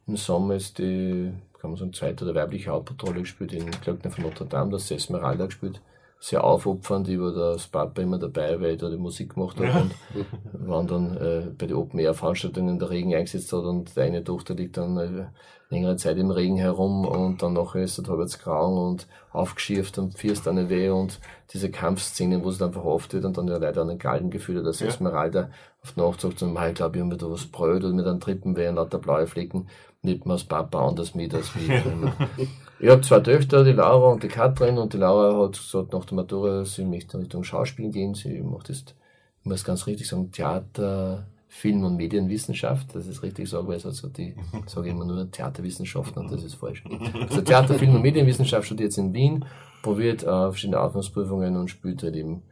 Im 0.07 0.19
Sommer 0.19 0.57
ist 0.57 0.77
die, 0.77 1.33
kann 1.59 1.71
man 1.71 1.79
sagen, 1.79 1.95
zweite 1.95 2.27
oder 2.27 2.35
weibliche 2.35 2.71
Hauptpatrolle 2.71 3.21
gespielt 3.21 3.55
in 3.55 3.71
Glöckner 3.71 4.11
von 4.11 4.25
Notre 4.25 4.45
Dame, 4.45 4.73
das 4.73 4.91
Esmeralda 4.91 5.47
gespielt 5.47 5.81
sehr 6.21 6.43
aufopfernd. 6.43 7.09
Ich 7.09 7.21
war 7.21 7.33
da 7.33 7.51
als 7.51 7.67
Papa 7.67 8.01
immer 8.01 8.19
dabei, 8.19 8.61
weil 8.61 8.75
ich 8.75 8.81
da 8.81 8.89
die 8.89 8.97
Musik 8.97 9.35
gemacht 9.35 9.59
habe. 9.59 9.69
Ja. 9.69 9.81
Und 9.81 10.69
waren 10.69 10.87
dann 10.87 11.17
äh, 11.17 11.51
bei 11.57 11.67
den 11.67 11.77
Open 11.77 11.99
Air 11.99 12.15
Veranstaltungen 12.15 12.79
der 12.79 12.91
Regen 12.91 13.15
eingesetzt 13.15 13.53
hat 13.53 13.65
und 13.65 13.97
deine 13.97 14.25
Tochter 14.25 14.55
liegt 14.55 14.77
dann 14.77 14.97
äh, 14.97 15.27
längere 15.69 15.97
Zeit 15.97 16.17
im 16.19 16.31
Regen 16.31 16.57
herum 16.57 17.05
und 17.05 17.43
dann 17.43 17.53
nachher 17.53 17.83
ist 17.83 17.99
er 17.99 18.07
halbwegs 18.07 18.39
grau 18.39 18.87
und 18.87 19.07
aufgeschirft 19.33 19.99
und 19.99 20.17
fierst 20.17 20.47
eine 20.49 20.71
weh 20.71 20.89
und 20.91 21.21
diese 21.53 21.71
Kampfszenen, 21.71 22.45
wo 22.45 22.51
es 22.51 22.59
dann 22.59 22.73
verhofft 22.73 23.13
wird 23.13 23.25
und 23.25 23.37
dann 23.37 23.49
ja 23.49 23.57
leider 23.57 23.83
an 23.83 23.89
den 23.89 23.99
Galgen 23.99 24.31
gefühlt 24.31 24.59
hat, 24.59 24.67
dass 24.67 24.81
ja. 24.81 24.87
Esmeralda 24.87 25.51
auf 25.83 25.97
Nacht 25.97 26.21
sagt, 26.21 26.39
so, 26.39 26.47
ich 26.47 26.55
glaube, 26.55 26.73
ich 26.73 26.81
habe 26.81 27.05
mir 27.05 27.17
da 27.17 27.31
was 27.31 27.47
bröt 27.47 27.85
oder 27.85 27.93
mit 27.93 28.07
einem 28.07 28.21
Trippen 28.21 28.57
weh 28.57 28.69
und 28.69 28.77
lauter 28.77 28.99
blaue 28.99 29.27
Flecken, 29.27 29.69
nimmt 30.03 30.27
man 30.27 30.35
als 30.35 30.45
Papa 30.45 30.87
anders 30.87 31.15
mit 31.15 31.35
als 31.35 31.55
wie. 31.55 31.69
Ich 32.81 32.91
habe 32.91 33.03
zwei 33.03 33.21
Töchter, 33.21 33.65
die 33.65 33.73
Laura 33.73 34.13
und 34.13 34.23
die 34.23 34.29
Katrin, 34.29 34.79
und 34.79 34.93
die 34.93 34.99
Laura 34.99 35.45
hat 35.45 35.53
gesagt, 35.53 35.93
nach 35.93 36.05
der 36.05 36.17
Matura, 36.17 36.65
sie 36.65 36.85
möchte 36.85 37.17
in 37.17 37.23
Richtung 37.23 37.45
Schauspiel 37.45 37.91
gehen. 37.91 38.15
Sie 38.15 38.41
macht 38.41 38.69
jetzt, 38.69 38.95
ich 39.41 39.47
muss 39.47 39.65
ganz 39.65 39.87
richtig 39.87 40.09
sagen, 40.09 40.33
Theater, 40.33 41.27
Film- 41.49 41.85
und 41.85 41.97
Medienwissenschaft. 41.97 42.95
Das 42.95 43.07
ist 43.07 43.23
richtig 43.23 43.49
sagen, 43.49 43.69
weil 43.69 43.81
also 43.83 44.09
die 44.09 44.35
sage 44.67 44.91
immer 44.91 45.05
nur 45.05 45.31
Theaterwissenschaften 45.31 46.23
und 46.23 46.33
das 46.33 46.43
ist 46.43 46.55
falsch. 46.55 46.83
Also 47.29 47.43
Theater, 47.43 47.75
Film- 47.75 47.95
und 47.95 48.03
Medienwissenschaft 48.03 48.67
studiert 48.67 48.89
jetzt 48.89 48.99
in 48.99 49.15
Wien, 49.15 49.45
probiert 49.83 50.25
äh, 50.25 50.27
verschiedene 50.27 50.81
Aufnahmeprüfungen 50.81 51.57
und 51.57 51.69
spielt 51.69 52.03
halt 52.03 52.17
eben 52.17 52.43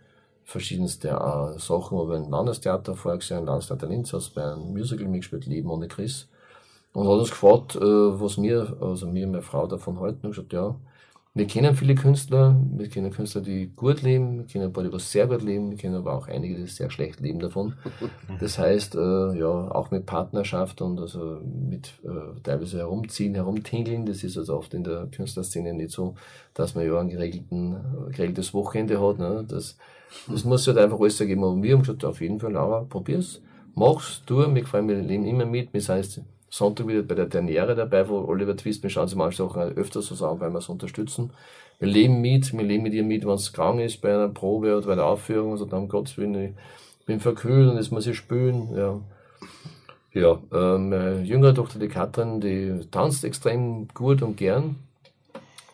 verschiedenste 0.44 1.08
äh, 1.08 1.58
Sachen, 1.58 1.98
aber 1.98 2.14
ein 2.14 2.30
Landestheater 2.30 2.94
vorher 2.94 3.18
gesehen, 3.18 3.44
Landestheater 3.44 3.88
Linz, 3.88 4.12
hast 4.12 4.34
bei 4.34 4.44
einem 4.44 4.72
Musical 4.72 5.08
mitgespielt, 5.08 5.46
Leben 5.46 5.70
ohne 5.70 5.88
Chris. 5.88 6.28
Und 6.92 7.08
hat 7.08 7.18
uns 7.18 7.30
gefragt, 7.30 7.76
äh, 7.76 7.80
was 7.80 8.40
wir, 8.40 8.76
also 8.80 9.06
mir 9.06 9.26
und 9.26 9.32
meine 9.32 9.42
Frau 9.42 9.66
davon 9.66 9.98
halten. 10.00 10.26
Und 10.26 10.32
gesagt, 10.32 10.52
ja, 10.52 10.76
wir 11.34 11.46
kennen 11.46 11.74
viele 11.74 11.94
Künstler, 11.94 12.60
wir 12.76 12.90
kennen 12.90 13.10
Künstler, 13.10 13.40
die 13.40 13.68
gut 13.74 14.02
leben, 14.02 14.40
wir 14.40 14.44
kennen 14.44 14.66
ein 14.66 14.72
paar, 14.74 14.84
die 14.84 14.92
was 14.92 15.10
sehr 15.10 15.26
gut 15.26 15.42
leben, 15.42 15.70
wir 15.70 15.78
kennen 15.78 15.94
aber 15.94 16.12
auch 16.12 16.28
einige, 16.28 16.56
die 16.56 16.66
sehr 16.66 16.90
schlecht 16.90 17.20
leben 17.20 17.40
davon. 17.40 17.74
Das 18.40 18.58
heißt, 18.58 18.96
äh, 18.96 19.38
ja, 19.38 19.46
auch 19.46 19.90
mit 19.90 20.04
Partnerschaft 20.04 20.82
und 20.82 21.00
also 21.00 21.40
mit 21.44 21.94
äh, 22.04 22.38
teilweise 22.42 22.78
herumziehen, 22.78 23.34
herumtingeln, 23.34 24.04
das 24.04 24.24
ist 24.24 24.36
also 24.36 24.58
oft 24.58 24.74
in 24.74 24.84
der 24.84 25.06
Künstlerszene 25.06 25.72
nicht 25.72 25.92
so, 25.92 26.16
dass 26.52 26.74
man 26.74 26.84
ja 26.84 27.00
ein 27.00 27.08
geregelten, 27.08 27.76
geregeltes 28.10 28.52
Wochenende 28.52 29.00
hat. 29.00 29.18
Ne? 29.18 29.44
Das, 29.48 29.78
das 30.28 30.44
muss 30.44 30.66
halt 30.66 30.76
einfach 30.76 31.00
alles 31.00 31.18
ergeben. 31.18 31.44
Aber 31.44 31.62
wir 31.62 31.72
haben 31.72 31.80
gesagt, 31.80 32.04
auf 32.04 32.20
jeden 32.20 32.40
Fall, 32.40 32.52
Laura, 32.52 32.84
probier's, 32.86 33.40
mach's, 33.74 34.22
tu, 34.26 34.38
wir 34.38 34.48
gefallen, 34.48 34.88
wir 34.88 34.96
leben 34.96 35.24
immer 35.24 35.46
mit, 35.46 35.72
wir 35.72 35.80
sind 35.80 36.24
Sonntag 36.52 36.86
wieder 36.86 37.02
bei 37.02 37.14
der 37.14 37.24
Derniere 37.24 37.74
dabei, 37.74 38.06
wo 38.10 38.18
Oliver 38.18 38.54
Twist, 38.54 38.82
wir 38.82 38.90
schauen 38.90 39.08
sie 39.08 39.16
manche 39.16 39.42
Sachen 39.42 39.62
öfter 39.62 40.02
so 40.02 40.14
sagen, 40.14 40.38
weil 40.38 40.50
wir 40.50 40.58
es 40.58 40.68
unterstützen. 40.68 41.30
Wir 41.78 41.88
leben 41.88 42.20
mit, 42.20 42.52
wir 42.52 42.62
leben 42.62 42.82
mit 42.82 42.92
ihr 42.92 43.04
mit, 43.04 43.24
wenn 43.24 43.32
es 43.32 43.54
krank 43.54 43.80
ist, 43.80 44.02
bei 44.02 44.12
einer 44.12 44.28
Probe 44.28 44.76
oder 44.76 44.86
bei 44.86 44.94
der 44.94 45.06
Aufführung, 45.06 45.52
also 45.52 45.64
dann 45.64 45.88
Gottes 45.88 46.18
Willen, 46.18 46.34
ich 47.00 47.06
bin 47.06 47.20
verkühlt 47.20 47.70
und 47.70 47.76
jetzt 47.76 47.90
muss 47.90 48.06
ich 48.06 48.18
spülen, 48.18 48.68
ja. 48.76 49.00
Ja, 50.12 50.32
äh, 50.52 50.78
meine 50.78 51.22
jüngere 51.22 51.54
Tochter, 51.54 51.78
die 51.78 51.88
Katrin, 51.88 52.42
die 52.42 52.86
tanzt 52.90 53.24
extrem 53.24 53.88
gut 53.88 54.20
und 54.20 54.36
gern. 54.36 54.76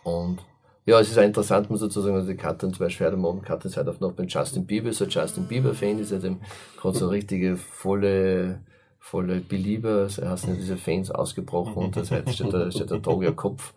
Und 0.04 0.38
ja, 0.86 1.00
es 1.00 1.10
ist 1.10 1.18
auch 1.18 1.24
interessant, 1.24 1.70
muss 1.70 1.82
ich 1.82 1.88
dazu 1.88 2.02
sagen, 2.02 2.14
also 2.14 2.28
die 2.28 2.36
Katrin 2.36 2.72
zum 2.72 2.86
Beispiel 2.86 3.08
heute 3.08 3.16
Morgen, 3.16 3.42
Katrin 3.42 3.72
ist 3.72 3.76
heute 3.76 3.90
auf 3.90 3.98
noch 3.98 4.12
beim 4.12 4.28
Justin 4.28 4.64
Bieber, 4.64 4.92
so 4.92 5.06
Justin 5.06 5.48
Bieber-Fan, 5.48 5.98
ist 5.98 6.12
ja 6.12 6.18
gerade 6.18 6.96
so 6.96 7.08
richtige 7.08 7.56
volle 7.56 8.60
volle 9.10 9.40
Belieber, 9.40 10.02
es 10.02 10.16
sind 10.16 10.58
diese 10.58 10.76
Fans 10.76 11.10
ausgebrochen 11.10 11.76
und 11.84 11.96
das 11.96 12.10
heißt, 12.10 12.32
steht 12.34 12.52
der, 12.52 12.70
steht 12.70 12.90
der 12.90 13.02
Tag 13.02 13.36
Kopf. 13.36 13.72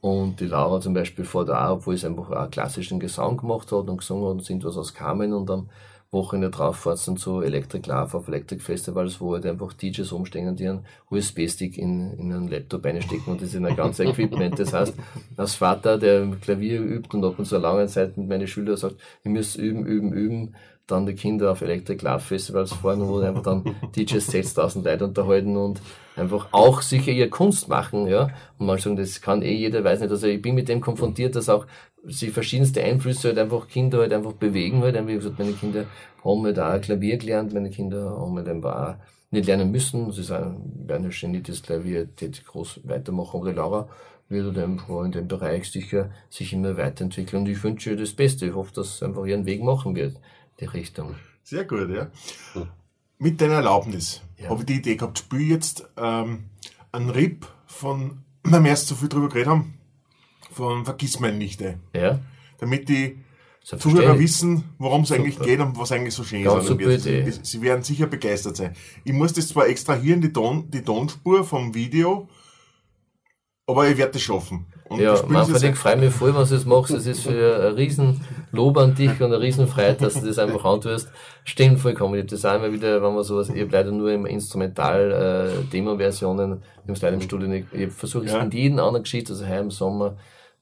Und 0.00 0.38
die 0.38 0.46
Laura 0.46 0.80
zum 0.80 0.94
Beispiel 0.94 1.24
vor 1.24 1.44
da, 1.44 1.72
obwohl 1.72 1.96
sie 1.96 2.06
einfach 2.06 2.30
auch 2.30 2.50
klassischen 2.50 3.00
Gesang 3.00 3.36
gemacht 3.36 3.72
hat 3.72 3.88
und 3.88 3.96
gesungen 3.96 4.26
hat 4.26 4.30
und 4.30 4.44
singt 4.44 4.64
was 4.64 4.76
aus 4.76 4.94
Carmen 4.94 5.32
und 5.32 5.50
am 5.50 5.68
Wochenende 6.12 6.50
drauf 6.50 6.78
fährt 6.78 7.06
dann 7.06 7.16
zu 7.16 7.42
Electric 7.42 7.86
Love 7.88 8.16
auf 8.16 8.28
Electric 8.28 8.62
Festivals, 8.62 9.20
wo 9.20 9.34
halt 9.34 9.44
einfach 9.44 9.72
DJs 9.74 10.10
umstehen, 10.12 10.56
die 10.56 10.68
einen 10.68 10.86
USB-Stick 11.10 11.76
in, 11.76 12.12
in 12.12 12.32
einen 12.32 12.48
Laptop 12.48 12.86
einstecken 12.86 13.32
und 13.32 13.42
das 13.42 13.52
ist 13.52 13.62
ein 13.62 13.76
ganzes 13.76 14.06
Equipment. 14.06 14.58
Das 14.58 14.72
heißt, 14.72 14.94
als 15.36 15.54
Vater, 15.56 15.98
der 15.98 16.26
Klavier 16.40 16.80
übt 16.80 17.14
und 17.14 17.24
ab 17.24 17.38
und 17.38 17.44
zu 17.44 17.58
langen 17.58 17.88
Zeit 17.88 18.16
mit 18.16 18.28
meinen 18.28 18.46
Schülern 18.46 18.76
sagt, 18.76 18.96
ihr 19.24 19.32
müsst 19.32 19.56
üben, 19.56 19.84
üben, 19.84 20.12
üben, 20.12 20.54
dann 20.88 21.06
die 21.06 21.14
Kinder 21.14 21.52
auf 21.52 21.60
Electric 21.60 22.04
Love 22.04 22.20
Festivals 22.20 22.72
fahren, 22.72 23.06
wo 23.06 23.20
einfach 23.20 23.42
dann 23.42 23.62
DJs 23.96 24.26
6000 24.26 24.84
Leute 24.84 25.04
unterhalten 25.04 25.56
und 25.56 25.80
einfach 26.16 26.48
auch 26.50 26.82
sicher 26.82 27.12
ihr 27.12 27.30
Kunst 27.30 27.68
machen, 27.68 28.08
ja. 28.08 28.30
Und 28.58 28.66
mal 28.66 28.78
sagen, 28.78 28.96
das 28.96 29.20
kann 29.20 29.42
eh 29.42 29.52
jeder, 29.52 29.84
weiß 29.84 30.00
nicht, 30.00 30.10
also 30.10 30.26
ich 30.26 30.42
bin 30.42 30.54
mit 30.54 30.68
dem 30.68 30.80
konfrontiert, 30.80 31.36
dass 31.36 31.48
auch 31.48 31.66
sie 32.06 32.30
verschiedenste 32.30 32.82
Einflüsse 32.82 33.28
halt 33.28 33.38
einfach 33.38 33.68
Kinder 33.68 33.98
halt 33.98 34.12
einfach 34.12 34.32
bewegen 34.32 34.82
halt. 34.82 35.06
Wie 35.06 35.14
gesagt, 35.14 35.38
meine 35.38 35.52
Kinder 35.52 35.84
haben 36.24 36.44
halt 36.44 36.58
auch 36.58 36.80
Klavier 36.80 37.18
gelernt, 37.18 37.52
meine 37.52 37.70
Kinder 37.70 38.18
haben 38.18 38.36
halt 38.36 38.48
einfach 38.48 38.88
auch 38.88 38.94
nicht 39.30 39.46
lernen 39.46 39.70
müssen. 39.70 40.10
Sie 40.10 40.22
sagen, 40.22 40.72
werden 40.86 41.04
ja 41.04 41.10
schon 41.10 41.32
nicht 41.32 41.50
das 41.50 41.62
Klavier 41.62 42.08
groß 42.46 42.80
weitermachen, 42.84 43.44
die 43.44 43.52
Laura 43.52 43.88
wird 44.30 44.46
halt 44.46 44.58
einfach 44.58 45.04
in 45.04 45.12
dem 45.12 45.28
Bereich 45.28 45.70
sicher 45.70 46.10
sich 46.30 46.52
immer 46.52 46.76
weiterentwickeln 46.76 47.42
und 47.42 47.48
ich 47.48 47.62
wünsche 47.62 47.90
ihr 47.90 47.96
das 47.96 48.12
Beste. 48.12 48.46
Ich 48.46 48.54
hoffe, 48.54 48.72
dass 48.74 48.98
sie 48.98 49.04
einfach 49.04 49.26
ihren 49.26 49.44
Weg 49.44 49.62
machen 49.62 49.94
wird 49.94 50.14
die 50.60 50.66
Richtung. 50.66 51.14
Sehr 51.42 51.64
gut, 51.64 51.88
ja. 51.90 52.10
Hm. 52.52 52.68
Mit 53.18 53.40
deiner 53.40 53.54
Erlaubnis 53.54 54.22
ja. 54.36 54.50
habe 54.50 54.60
ich 54.60 54.66
die 54.66 54.74
Idee 54.74 54.96
gehabt, 54.96 55.18
spiele 55.18 55.44
jetzt 55.44 55.88
ähm, 55.96 56.44
einen 56.92 57.10
Rip 57.10 57.46
von, 57.66 58.22
wenn 58.44 58.62
wir 58.64 58.70
erst 58.70 58.88
so 58.88 58.94
viel 58.94 59.08
drüber 59.08 59.28
geredet 59.28 59.48
haben, 59.48 59.74
von 60.52 60.84
Vergiss 60.84 61.20
mein 61.20 61.38
Nichte. 61.38 61.78
Ja. 61.94 62.20
Damit 62.58 62.88
die 62.88 63.18
Zuhörer 63.62 64.18
wissen, 64.18 64.64
worum 64.78 65.02
es 65.02 65.12
eigentlich 65.12 65.38
geht 65.38 65.60
und 65.60 65.78
was 65.78 65.92
eigentlich 65.92 66.14
so 66.14 66.24
schön 66.24 66.42
Ganz 66.42 66.70
ist. 66.70 67.02
Sie, 67.02 67.32
sie 67.42 67.60
werden 67.60 67.82
sicher 67.82 68.06
begeistert 68.06 68.56
sein. 68.56 68.74
Ich 69.04 69.12
muss 69.12 69.34
das 69.34 69.48
zwar 69.48 69.68
extrahieren, 69.68 70.22
die, 70.22 70.32
Ton, 70.32 70.70
die 70.70 70.82
Tonspur 70.82 71.44
vom 71.44 71.74
Video, 71.74 72.28
aber 73.66 73.88
ich 73.88 73.98
werde 73.98 74.12
das 74.12 74.22
schaffen. 74.22 74.66
Und 74.88 75.00
ja, 75.00 75.16
Manfred, 75.28 75.62
ich 75.62 75.76
freue 75.76 75.96
mich 75.96 76.12
voll, 76.14 76.34
wenn 76.34 76.44
du 76.44 76.48
das 76.48 76.64
machst. 76.64 76.92
Es 76.92 77.06
ist 77.06 77.20
für 77.22 77.68
ein 77.68 77.74
riesen 77.74 78.22
Lob 78.52 78.78
an 78.78 78.94
dich 78.94 79.20
und 79.20 79.26
eine 79.26 79.38
riesen 79.40 79.66
Freiheit, 79.68 80.00
dass 80.00 80.14
du 80.14 80.24
das 80.26 80.38
einfach 80.38 80.64
antust. 80.64 81.10
Stimmt 81.44 81.80
vollkommen. 81.80 82.14
Ich 82.14 82.20
habe 82.20 82.30
das 82.30 82.42
auch 82.44 82.56
immer 82.56 82.72
wieder, 82.72 83.02
wenn 83.02 83.14
man 83.14 83.22
sowas, 83.22 83.50
ich 83.50 83.60
habe 83.60 83.70
leider 83.70 83.92
nur 83.92 84.10
im 84.10 84.24
Instrumental-Demo-Versionen, 84.24 86.52
äh, 86.52 86.56
es 86.92 87.02
leider 87.02 87.16
im 87.16 87.20
Studio 87.20 87.48
nicht, 87.48 87.66
ich 87.72 87.92
versuche 87.92 88.24
es 88.24 88.32
ja. 88.32 88.40
in 88.40 88.50
jedem 88.50 88.78
anderen 88.78 89.02
Geschichte, 89.02 89.34
also 89.34 89.46
heuer 89.46 89.60
im 89.60 89.70
Sommer, 89.70 90.16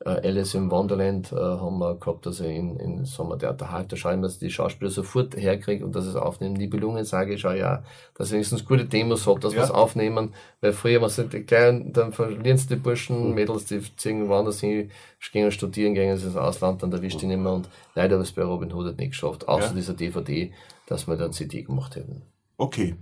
Alice 0.05 0.55
im 0.55 0.71
Wonderland 0.71 1.33
äh, 1.33 1.37
haben 1.37 1.79
wir 1.79 1.95
gehabt, 1.97 2.27
also 2.27 2.45
in, 2.45 2.77
in 2.77 3.05
Sommertheater 3.05 3.71
Haag, 3.71 3.89
da 3.89 3.97
schaue 3.97 4.13
ich 4.13 4.19
mir, 4.19 4.25
dass 4.25 4.39
die 4.39 4.51
Schauspieler 4.51 4.91
sofort 4.91 5.37
herkriege 5.37 5.85
und 5.85 5.97
dass 5.97 6.05
es 6.05 6.17
aufnehmen. 6.17 6.55
Nibelungen 6.55 7.05
sage 7.05 7.35
ich, 7.35 7.41
schau 7.41 7.53
ja, 7.53 7.83
dass 8.15 8.31
wenigstens 8.31 8.65
gute 8.65 8.85
Demos 8.85 9.27
hat, 9.27 9.43
dass 9.43 9.55
ja. 9.55 9.61
wir 9.61 9.65
es 9.65 9.71
aufnehmen, 9.71 10.35
weil 10.61 10.73
früher, 10.75 11.01
man 11.01 11.09
sagt, 11.09 11.31
gleich, 11.47 11.83
dann 11.93 12.13
verlieren 12.13 12.59
sie 12.59 12.69
die 12.69 12.77
Burschen, 12.77 13.35
Mädels, 13.35 13.65
die 13.65 13.81
ziehen 13.97 14.29
woanders 14.29 14.61
hin, 14.61 14.91
gehen 15.33 15.51
studieren, 15.51 15.95
gehen 15.95 16.11
ins 16.11 16.37
Ausland, 16.37 16.83
dann 16.83 16.93
erwischt 16.93 17.23
die 17.23 17.27
nicht 17.27 17.41
mehr 17.41 17.53
und 17.53 17.69
leider 17.95 18.17
habe 18.17 18.23
es 18.23 18.33
bei 18.33 18.43
Robin 18.43 18.73
Hood 18.73 18.99
nicht 18.99 19.11
geschafft, 19.11 19.49
außer 19.49 19.69
ja. 19.69 19.73
dieser 19.73 19.95
DVD, 19.95 20.53
dass 20.87 21.09
wir 21.09 21.17
dann 21.17 21.33
CD 21.33 21.63
gemacht 21.63 21.97
hätten. 21.97 22.23
Okay. 22.59 22.97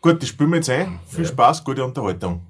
Gut, 0.00 0.20
das 0.20 0.30
spielen 0.30 0.50
wir 0.50 0.56
jetzt 0.56 0.70
ein. 0.70 0.98
Viel 1.06 1.24
ja. 1.24 1.30
Spaß, 1.30 1.62
gute 1.62 1.84
Unterhaltung. 1.84 2.40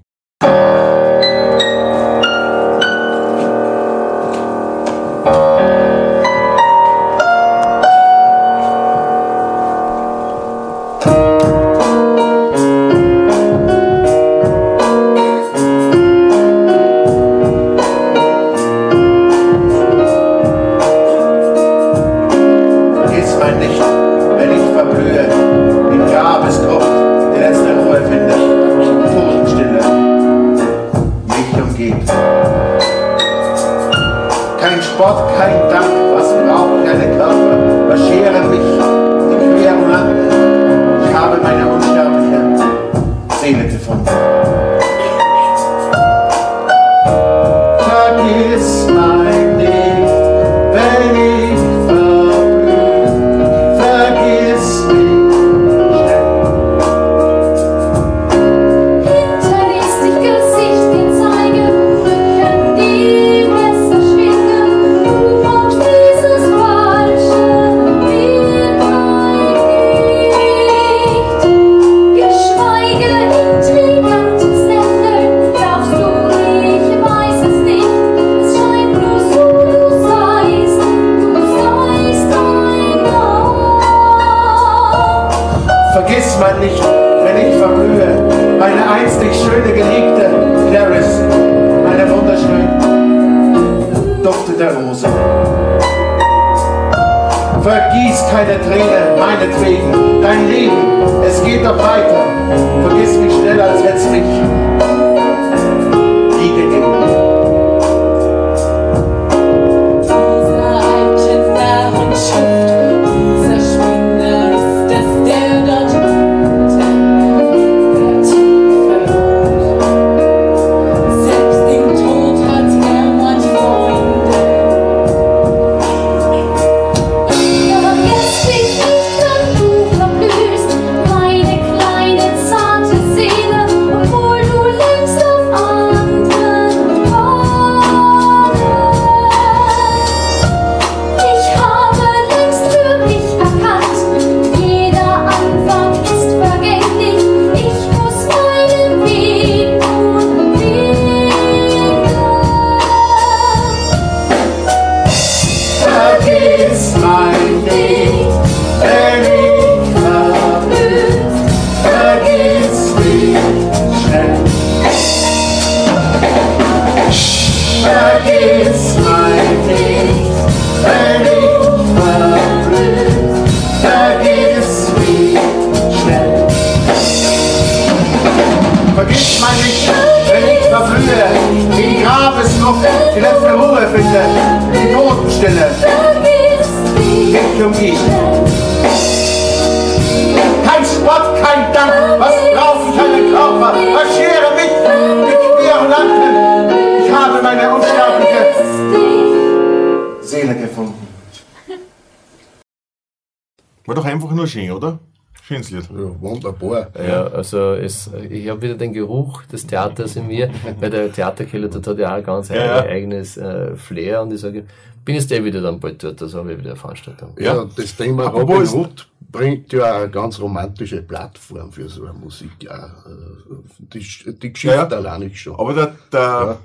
Es, 207.93 208.11
ich 208.31 208.49
habe 208.49 208.63
wieder 208.63 208.75
den 208.75 208.93
Geruch 208.93 209.45
des 209.45 209.67
Theaters 209.67 210.17
in 210.17 210.27
mir, 210.27 210.51
weil 210.81 210.91
der 210.91 211.13
Theaterkeller 211.13 211.69
dort 211.69 211.87
hat 211.87 211.99
ja 211.99 212.17
auch 212.17 212.25
ganz 212.25 212.49
ja, 212.49 212.81
ein 212.81 212.89
eigenes 212.89 213.37
äh, 213.37 213.77
Flair 213.77 214.23
und 214.23 214.33
ich 214.33 214.41
sage, 214.41 214.65
bin 215.05 215.15
jetzt 215.17 215.33
eh 215.33 215.45
wieder 215.45 215.61
dann 215.61 215.81
bald 215.81 216.03
dort, 216.03 216.23
also 216.23 216.39
habe 216.39 216.53
ich 216.53 216.59
wieder 216.59 216.71
eine 216.71 216.79
Veranstaltung. 216.79 217.35
Ja, 217.39 217.57
ja 217.57 217.69
das 217.77 217.97
Thema 217.97 218.27
Robin 218.29 218.69
Hood 218.69 219.09
bringt 219.31 219.73
ja 219.73 219.97
eine 219.97 220.11
ganz 220.11 220.39
romantische 220.39 221.03
Plattform 221.03 221.73
für 221.73 221.89
so 221.89 222.05
eine 222.05 222.13
Musik. 222.13 222.51
Ja, 222.61 222.87
äh, 222.87 223.55
die, 223.79 223.99
die 223.99 224.53
Geschichte 224.53 224.77
ja, 224.77 224.87
allein 224.87 225.21
nicht 225.21 225.39
schon. 225.39 225.59
Aber 225.59 225.75
der, 225.75 225.95
der, 226.13 226.59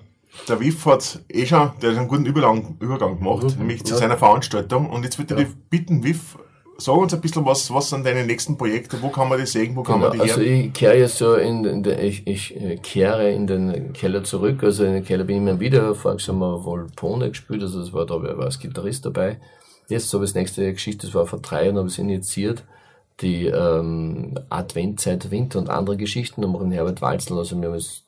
der 0.47 0.59
Wiff 0.59 0.85
hat 0.85 1.19
eh 1.29 1.45
schon, 1.45 1.71
der 1.81 1.91
hat 1.91 1.97
einen 1.97 2.07
guten 2.07 2.25
Übergang, 2.25 2.75
Übergang 2.79 3.17
gemacht, 3.17 3.43
mhm. 3.43 3.59
nämlich 3.59 3.83
zu 3.85 3.95
seiner 3.95 4.17
Veranstaltung. 4.17 4.89
Und 4.89 5.03
jetzt 5.03 5.17
würde 5.17 5.41
ich 5.41 5.47
bitten, 5.69 6.03
Wiff, 6.03 6.37
Sag 6.79 6.95
uns 6.95 7.13
ein 7.13 7.21
bisschen 7.21 7.45
was, 7.45 7.73
was 7.73 7.89
sind 7.89 8.05
deine 8.05 8.23
nächsten 8.23 8.55
Projekte, 8.55 9.01
wo 9.01 9.09
kann 9.09 9.29
man 9.29 9.39
die 9.39 9.47
sehen, 9.47 9.75
wo 9.75 9.81
kann 9.81 9.95
genau, 9.99 10.09
man 10.09 10.17
die 10.17 10.21
Also 10.21 10.41
ich 10.41 10.73
kehre 10.73 10.97
jetzt 10.97 11.17
so 11.17 11.33
in, 11.35 11.65
in 11.65 11.81
den, 11.81 11.99
ich, 11.99 12.27
ich 12.27 12.55
äh, 12.55 12.77
kehre 12.77 13.31
in 13.31 13.47
den 13.47 13.93
Keller 13.93 14.23
zurück, 14.23 14.63
also 14.63 14.85
in 14.85 14.93
den 14.93 15.03
Keller 15.03 15.23
bin 15.23 15.37
ich 15.37 15.41
immer 15.41 15.59
wieder, 15.59 15.95
voriges 15.95 16.27
Jahr 16.27 16.35
mal 16.35 16.63
Volpone 16.63 17.29
gespielt, 17.29 17.63
also 17.63 17.79
das 17.79 17.93
war 17.93 18.05
da, 18.05 18.21
war 18.21 18.45
als 18.45 18.59
Gitarrist 18.59 19.05
dabei. 19.05 19.39
Jetzt 19.89 20.09
so 20.09 20.19
das 20.19 20.35
nächste 20.35 20.71
Geschichte, 20.71 21.07
das 21.07 21.15
war 21.15 21.25
vor 21.25 21.39
drei 21.39 21.65
Jahren, 21.65 21.77
habe 21.77 21.87
ich 21.87 21.93
es 21.93 21.99
initiiert, 21.99 22.63
die 23.21 23.47
ähm, 23.47 24.37
Adventzeit, 24.49 25.31
Winter 25.31 25.57
und 25.57 25.69
andere 25.69 25.97
Geschichten, 25.97 26.43
um 26.43 26.59
den 26.59 26.71
Herbert 26.71 27.01
Walzel, 27.01 27.39
also 27.39 27.59
wir 27.59 27.69
haben 27.69 27.75
jetzt 27.75 28.03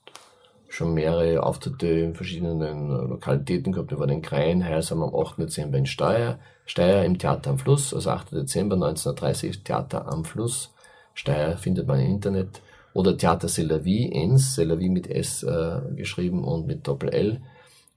schon 0.68 0.94
mehrere 0.94 1.42
Auftritte 1.42 1.88
in 1.88 2.14
verschiedenen 2.14 2.62
äh, 2.62 3.08
Lokalitäten 3.08 3.74
gehabt. 3.74 3.90
Wir 3.90 4.00
waren 4.00 4.10
in 4.10 4.22
Krein, 4.22 4.68
heuer 4.68 4.84
sind 4.84 5.00
wir 5.00 5.06
am 5.06 5.16
8. 5.16 5.40
Dezember 5.40 5.80
in 5.80 5.88
Steyr, 5.88 6.40
Steyr 6.70 7.04
im 7.04 7.18
Theater 7.18 7.50
am 7.50 7.58
Fluss, 7.58 7.96
also 7.96 8.12
8. 8.12 8.32
Dezember 8.32 8.76
1930, 8.76 9.64
Theater 9.64 10.08
am 10.08 10.24
Fluss. 10.24 10.72
Steyr 11.16 11.58
findet 11.58 11.88
man 11.88 12.00
im 12.00 12.12
Internet. 12.12 12.62
Oder 12.94 13.18
Theater 13.18 13.48
Selavi, 13.48 14.12
Ens, 14.14 14.54
Selavi 14.54 14.90
mit 14.90 15.10
S 15.10 15.42
äh, 15.42 15.80
geschrieben 15.96 16.44
und 16.44 16.68
mit 16.68 16.88
Doppel 16.88 17.10
L. 17.10 17.42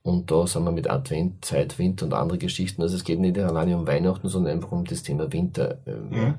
Und 0.01 0.31
da 0.31 0.47
sind 0.47 0.63
wir 0.63 0.71
mit 0.71 0.89
Advent, 0.89 1.45
Zeit, 1.45 1.77
Winter 1.77 2.07
und 2.07 2.13
andere 2.13 2.39
Geschichten. 2.39 2.81
Also 2.81 2.95
es 2.95 3.03
geht 3.03 3.19
nicht 3.19 3.37
alleine 3.37 3.77
um 3.77 3.85
Weihnachten, 3.85 4.27
sondern 4.27 4.53
einfach 4.53 4.71
um 4.71 4.85
das 4.85 5.03
Thema 5.03 5.31
Winter. 5.31 5.77
Mhm. 5.85 6.35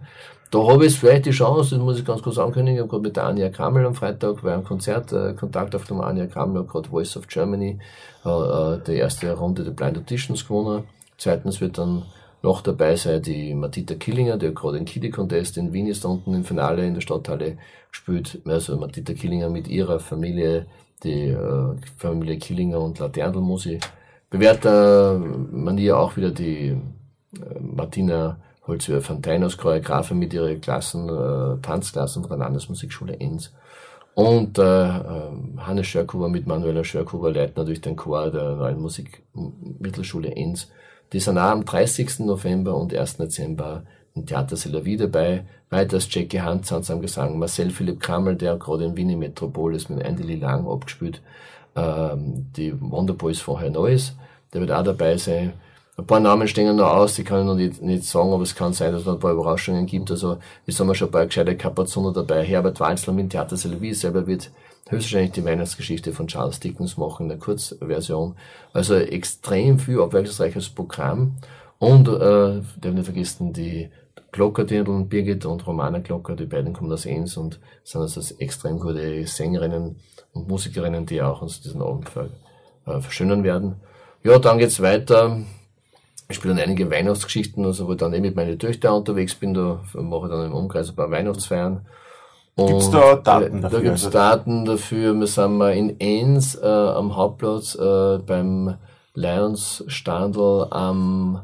Da 0.50 0.58
habe 0.66 0.86
ich 0.86 0.98
vielleicht 0.98 1.26
die 1.26 1.30
Chance, 1.30 1.76
das 1.76 1.84
muss 1.84 2.00
ich 2.00 2.04
ganz 2.04 2.20
kurz 2.20 2.38
ankündigen, 2.38 2.76
ich 2.76 2.80
habe 2.80 2.90
gerade 2.90 3.02
mit 3.02 3.16
der 3.16 3.24
Anja 3.24 3.48
Krammel 3.48 3.86
am 3.86 3.94
Freitag 3.94 4.42
bei 4.42 4.52
einem 4.52 4.64
Konzert 4.64 5.12
äh, 5.12 5.34
Kontakt 5.34 5.74
auf 5.74 5.84
der 5.84 5.96
Anja 5.98 6.26
Krammel, 6.26 6.64
gerade 6.64 6.88
Voice 6.88 7.16
of 7.16 7.28
Germany, 7.28 7.78
äh, 8.24 8.28
äh, 8.28 8.80
die 8.86 8.96
erste 8.96 9.32
Runde 9.32 9.62
der 9.62 9.70
Blind 9.70 9.98
Auditions 9.98 10.46
gewonnen. 10.46 10.84
Zweitens 11.16 11.60
wird 11.60 11.78
dann 11.78 12.02
noch 12.44 12.60
dabei 12.60 12.94
sei 12.94 13.20
die 13.20 13.54
Matita 13.54 13.94
Killinger, 13.94 14.36
der 14.36 14.52
gerade 14.52 14.76
den 14.76 14.84
Kiddie 14.84 15.10
Contest 15.10 15.56
in 15.56 15.72
Wien 15.72 15.86
ist 15.86 16.04
unten 16.04 16.34
im 16.34 16.44
Finale 16.44 16.86
in 16.86 16.92
der 16.92 17.00
Stadthalle 17.00 17.56
gespielt. 17.90 18.42
Also 18.44 18.76
Matita 18.76 19.14
Killinger 19.14 19.48
mit 19.48 19.66
ihrer 19.66 19.98
Familie, 19.98 20.66
die 21.02 21.28
äh, 21.28 21.74
Familie 21.96 22.38
Killinger 22.38 22.80
und 22.80 22.98
Laternl 22.98 23.40
muss 23.40 23.64
ich 23.64 23.80
bewährter 24.28 25.18
Manier 25.18 25.98
auch 25.98 26.16
wieder 26.18 26.30
die 26.30 26.68
äh, 26.68 27.60
Martina 27.60 28.36
Holzhöher 28.66 29.00
Fontaine 29.00 29.46
als 29.46 29.56
Choreografin 29.56 30.18
mit 30.18 30.34
ihren 30.34 30.60
Klassen, 30.60 31.08
äh, 31.08 31.62
Tanzklassen 31.62 32.22
von 32.22 32.30
der 32.30 32.38
Landesmusikschule 32.40 33.18
Enns. 33.20 33.54
Und 34.14 34.58
äh, 34.58 34.86
äh, 34.88 35.30
Hannes 35.58 35.86
Schörkuber 35.86 36.28
mit 36.28 36.46
Manuela 36.46 36.84
Schörkuber 36.84 37.32
leitet 37.32 37.56
natürlich 37.56 37.80
den 37.80 37.96
Chor 37.96 38.30
der 38.30 38.56
neuen 38.56 38.80
Musikmittelschule 38.80 40.36
Enns. 40.36 40.70
Die 41.14 41.20
auch 41.20 41.36
am 41.36 41.64
30. 41.64 42.20
November 42.20 42.74
und 42.74 42.92
1. 42.92 43.18
Dezember 43.18 43.84
im 44.16 44.26
Theater 44.26 44.56
Selavi 44.56 44.96
dabei. 44.96 45.44
Weiters 45.70 46.08
Jackie 46.10 46.40
Hans 46.40 46.72
am 46.72 47.00
Gesang, 47.00 47.38
Marcel 47.38 47.70
Philipp 47.70 48.00
Krammel, 48.00 48.34
der 48.34 48.56
gerade 48.56 48.84
in 48.84 48.96
Wien 48.96 49.16
Metropolis 49.16 49.88
mit 49.88 50.04
Andy 50.04 50.34
Lang 50.34 50.66
abgespielt. 50.66 51.22
Ähm, 51.76 52.46
die 52.56 52.74
Wonderboys 52.80 53.38
vorher 53.38 53.70
Neues, 53.70 54.16
der 54.52 54.60
wird 54.60 54.72
auch 54.72 54.82
dabei 54.82 55.16
sein. 55.16 55.52
Ein 55.96 56.06
paar 56.06 56.18
Namen 56.18 56.48
stehen 56.48 56.74
noch 56.74 56.90
aus, 56.90 57.14
die 57.14 57.22
kann 57.22 57.42
ich 57.42 57.46
noch 57.46 57.54
nicht, 57.54 57.80
nicht 57.80 58.04
sagen, 58.04 58.32
aber 58.32 58.42
es 58.42 58.56
kann 58.56 58.72
sein, 58.72 58.90
dass 58.90 59.02
es 59.02 59.06
noch 59.06 59.14
ein 59.14 59.20
paar 59.20 59.34
Überraschungen 59.34 59.86
gibt. 59.86 60.10
Also, 60.10 60.38
es 60.66 60.80
haben 60.80 60.88
wir 60.88 60.96
schon 60.96 61.08
ein 61.08 61.12
paar 61.12 61.26
gescheite 61.26 61.56
Kapazuner 61.56 62.12
dabei. 62.12 62.42
Herbert 62.42 62.80
Walzler 62.80 63.12
mit 63.12 63.30
Theater 63.30 63.56
Selavi 63.56 63.94
selber 63.94 64.26
wird 64.26 64.50
höchstwahrscheinlich 64.88 65.32
die 65.32 65.44
Weihnachtsgeschichte 65.44 66.12
von 66.12 66.26
Charles 66.26 66.60
Dickens 66.60 66.96
machen 66.96 67.24
in 67.24 67.28
der 67.30 67.38
Kurzversion. 67.38 68.36
Also 68.72 68.94
extrem 68.96 69.78
viel 69.78 70.00
abwechslungsreiches 70.00 70.70
Programm. 70.70 71.36
Und 71.78 72.08
äh, 72.08 72.62
darf 72.80 72.94
nicht 72.94 73.04
vergessen, 73.04 73.52
die 73.52 73.90
Glockerdirndl, 74.32 75.04
Birgit 75.04 75.46
und 75.46 75.66
Romana 75.66 75.98
Glocker, 75.98 76.34
die 76.34 76.46
beiden 76.46 76.72
kommen 76.72 76.92
aus 76.92 77.06
Enns 77.06 77.36
und 77.36 77.60
sind 77.84 78.00
also 78.00 78.20
extrem 78.38 78.80
gute 78.80 79.26
Sängerinnen 79.26 79.96
und 80.32 80.48
Musikerinnen, 80.48 81.06
die 81.06 81.22
auch 81.22 81.42
uns 81.42 81.60
diesen 81.60 81.82
Abend 81.82 82.10
äh, 82.86 83.00
verschönern 83.00 83.44
werden. 83.44 83.76
Ja, 84.24 84.38
dann 84.38 84.58
geht's 84.58 84.80
weiter. 84.80 85.40
Ich 86.28 86.36
spiele 86.36 86.54
dann 86.54 86.64
einige 86.64 86.90
Weihnachtsgeschichten, 86.90 87.64
also 87.64 87.86
wo 87.86 87.92
ich 87.92 87.98
dann 87.98 88.14
eben 88.14 88.22
mit 88.22 88.34
meinen 88.34 88.58
Töchtern 88.58 88.94
unterwegs 88.94 89.34
bin, 89.34 89.54
da 89.54 89.84
mache 89.92 90.26
ich 90.26 90.32
dann 90.32 90.46
im 90.46 90.54
Umkreis 90.54 90.88
ein 90.88 90.96
paar 90.96 91.10
Weihnachtsfeiern. 91.10 91.86
Und 92.56 92.68
gibt's 92.68 92.90
da 92.90 93.16
Daten 93.16 93.62
dafür? 93.62 93.78
Da 93.78 93.84
gibt's 93.84 94.10
Daten 94.10 94.64
dafür. 94.64 95.14
Wir 95.14 95.26
sind 95.26 95.58
mal 95.58 95.74
in 95.74 95.98
Enns 95.98 96.54
äh, 96.54 96.66
am 96.66 97.16
Hauptplatz 97.16 97.74
äh, 97.74 98.18
beim 98.18 98.76
Lions 99.14 99.84
Standel 99.88 100.66
am 100.70 101.40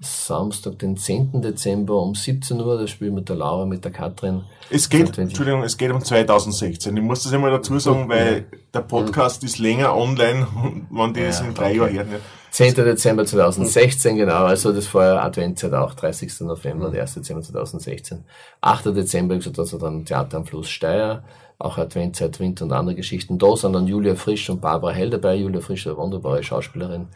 Samstag, 0.00 0.78
den 0.78 0.96
10. 0.96 1.42
Dezember 1.42 2.00
um 2.00 2.14
17 2.14 2.58
Uhr, 2.58 2.78
da 2.78 2.86
spielen 2.86 3.10
wir 3.10 3.16
mit 3.20 3.28
der 3.28 3.36
Laura, 3.36 3.66
mit 3.66 3.84
der 3.84 3.92
Katrin. 3.92 4.44
Es 4.70 4.88
geht, 4.88 5.18
Entschuldigung, 5.18 5.62
es 5.62 5.76
geht 5.76 5.90
um 5.90 6.02
2016. 6.02 6.96
Ich 6.96 7.02
muss 7.02 7.22
das 7.22 7.34
einmal 7.34 7.50
dazu 7.50 7.78
sagen, 7.78 8.08
weil 8.08 8.46
der 8.72 8.80
Podcast 8.80 9.44
ist 9.44 9.58
länger 9.58 9.94
online, 9.94 10.46
wenn 10.90 11.12
die 11.12 11.20
ja, 11.20 11.26
es 11.26 11.40
in 11.40 11.52
drei 11.52 11.80
okay. 11.80 11.96
Jahren 11.96 12.08
her. 12.08 12.20
10. 12.50 12.74
Dezember 12.74 13.24
2016, 13.24 14.16
genau, 14.16 14.44
also 14.44 14.72
das 14.72 14.92
war 14.92 15.04
ja 15.06 15.22
Adventzeit 15.22 15.72
auch, 15.72 15.94
30. 15.94 16.40
November 16.40 16.88
und 16.88 16.98
1. 16.98 17.14
Dezember 17.14 17.42
2016. 17.42 18.24
8. 18.60 18.86
Dezember, 18.86 19.34
wie 19.34 19.38
gesagt, 19.38 19.58
also 19.58 19.78
dann 19.78 20.04
Theater 20.04 20.38
am 20.38 20.46
Fluss 20.46 20.68
Steyr, 20.68 21.22
auch 21.58 21.78
Adventzeit, 21.78 22.40
Winter 22.40 22.64
und 22.64 22.72
andere 22.72 22.96
Geschichten. 22.96 23.38
Da 23.38 23.56
sind 23.56 23.72
dann 23.74 23.86
Julia 23.86 24.14
Frisch 24.14 24.50
und 24.50 24.60
Barbara 24.60 24.92
Hell 24.92 25.10
dabei. 25.10 25.36
Julia 25.36 25.60
Frisch, 25.60 25.86
eine 25.86 25.96
wunderbare 25.96 26.42
Schauspielerin 26.42 27.08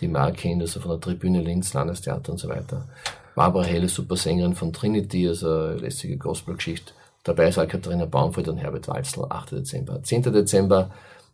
die 0.00 0.08
Mark 0.08 0.38
kennt, 0.38 0.60
also 0.60 0.80
von 0.80 0.90
der 0.90 1.00
Tribüne 1.00 1.40
Linz, 1.40 1.72
Landestheater 1.72 2.32
und 2.32 2.38
so 2.38 2.48
weiter. 2.48 2.86
Barbara 3.34 3.64
Helle, 3.64 3.88
super 3.88 4.16
Sängerin 4.16 4.54
von 4.54 4.72
Trinity, 4.72 5.28
also 5.28 5.48
eine 5.48 5.76
lässige 5.76 6.16
Gospelgeschichte. 6.16 6.92
Dabei 7.24 7.48
ist 7.48 7.58
auch 7.58 7.66
Katharina 7.66 8.04
Baumfeld 8.04 8.48
und 8.48 8.58
Herbert 8.58 8.86
Walzl, 8.88 9.24
8. 9.28 9.52
Dezember. 9.52 10.02
10. 10.02 10.24
Dezember 10.24 10.90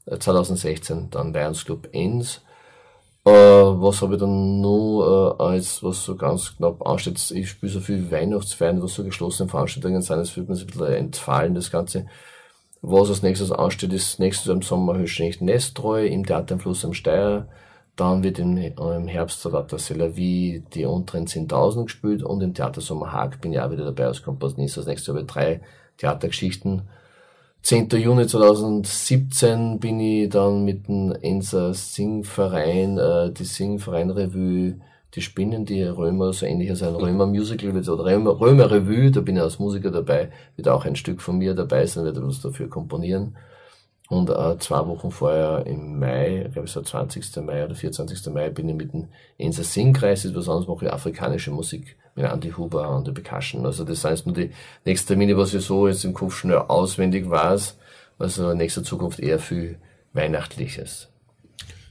2016, 0.07 0.98
äh, 0.98 1.03
dann 1.11 1.32
Lions 1.32 1.64
Club 1.64 1.88
Enns. 1.92 2.42
Äh, 3.24 3.30
was 3.30 4.00
habe 4.00 4.14
ich 4.14 4.20
dann 4.20 4.60
nur 4.60 5.36
äh, 5.38 5.42
als, 5.42 5.82
was 5.82 6.04
so 6.04 6.16
ganz 6.16 6.56
knapp 6.56 6.86
ansteht, 6.86 7.30
ich 7.32 7.50
spiele 7.50 7.72
so 7.72 7.80
viel 7.80 8.10
Weihnachtsfeiern, 8.10 8.82
was 8.82 8.94
so 8.94 9.04
geschlossene 9.04 9.48
Veranstaltungen 9.48 10.00
sind, 10.00 10.20
es 10.20 10.36
wird 10.36 10.48
mir 10.48 10.56
so 10.56 10.64
ein 10.64 10.66
bisschen 10.68 10.86
entfallen, 10.94 11.54
das 11.54 11.70
Ganze. 11.70 12.06
Was 12.82 13.10
als 13.10 13.22
nächstes 13.22 13.52
ansteht, 13.52 13.92
ist 13.92 14.18
nächstes 14.20 14.46
Jahr 14.46 14.56
im 14.56 14.62
Sommer 14.62 14.96
höchstwahrscheinlich 14.96 15.42
Nestreu 15.42 16.06
im 16.06 16.24
Theater 16.24 16.54
am 16.54 16.60
Fluss 16.60 16.84
am 16.84 16.94
Steier. 16.94 17.46
Dann 17.94 18.22
wird 18.22 18.38
im, 18.38 18.56
im 18.56 19.08
Herbst 19.08 19.42
Salata 19.42 19.76
Selavi 19.78 20.64
die 20.72 20.86
unteren 20.86 21.26
10.000 21.26 21.84
gespielt 21.84 22.22
und 22.22 22.40
im 22.42 22.54
Theater 22.54 22.80
Sommer 22.80 23.12
Haag 23.12 23.42
bin 23.42 23.52
ich 23.52 23.60
auch 23.60 23.70
wieder 23.70 23.84
dabei 23.84 24.06
als 24.06 24.22
Komponist. 24.22 24.78
Das 24.78 24.86
nächste 24.86 25.12
Jahr 25.12 25.22
drei 25.24 25.60
Theatergeschichten. 25.98 26.88
10. 27.62 27.88
Juni 27.90 28.26
2017 28.26 29.78
bin 29.80 30.00
ich 30.00 30.30
dann 30.30 30.64
mit 30.64 30.88
dem 30.88 31.12
Enser 31.12 31.74
Singverein, 31.74 32.96
äh, 32.96 33.30
die 33.32 33.44
Singverein 33.44 34.11
Revue, 34.11 34.76
die 35.14 35.20
Spinnen, 35.20 35.66
die 35.66 35.82
Römer, 35.82 36.32
so 36.32 36.46
ähnlich 36.46 36.70
als 36.70 36.82
ein 36.82 36.94
Römer 36.94 37.26
Musical 37.26 37.70
oder 37.70 38.04
Römer, 38.04 38.40
Römer 38.40 38.70
Revue, 38.70 39.11
da 39.11 39.20
bin 39.20 39.36
ich 39.36 39.42
als 39.42 39.58
Musiker 39.58 39.90
dabei, 39.90 40.30
wird 40.56 40.68
auch 40.68 40.86
ein 40.86 40.96
Stück 40.96 41.20
von 41.20 41.38
mir 41.38 41.54
dabei 41.54 41.84
sein, 41.84 42.04
werde 42.04 42.26
was 42.26 42.40
dafür 42.40 42.68
komponieren. 42.68 43.36
Und 44.11 44.28
äh, 44.28 44.58
zwei 44.58 44.88
Wochen 44.88 45.12
vorher 45.12 45.64
im 45.66 46.00
Mai, 46.00 46.42
ich 46.44 46.52
glaube 46.52 46.66
es 46.66 46.74
war 46.74 46.82
20. 46.82 47.36
Mai 47.44 47.64
oder 47.64 47.76
24. 47.76 48.26
Mai, 48.34 48.50
bin 48.50 48.68
ich 48.68 48.74
mit 48.74 48.92
dem 48.92 49.06
Enser 49.38 49.62
Singkreis, 49.62 50.24
etwas 50.24 50.48
anderes 50.48 50.66
mache 50.66 50.86
ich 50.86 50.92
afrikanische 50.92 51.52
Musik 51.52 51.96
mit 52.16 52.24
Andy 52.24 52.50
Huber 52.50 52.90
und 52.90 53.06
der 53.06 53.12
Percussion. 53.12 53.64
Also 53.64 53.84
das 53.84 54.00
sind 54.02 54.11
jetzt 54.11 54.26
nur 54.26 54.34
die 54.34 54.50
nächsten 54.84 55.06
Termine, 55.06 55.36
was 55.36 55.54
ich 55.54 55.64
so 55.64 55.86
jetzt 55.86 56.04
im 56.04 56.12
Kopf 56.12 56.34
schnell 56.34 56.58
auswendig 56.58 57.30
weiß. 57.30 57.78
Also 58.18 58.50
in 58.50 58.58
nächster 58.58 58.82
Zukunft 58.82 59.20
eher 59.20 59.38
viel 59.38 59.78
Weihnachtliches. 60.12 61.08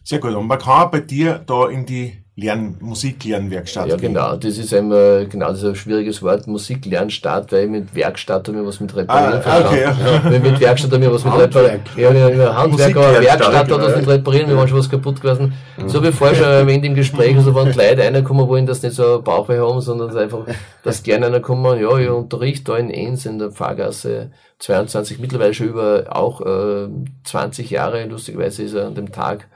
Sehr 0.04 0.20
gut. 0.20 0.36
Und 0.36 0.48
man 0.48 0.60
kann 0.60 0.92
bei 0.92 1.00
dir 1.00 1.40
da 1.40 1.70
in 1.70 1.86
die 1.86 2.22
Lern 2.40 2.76
Musiklernwerkstatt. 2.80 3.88
Ja, 3.88 3.96
genau. 3.96 4.36
Das 4.36 4.58
ist 4.58 4.74
einmal, 4.74 5.28
genau, 5.28 5.50
das 5.50 5.60
ist 5.60 5.66
ein 5.66 5.76
schwieriges 5.76 6.22
Wort. 6.22 6.48
Musiklernstadt, 6.48 7.52
weil 7.52 7.68
mit 7.68 7.94
Werkstatt 7.94 8.48
haben 8.48 8.56
wir 8.56 8.66
was 8.66 8.80
mit 8.80 8.96
Reparieren 8.96 9.42
ah, 9.46 9.60
okay, 9.66 9.82
ja. 9.84 10.40
Mit 10.40 10.60
Werkstatt 10.60 10.92
haben 10.92 11.02
wir 11.02 11.14
was 11.14 11.26
mit 11.26 11.34
Reparieren. 11.34 11.82
Ja, 11.98 12.12
ja, 12.12 12.56
Handwerk, 12.56 12.96
aber 12.96 13.22
Werkstatt 13.22 13.54
hat 13.54 13.70
was 13.70 13.96
mit 13.98 14.08
Reparieren, 14.08 14.50
wir 14.50 14.58
waren 14.58 14.68
schon 14.68 14.78
was 14.78 14.90
kaputt 14.90 15.22
gewesen. 15.22 15.54
So 15.88 15.98
habe 15.98 16.10
ich 16.10 16.16
vorher 16.16 16.36
schon 16.36 16.46
erwähnt 16.46 16.86
im 16.86 16.96
Gespräch, 16.96 17.36
also 17.36 17.54
wenn 17.54 17.74
Leute 17.74 18.04
reinkommen 18.04 18.48
wollen, 18.48 18.66
dass 18.66 18.82
nicht 18.84 18.96
so 18.96 19.22
Bauchweh 19.22 19.60
haben, 19.60 19.82
sondern 19.82 20.16
einfach, 20.16 20.46
dass 20.84 21.04
gerne 21.04 21.28
einer 21.28 21.42
kommen, 21.42 21.80
ja, 21.80 21.98
ich 21.98 22.10
unterrichte 22.10 22.72
da 22.72 22.78
in 22.78 22.90
Enns 22.90 23.26
in 23.26 23.40
der 23.40 23.52
Pfarrgasse 23.52 24.32
22, 24.60 25.20
mittlerweile 25.20 25.54
schon 25.54 25.68
über 25.68 26.06
auch 26.10 26.42
äh, 26.42 26.88
20 27.24 27.70
Jahre, 27.70 28.06
lustigerweise 28.06 28.64
ist 28.64 28.74
er 28.74 28.88
an 28.88 28.96
dem 28.96 29.12
Tag 29.12 29.48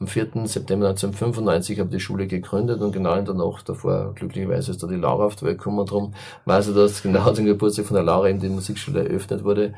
am 0.00 0.06
4. 0.06 0.46
September 0.46 0.88
1995 0.88 1.78
habe 1.78 1.90
ich 1.90 1.96
die 1.96 2.00
Schule 2.00 2.26
gegründet 2.26 2.80
und 2.80 2.92
genau 2.92 3.14
in 3.16 3.26
der 3.26 3.34
Nacht 3.34 3.68
davor, 3.68 4.14
glücklicherweise 4.14 4.70
ist 4.70 4.82
da 4.82 4.86
die 4.86 4.94
Laura 4.94 5.26
auf 5.26 5.36
die 5.36 5.44
Welt 5.44 5.58
gekommen 5.58 5.84
drum, 5.84 6.14
weiß 6.46 6.68
ich, 6.68 6.74
dass 6.74 7.02
genau 7.02 7.30
zum 7.32 7.44
Geburtstag 7.44 7.84
von 7.84 7.96
der 7.96 8.04
Laura 8.04 8.30
eben 8.30 8.40
die 8.40 8.48
Musikschule 8.48 9.06
eröffnet 9.06 9.44
wurde. 9.44 9.74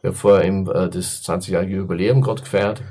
Ich 0.00 0.06
habe 0.06 0.16
vorher 0.16 0.46
eben 0.46 0.66
äh, 0.70 0.88
das 0.88 1.22
20-jährige 1.22 1.76
Jubiläum 1.76 2.22
gerade 2.22 2.40
gefeiert 2.40 2.82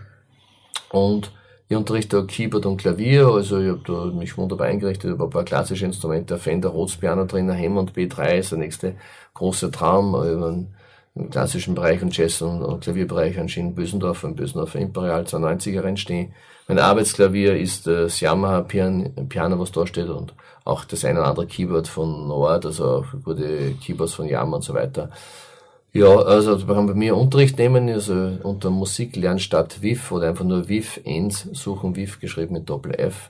und 0.91 1.31
ich 1.67 1.75
unterrichte 1.75 2.23
Keyboard 2.27 2.67
und 2.67 2.77
Klavier, 2.77 3.27
also 3.27 3.59
ich 3.59 3.69
habe 3.69 3.81
da 3.87 4.05
mich 4.15 4.37
wunderbar 4.37 4.67
eingerichtet, 4.67 5.05
ich 5.05 5.11
habe 5.13 5.23
ein 5.23 5.29
paar 5.31 5.43
klassische 5.43 5.85
Instrumente, 5.85 6.35
ein 6.35 6.39
Fender 6.39 6.69
Rhodes 6.69 6.97
Piano 6.97 7.25
drin, 7.25 7.49
ein 7.49 7.57
Hammond 7.57 7.93
B3 7.93 8.37
ist 8.37 8.51
der 8.51 8.59
nächste 8.59 8.95
große 9.33 9.71
Traum, 9.71 10.13
im 11.15 11.29
klassischen 11.29 11.75
Bereich 11.75 12.01
und 12.01 12.15
Jazz- 12.15 12.41
und, 12.41 12.63
und 12.63 12.81
Klavierbereich 12.81 13.37
an 13.39 13.49
Schien 13.49 13.75
Bösendorf, 13.75 14.23
im 14.23 14.35
Bösendorfer 14.35 14.79
Imperial 14.79 15.23
92er 15.23 15.83
reinstehen. 15.83 16.33
Mein 16.67 16.79
Arbeitsklavier 16.79 17.57
ist 17.57 17.87
das 17.87 18.21
Yamaha 18.21 18.61
Piano, 18.61 19.09
Piano, 19.27 19.59
was 19.59 19.71
da 19.71 19.85
steht 19.85 20.07
und 20.07 20.33
auch 20.63 20.85
das 20.85 21.03
eine 21.03 21.19
oder 21.19 21.29
andere 21.29 21.47
Keyboard 21.47 21.87
von 21.87 22.27
Nord, 22.27 22.65
also 22.65 23.03
gute 23.23 23.73
Keyboards 23.81 24.13
von 24.13 24.27
Yamaha 24.27 24.57
und 24.57 24.63
so 24.63 24.73
weiter. 24.73 25.09
Ja, 25.93 26.07
also 26.07 26.57
man 26.65 26.75
kann 26.75 26.87
bei 26.87 26.93
mir 26.93 27.17
Unterricht 27.17 27.57
nehmen, 27.57 27.89
also 27.89 28.37
unter 28.43 28.69
Musiklernstadt 28.69 29.81
WIF 29.81 30.13
oder 30.13 30.29
einfach 30.29 30.45
nur 30.45 30.69
WIF 30.69 31.01
1 31.05 31.49
suchen, 31.51 31.97
WIF 31.97 32.21
geschrieben 32.21 32.53
mit 32.53 32.69
Doppel 32.69 32.93
F. 32.97 33.29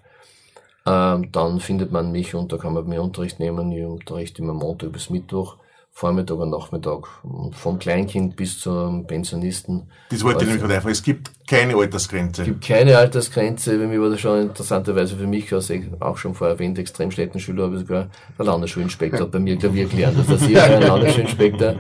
Ähm, 0.85 1.31
dann 1.31 1.59
findet 1.59 1.91
man 1.91 2.11
mich 2.11 2.35
und 2.35 2.51
da 2.51 2.57
kann 2.57 2.73
man 2.73 2.83
bei 2.83 2.89
mir 2.89 3.01
Unterricht 3.01 3.39
nehmen. 3.39 3.71
Ich 3.71 3.83
unterrichte 3.83 4.43
immer 4.43 4.53
Montag 4.53 4.91
bis 4.91 5.09
Mittwoch 5.09 5.57
Vormittag 5.93 6.37
und 6.37 6.49
Nachmittag, 6.49 7.07
vom 7.51 7.77
Kleinkind 7.77 8.35
bis 8.35 8.59
zum 8.59 9.05
Pensionisten. 9.05 9.89
Das 10.09 10.23
wollte 10.23 10.39
ich 10.39 10.45
nämlich 10.45 10.61
gerade 10.61 10.75
einfach. 10.75 10.89
Es 10.89 11.03
gibt 11.03 11.31
keine 11.47 11.75
Altersgrenze. 11.75 12.43
Es 12.43 12.47
gibt 12.47 12.65
keine 12.65 12.97
Altersgrenze. 12.97 13.77
Bei 13.77 13.85
mir 13.85 14.01
war 14.01 14.09
das 14.09 14.21
schon 14.21 14.41
interessanterweise 14.41 15.17
für 15.17 15.27
mich, 15.27 15.51
also 15.53 15.73
auch 15.99 16.17
schon 16.17 16.33
vorher 16.33 16.55
erwähnt, 16.55 16.79
extrem 16.79 17.11
schlechten 17.11 17.41
Schüler, 17.41 17.65
habe 17.65 17.75
ich 17.75 17.81
sogar 17.81 18.07
der 18.37 18.45
Landesschulinspektor 18.45 19.21
hat 19.21 19.31
bei 19.31 19.39
mir 19.39 19.57
Klavier 19.57 19.85
gelernt. 19.85 20.17
Das 20.17 20.29
heißt, 20.29 20.49
ich 20.49 20.55
war 20.55 20.63
ein 20.63 20.81
Landesschulinspektor, 20.81 21.75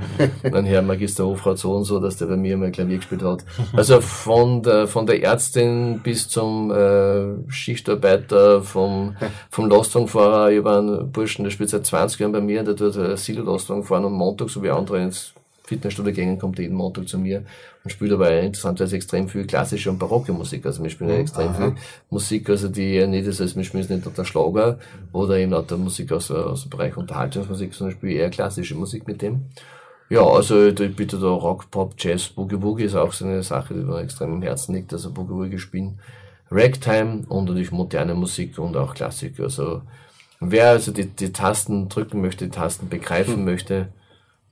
mein 0.51 0.65
Herr 0.65 0.81
Magister 0.81 1.25
Hofrat 1.25 1.57
so 1.57 1.73
und 1.73 1.85
so, 1.85 1.99
dass 1.99 2.17
der 2.17 2.25
bei 2.25 2.35
mir 2.35 2.57
mal 2.57 2.69
Klavier 2.71 2.97
gespielt 2.97 3.23
hat. 3.23 3.45
Also 3.71 4.01
von 4.01 4.61
der, 4.61 4.87
von 4.87 5.05
der 5.05 5.23
Ärztin 5.23 6.01
bis 6.03 6.27
zum 6.27 6.69
äh, 6.69 7.49
Schichtarbeiter, 7.49 8.61
vom, 8.61 9.15
vom 9.49 9.69
Lastwagenfahrer, 9.69 10.51
ich 10.51 10.63
war 10.65 10.81
ein 10.81 11.11
Burschen, 11.13 11.43
der 11.43 11.51
spielt 11.51 11.69
seit 11.69 11.85
20 11.85 12.19
Jahren 12.19 12.33
bei 12.33 12.41
mir, 12.41 12.63
der 12.63 12.75
tut 12.75 12.93
Silo-Lastwagen 13.17 13.85
fahren 13.85 14.00
am 14.05 14.13
Montag, 14.13 14.49
so 14.49 14.63
wie 14.63 14.69
andere 14.69 15.03
ins 15.03 15.33
Fitnessstudio 15.63 16.13
gehen, 16.13 16.39
kommt 16.39 16.59
jeden 16.59 16.75
Montag 16.75 17.07
zu 17.07 17.17
mir 17.17 17.43
und 17.83 17.91
spielt 17.91 18.11
aber 18.11 18.31
interessanterweise 18.41 18.97
extrem 18.97 19.29
viel 19.29 19.45
klassische 19.45 19.89
und 19.89 19.99
barocke 19.99 20.33
Musik. 20.33 20.65
Also 20.65 20.83
wir 20.83 20.89
spielen 20.89 21.11
mhm. 21.11 21.21
extrem 21.21 21.49
Aha. 21.49 21.53
viel 21.53 21.75
Musik, 22.09 22.49
also 22.49 22.67
die 22.67 23.05
nicht 23.07 23.25
ist, 23.25 23.41
als 23.41 23.55
wir 23.55 23.63
spielen 23.63 23.87
nicht 23.87 24.17
der 24.17 24.25
Schlager 24.25 24.79
oder 25.13 25.37
eben 25.37 25.53
auch 25.53 25.65
der 25.65 25.77
Musik 25.77 26.11
aus, 26.11 26.29
aus 26.29 26.63
dem 26.63 26.69
Bereich 26.69 26.97
Unterhaltungsmusik, 26.97 27.73
sondern 27.73 27.95
spiele 27.95 28.13
eher 28.13 28.29
klassische 28.29 28.75
Musik 28.75 29.07
mit 29.07 29.21
dem. 29.21 29.45
Ja, 30.09 30.23
also 30.27 30.67
ich 30.67 30.95
bitte 30.95 31.17
da 31.17 31.27
Rock, 31.27 31.71
Pop, 31.71 31.93
Jazz, 31.97 32.27
Boogie 32.27 32.57
Boogie 32.57 32.83
ist 32.83 32.95
auch 32.95 33.13
so 33.13 33.23
eine 33.23 33.43
Sache, 33.43 33.73
die 33.73 33.79
mir 33.79 34.01
extrem 34.01 34.33
am 34.33 34.41
Herzen 34.41 34.75
liegt, 34.75 34.91
also 34.91 35.09
Boogie 35.11 35.33
Boogie 35.33 35.59
spielen. 35.59 35.99
Ragtime 36.51 37.23
und 37.29 37.45
natürlich 37.45 37.71
moderne 37.71 38.13
Musik 38.13 38.59
und 38.59 38.75
auch 38.75 38.93
Klassik. 38.93 39.39
Also 39.39 39.83
wer 40.41 40.69
also 40.69 40.91
die, 40.91 41.05
die 41.05 41.31
Tasten 41.31 41.87
drücken 41.87 42.19
möchte, 42.19 42.45
die 42.45 42.51
Tasten 42.51 42.89
begreifen 42.89 43.35
hm. 43.35 43.45
möchte, 43.45 43.87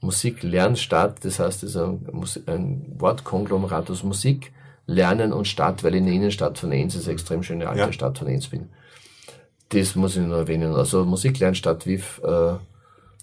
Musik 0.01 0.43
Lernstadt, 0.43 1.25
das 1.25 1.39
heißt, 1.39 1.63
es 1.63 1.71
ist 1.71 1.77
ein, 1.77 2.07
ein 2.45 2.95
Wortkonglomerat 2.97 3.91
aus 3.91 4.03
Musik, 4.03 4.53
Lernen 4.85 5.33
und 5.33 5.47
Stadt, 5.47 5.83
weil 5.83 5.95
in 5.95 6.05
der 6.05 6.13
Innenstadt 6.13 6.57
von 6.57 6.71
Enns 6.71 6.95
ist 6.95 7.05
eine 7.05 7.13
extrem 7.13 7.43
schöne 7.43 7.67
alte 7.67 7.81
ja. 7.81 7.91
Stadt 7.91 8.17
von 8.17 8.27
Enns 8.27 8.47
bin. 8.47 8.69
Das 9.69 9.95
muss 9.95 10.15
ich 10.15 10.23
nur 10.23 10.37
erwähnen. 10.37 10.73
Also 10.73 11.05
Musik 11.05 11.37
Lernstadt 11.39 11.85
WIF, 11.85 12.21
äh, 12.23 12.53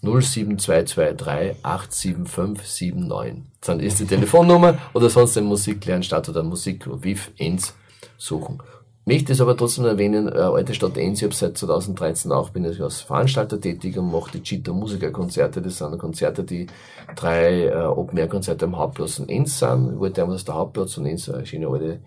07223 0.03 1.57
87579. 1.65 3.43
Dann 3.63 3.81
ist 3.81 3.99
die 3.99 4.07
Telefonnummer 4.07 4.79
oder 4.93 5.11
sonst 5.11 5.37
ein 5.39 5.45
Musikklären 5.45 6.03
statt 6.03 6.29
oder 6.29 6.43
Musik 6.43 6.87
WIF 6.87 7.33
Enz 7.39 7.75
suchen. 8.17 8.63
Möchte 9.09 9.35
es 9.35 9.41
aber 9.41 9.57
trotzdem 9.57 9.85
erwähnen, 9.85 10.27
äh, 10.27 10.41
Alte 10.41 10.75
Stadt 10.75 10.97
Enz, 10.97 11.23
ich 11.23 11.33
seit 11.33 11.57
2013 11.57 12.33
auch, 12.33 12.51
bin 12.51 12.65
ich 12.65 12.83
als 12.83 13.03
Veranstalter 13.03 13.61
tätig 13.61 13.97
und 13.97 14.11
mache 14.11 14.33
die 14.33 14.43
Cheetah 14.43 14.73
Musikerkonzerte. 14.73 15.63
Das 15.63 15.79
sind 15.79 15.97
Konzerte, 15.97 16.43
die 16.43 16.67
drei 17.15 17.67
äh, 17.67 17.85
Open-Air-Konzerte 17.85 18.65
am 18.65 18.77
Hauptplatz 18.77 19.21
in 19.21 19.29
Enz 19.29 19.61
sind. 19.61 19.93
Ich 19.93 20.01
wollte 20.01 20.23
einmal, 20.23 20.35
dass 20.35 20.45
der 20.45 20.57
Hauptplatz 20.57 20.95
von 20.95 21.07
Enz 21.07 21.29
eine 21.29 21.47
schöne 21.47 21.69
alte 21.69 22.01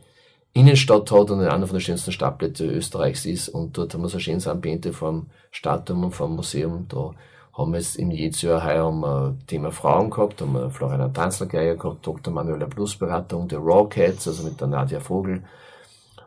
Innenstadt 0.52 1.10
hat 1.10 1.32
und 1.32 1.40
einer 1.40 1.68
von 1.68 1.78
den 1.78 1.80
schönsten 1.80 2.12
Stadtplätze 2.12 2.66
Österreichs 2.66 3.26
ist. 3.26 3.48
Und 3.48 3.78
dort 3.78 3.94
haben 3.94 4.02
wir 4.02 4.10
so 4.10 4.18
ein 4.18 4.20
schönes 4.20 4.46
Ambiente 4.46 4.92
vom 4.92 5.28
Stadtturm 5.52 6.04
und 6.04 6.12
vom 6.12 6.36
Museum. 6.36 6.86
Da 6.90 7.12
haben 7.54 7.72
wir 7.72 7.80
jetzt 7.80 7.96
im 7.96 8.12
Jahr 8.12 8.66
heuer 8.66 8.84
haben 8.84 9.00
wir 9.00 9.38
Thema 9.48 9.72
Frauen 9.72 10.10
gehabt, 10.10 10.42
haben 10.42 10.52
wir 10.52 10.70
Floriana 10.70 11.08
Tanzlergeier 11.08 11.76
gehabt, 11.76 12.06
Dr. 12.06 12.34
Manuela 12.34 12.66
Bluesberatung, 12.66 13.48
der 13.48 13.60
Raw 13.60 13.88
Cats, 13.88 14.28
also 14.28 14.44
mit 14.44 14.60
der 14.60 14.68
Nadia 14.68 15.00
Vogel, 15.00 15.44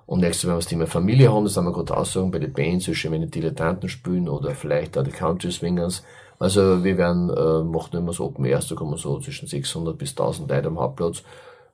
und 0.06 0.20
nächstes 0.20 0.44
Mal, 0.44 0.50
wenn 0.50 0.56
wir 0.56 0.60
das 0.60 0.68
Thema 0.68 0.86
Familie 0.86 1.32
haben, 1.32 1.44
das 1.44 1.56
haben 1.56 1.66
wir 1.66 1.72
gerade 1.72 1.96
aussagen 1.96 2.30
bei 2.30 2.38
den 2.38 2.52
Bands, 2.52 2.84
so 2.84 2.94
schön, 2.94 3.12
wenn 3.12 3.22
die 3.22 3.30
Dilettanten 3.30 3.88
spielen 3.88 4.28
oder 4.28 4.50
vielleicht 4.50 4.98
auch 4.98 5.04
die 5.04 5.10
Country 5.10 5.50
Swingers. 5.50 6.02
Also 6.38 6.82
wir 6.82 6.98
werden, 6.98 7.30
äh, 7.30 7.62
machen 7.62 7.96
immer 7.96 8.12
so 8.12 8.24
Open 8.24 8.44
Airs, 8.44 8.66
da 8.66 8.74
kommen 8.74 8.96
so 8.96 9.20
zwischen 9.20 9.46
600 9.46 9.96
bis 9.96 10.10
1000 10.10 10.50
Leute 10.50 10.68
am 10.68 10.80
Hauptplatz. 10.80 11.22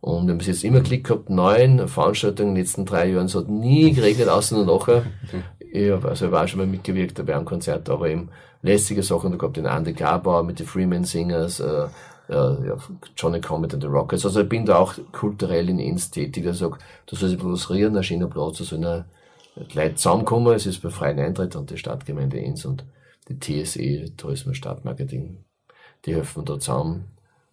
Und 0.01 0.27
wir 0.27 0.33
haben 0.33 0.39
bis 0.39 0.47
jetzt 0.47 0.63
immer 0.63 0.81
Klick 0.81 1.05
gehabt, 1.05 1.29
neun 1.31 1.89
Veranstaltungen 1.89 2.51
in 2.51 2.55
den 2.55 2.65
letzten 2.65 2.85
drei 2.85 3.09
Jahren. 3.09 3.27
Es 3.27 3.35
hat 3.35 3.49
nie 3.49 3.93
geregnet, 3.93 4.29
außer 4.29 4.57
nur 4.57 4.67
nachher. 4.67 5.05
Ich 5.71 5.91
hab, 5.91 6.07
also 6.07 6.25
ich 6.25 6.33
war 6.33 6.49
schon 6.49 6.61
mal 6.61 6.67
mitgewirkt 6.67 7.23
bei 7.27 7.35
einem 7.35 7.45
Konzert, 7.45 7.91
aber 7.91 8.09
eben 8.09 8.31
lästige 8.63 9.03
Sachen. 9.03 9.33
Da 9.33 9.37
gab 9.37 9.53
den 9.53 9.67
Andy 9.67 9.93
Gabauer 9.93 10.43
mit 10.43 10.59
den 10.59 10.67
Freeman 10.67 11.05
Singers, 11.05 11.61
äh, 11.61 11.89
ja, 12.29 12.77
Johnny 13.17 13.41
Comet 13.41 13.75
and 13.75 13.83
the 13.83 13.89
Rockets. 13.89 14.25
Also 14.25 14.43
ich 14.43 14.49
bin 14.49 14.67
da 14.67 14.79
auch 14.79 14.95
kulturell 15.13 15.69
in 15.69 15.79
Enns 15.79 16.11
tätig. 16.11 16.45
Ich 16.45 16.59
sage, 16.59 16.79
da 17.07 17.17
soll 17.17 17.31
sich 17.31 17.39
bloß 17.39 17.71
rieren, 17.71 17.97
ein 17.97 18.03
schöner 18.03 18.29
Platz, 18.29 18.59
da 18.59 18.65
sollen 18.65 19.05
Leute 19.75 19.95
zusammenkommen. 19.95 20.55
Es 20.55 20.67
ist 20.67 20.83
bei 20.83 20.91
freien 20.91 21.19
Eintritt 21.19 21.57
und 21.57 21.71
die 21.71 21.79
Stadtgemeinde 21.79 22.39
Enns 22.39 22.65
und 22.65 22.85
die 23.29 23.39
TSE, 23.39 24.15
Tourismus 24.17 24.57
Stadtmarketing, 24.57 25.45
die 26.05 26.15
helfen 26.15 26.45
da 26.45 26.59
zusammen, 26.59 27.09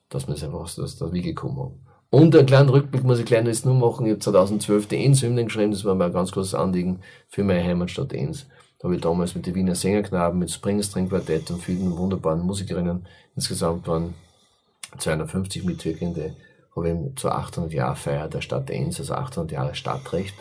dass 0.09 0.28
wir 0.28 0.36
es 0.36 0.43
einfach 0.43 0.59
aus 0.59 0.97
der 0.97 1.13
Wiege 1.13 1.34
kommen 1.34 1.57
haben. 1.57 1.86
Und 2.09 2.36
einen 2.36 2.45
kleinen 2.45 2.69
Rückblick 2.69 3.03
muss 3.03 3.19
ich 3.19 3.30
jetzt 3.30 3.65
nur 3.65 3.76
machen. 3.76 4.05
Ich 4.05 4.11
habe 4.11 4.19
2012 4.19 4.88
die 4.88 5.03
Enns-Hymnen 5.03 5.45
geschrieben, 5.45 5.71
das 5.71 5.84
war 5.84 5.95
mir 5.95 6.05
ein 6.05 6.13
ganz 6.13 6.32
großes 6.32 6.55
Anliegen 6.55 6.99
für 7.28 7.43
meine 7.43 7.63
Heimatstadt 7.63 8.13
Enns. 8.13 8.45
Da 8.80 8.86
habe 8.86 8.95
ich 8.95 9.01
damals 9.01 9.36
mit 9.36 9.45
den 9.45 9.55
Wiener 9.55 9.76
Sängerknaben, 9.76 10.39
mit 10.39 10.51
Springstring 10.51 11.09
Quartett 11.09 11.49
und 11.51 11.61
vielen 11.61 11.97
wunderbaren 11.97 12.41
Musikerinnen, 12.41 13.05
insgesamt 13.36 13.88
waren 13.88 14.13
250 14.97 15.63
Mitwirkende, 15.63 16.35
habe 16.75 16.89
ich 16.89 17.19
zur 17.19 17.35
800 17.35 17.73
Jahre 17.73 17.95
Feier 17.95 18.27
der 18.27 18.41
Stadt 18.41 18.69
Enns, 18.69 18.99
also 18.99 19.13
800 19.13 19.51
Jahre 19.51 19.75
Stadtrecht, 19.75 20.35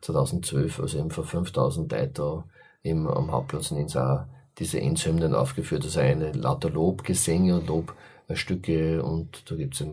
2012, 0.00 0.80
also 0.80 0.98
eben 0.98 1.10
vor 1.10 1.24
5000 1.24 1.90
Leuten 1.90 2.14
da 2.14 2.44
am 2.84 3.30
Hauptplatz 3.30 3.70
in 3.70 3.78
Enns 3.78 3.96
auch 3.96 4.24
diese 4.58 4.80
Enns-Hymnen 4.80 5.34
aufgeführt, 5.34 5.84
also 5.84 6.00
eine 6.00 6.32
lauter 6.32 6.70
Lobgesänge 6.70 7.60
und 7.60 7.68
Lobstücke 7.68 9.02
und 9.02 9.50
da 9.50 9.54
gibt's 9.54 9.84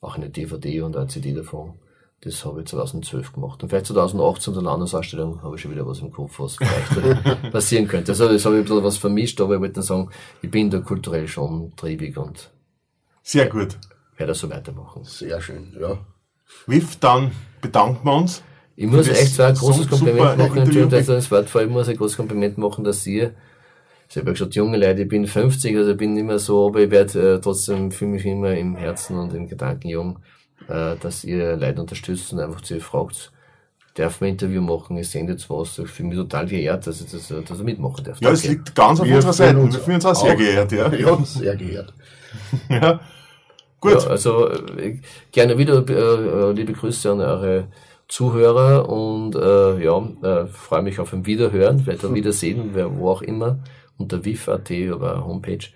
auch 0.00 0.16
eine 0.16 0.30
DVD 0.30 0.82
und 0.82 0.96
eine 0.96 1.08
CD 1.08 1.32
davon. 1.32 1.74
Das 2.20 2.44
habe 2.44 2.60
ich 2.60 2.66
2012 2.66 3.34
gemacht. 3.34 3.62
Und 3.62 3.68
vielleicht 3.68 3.86
2018 3.86 4.54
in 4.54 4.60
der 4.60 4.70
Landesausstellung 4.70 5.42
habe 5.42 5.56
ich 5.56 5.62
schon 5.62 5.72
wieder 5.72 5.86
was 5.86 5.98
im 5.98 6.10
Kopf, 6.10 6.40
was 6.40 6.56
vielleicht 6.56 7.52
passieren 7.52 7.86
könnte. 7.86 8.12
Also 8.12 8.28
das 8.28 8.44
habe 8.46 8.54
ich 8.54 8.60
ein 8.62 8.64
bisschen 8.64 8.84
was 8.84 8.96
vermischt, 8.96 9.40
aber 9.42 9.56
ich 9.56 9.60
wollte 9.60 9.82
sagen, 9.82 10.08
ich 10.40 10.50
bin 10.50 10.70
da 10.70 10.78
kulturell 10.78 11.28
schon 11.28 11.74
triebig 11.76 12.16
und 12.16 12.50
sehr 13.24 13.46
gut. 13.46 13.76
Werde 14.16 14.30
das 14.30 14.38
so 14.38 14.48
weitermachen. 14.48 15.02
Sehr 15.02 15.40
schön, 15.40 15.74
ja. 15.80 15.98
Wiff, 16.66 16.96
dann 17.00 17.32
bedanken 17.60 18.04
wir 18.04 18.14
uns. 18.14 18.42
Ich 18.76 18.86
muss 18.86 19.08
echt 19.08 19.34
zwar 19.34 19.48
ein 19.48 19.54
großes 19.54 19.88
Kompliment 19.88 20.38
machen, 20.38 20.56
Entschuldigung, 20.58 20.90
dass 20.90 21.00
ich 21.00 21.06
das 21.06 21.30
Wort 21.30 21.48
fall, 21.48 21.64
ich 21.64 21.70
muss 21.70 21.88
ein 21.88 21.96
großes 21.96 22.16
Kompliment 22.16 22.58
machen, 22.58 22.84
dass 22.84 23.06
ihr, 23.06 23.34
ich 24.08 24.16
habe 24.16 24.26
ja 24.26 24.32
gesagt, 24.32 24.54
junge 24.54 24.76
Leute, 24.76 25.02
ich 25.02 25.08
bin 25.08 25.26
50, 25.26 25.76
also 25.76 25.92
ich 25.92 25.96
bin 25.96 26.16
immer 26.16 26.38
so, 26.38 26.68
aber 26.68 26.80
ich 26.80 26.90
werde 26.90 27.34
äh, 27.34 27.40
trotzdem, 27.40 27.90
fühle 27.92 28.12
mich 28.12 28.26
immer 28.26 28.54
im 28.54 28.76
Herzen 28.76 29.16
und 29.16 29.32
im 29.32 29.48
Gedanken 29.48 29.88
jung, 29.88 30.18
äh, 30.68 30.96
dass 31.00 31.24
ihr 31.24 31.56
Leute 31.56 31.80
unterstützt 31.80 32.32
und 32.32 32.40
einfach 32.40 32.60
zu 32.60 32.74
ihr 32.74 32.80
fragt, 32.80 33.32
darf 33.94 34.20
man 34.20 34.28
ein 34.28 34.32
Interview 34.32 34.60
machen, 34.60 34.96
ihr 34.96 35.04
sendet 35.04 35.48
was. 35.48 35.78
Ich 35.78 35.88
fühle 35.88 36.08
mich 36.08 36.18
total 36.18 36.46
geehrt, 36.46 36.86
dass 36.86 37.00
ich 37.00 37.10
das, 37.10 37.28
dass 37.28 37.58
ich 37.58 37.64
mitmachen 37.64 38.04
darf. 38.04 38.20
Ja, 38.20 38.30
es 38.30 38.44
liegt 38.44 38.74
ganz 38.74 39.00
auf 39.00 39.06
wir 39.06 39.16
unserer 39.16 39.32
Seite. 39.32 39.72
Wir 39.72 39.80
fühlen 39.80 39.94
uns 39.96 40.06
auch 40.06 40.14
sehr 40.14 40.34
geehrt, 40.34 40.72
ja. 40.72 40.92
Ja, 40.92 41.16
sehr 41.24 41.56
geehrt. 41.56 41.94
ja. 42.68 43.00
Gut. 43.80 44.02
Ja, 44.02 44.10
also 44.10 44.48
äh, 44.48 44.98
gerne 45.30 45.58
wieder 45.58 45.84
äh, 45.88 46.52
liebe 46.52 46.72
Grüße 46.72 47.10
an 47.10 47.20
eure 47.20 47.68
Zuhörer 48.08 48.88
und 48.88 49.34
äh, 49.34 49.82
ja, 49.82 49.98
äh, 50.22 50.46
freue 50.46 50.82
mich 50.82 51.00
auf 51.00 51.12
ein 51.12 51.26
Wiederhören, 51.26 51.80
vielleicht 51.80 52.04
ein 52.04 52.14
Wiedersehen, 52.14 52.70
wer, 52.74 52.96
wo 52.96 53.10
auch 53.10 53.22
immer, 53.22 53.58
unter 53.98 54.24
wif.at 54.24 54.70
oder 54.70 55.26
Homepage. 55.26 55.66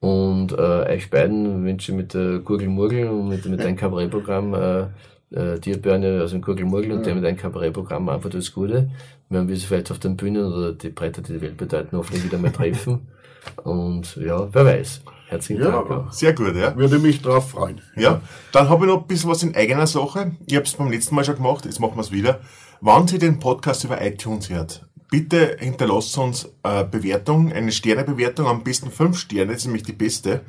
Und 0.00 0.52
äh, 0.52 0.94
euch 0.94 1.10
beiden 1.10 1.64
wünsche 1.64 1.92
ich 1.92 1.96
mit 1.98 2.14
der 2.14 2.38
Gurgelmurgel 2.38 3.08
und 3.08 3.28
mit, 3.28 3.44
mit 3.44 3.60
deinem 3.60 3.76
Kabarettprogramm 3.76 4.54
äh, 4.54 4.86
äh, 5.32 5.58
dir 5.60 5.80
Börne, 5.80 6.20
also 6.20 6.36
im 6.36 6.42
Gurgelmurgel 6.42 6.92
und 6.92 7.06
der 7.06 7.14
mit 7.14 7.24
deinem 7.24 7.36
Kabarettprogramm 7.36 8.08
einfach 8.08 8.30
das 8.30 8.52
Gute. 8.52 8.90
Wir 9.28 9.38
werden 9.38 9.50
uns 9.50 9.64
vielleicht 9.64 9.90
auf 9.90 9.98
den 9.98 10.16
Bühnen 10.16 10.52
oder 10.52 10.72
die 10.72 10.88
Bretter, 10.88 11.22
die 11.22 11.34
die 11.34 11.40
Welt 11.40 11.56
bedeuten, 11.56 11.96
hoffentlich 11.96 12.24
wieder 12.24 12.38
mal 12.38 12.50
treffen. 12.50 13.08
Und 13.64 14.16
ja, 14.16 14.48
wer 14.52 14.64
weiß. 14.66 15.02
Herzlichen 15.30 15.62
ja, 15.62 15.82
Dank. 15.82 16.12
Sehr 16.12 16.32
gut, 16.32 16.56
ja. 16.56 16.76
Würde 16.76 16.98
mich 16.98 17.22
drauf 17.22 17.50
freuen. 17.50 17.80
Ja, 17.94 18.20
dann 18.50 18.68
habe 18.68 18.84
ich 18.84 18.92
noch 18.92 19.02
ein 19.02 19.06
bisschen 19.06 19.30
was 19.30 19.44
in 19.44 19.54
eigener 19.54 19.86
Sache. 19.86 20.32
Ich 20.46 20.56
habe 20.56 20.66
es 20.66 20.72
beim 20.72 20.90
letzten 20.90 21.14
Mal 21.14 21.24
schon 21.24 21.36
gemacht, 21.36 21.64
jetzt 21.64 21.78
machen 21.78 21.94
wir 21.94 22.00
es 22.00 22.10
wieder. 22.10 22.40
Wann 22.80 23.06
Sie 23.06 23.20
den 23.20 23.38
Podcast 23.38 23.84
über 23.84 24.04
iTunes 24.04 24.50
hört, 24.50 24.88
bitte 25.08 25.56
hinterlasst 25.60 26.18
uns 26.18 26.52
eine 26.64 26.84
Bewertung, 26.84 27.52
eine 27.52 27.70
Sternebewertung, 27.70 28.48
am 28.48 28.64
besten 28.64 28.90
fünf 28.90 29.18
Sterne, 29.18 29.52
das 29.52 29.58
ist 29.58 29.66
nämlich 29.66 29.84
die 29.84 29.92
beste. 29.92 30.40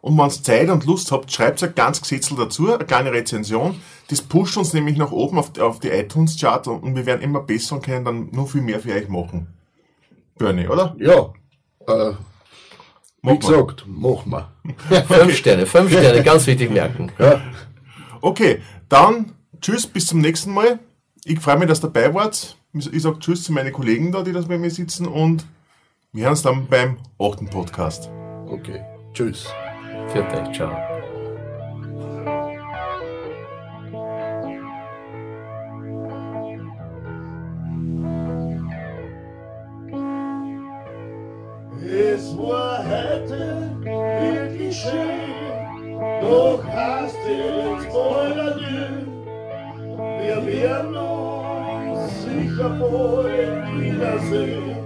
Und 0.00 0.16
wenn 0.16 0.24
ihr 0.24 0.30
Zeit 0.30 0.70
und 0.70 0.86
Lust 0.86 1.12
habt, 1.12 1.30
schreibt 1.30 1.62
ein 1.62 1.74
ganz 1.74 2.00
Gesetzel 2.00 2.38
dazu, 2.38 2.72
eine 2.72 2.86
kleine 2.86 3.12
Rezension. 3.12 3.78
Das 4.08 4.22
pusht 4.22 4.56
uns 4.56 4.72
nämlich 4.72 4.96
nach 4.96 5.12
oben 5.12 5.38
auf, 5.38 5.58
auf 5.58 5.80
die 5.80 5.88
iTunes-Chart 5.88 6.66
und 6.66 6.96
wir 6.96 7.04
werden 7.04 7.20
immer 7.20 7.40
besser 7.40 7.76
und 7.76 7.84
können 7.84 8.06
dann 8.06 8.30
nur 8.32 8.48
viel 8.48 8.62
mehr 8.62 8.80
für 8.80 8.94
euch 8.94 9.10
machen. 9.10 9.48
Bernie, 10.38 10.66
oder? 10.66 10.96
Ja. 10.98 11.30
Äh, 11.86 12.14
wie 13.32 13.38
gesagt, 13.38 13.84
machen 13.86 14.32
wir. 14.32 15.04
fünf 15.06 15.36
Sterne, 15.36 15.66
fünf 15.66 15.90
Sterne, 15.90 16.22
ganz 16.22 16.46
wichtig 16.46 16.70
merken. 16.70 17.10
Ja. 17.18 17.40
Okay, 18.20 18.60
dann 18.88 19.32
tschüss, 19.60 19.86
bis 19.86 20.06
zum 20.06 20.20
nächsten 20.20 20.52
Mal. 20.52 20.78
Ich 21.24 21.40
freue 21.40 21.58
mich, 21.58 21.68
dass 21.68 21.78
ihr 21.82 21.88
dabei 21.90 22.12
wart. 22.14 22.56
Ich 22.72 23.02
sage 23.02 23.18
Tschüss 23.20 23.44
zu 23.44 23.52
meinen 23.52 23.72
Kollegen 23.72 24.12
da, 24.12 24.22
die 24.22 24.32
das 24.32 24.46
bei 24.46 24.58
mir 24.58 24.70
sitzen 24.70 25.06
und 25.06 25.46
wir 26.12 26.24
hören 26.24 26.32
uns 26.32 26.42
dann 26.42 26.66
beim 26.66 26.98
achten 27.18 27.48
Podcast. 27.48 28.10
Okay, 28.46 28.82
tschüss. 29.12 29.46
Viert 30.12 30.32
euch, 30.32 30.54
ciao. 30.54 30.93
Bald 54.30 54.48
wiedersehen. 54.48 54.84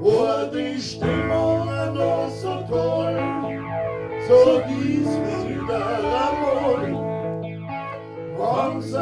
War 0.00 0.50
die 0.50 0.80
Stimmung 0.80 1.66
noch 1.94 2.30
so 2.30 2.64
toll, 2.68 3.18
so 4.26 4.62
gieß 4.66 5.10
wieder 5.48 5.86
einmal. 6.26 6.82
Wann's 8.36 8.94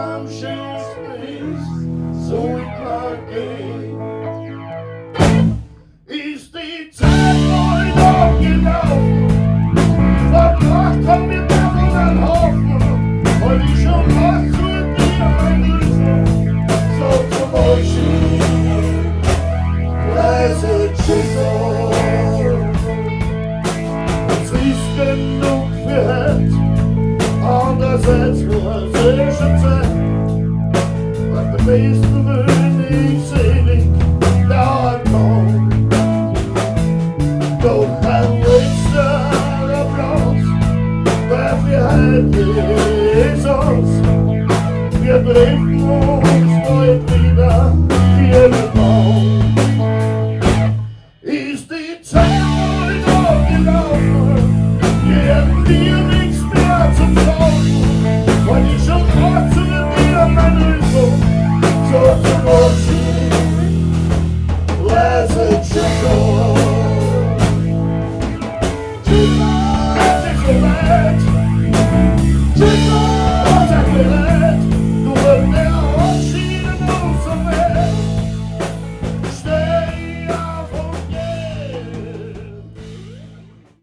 Like 31.33 31.57
the 31.57 31.63
face 31.65 32.08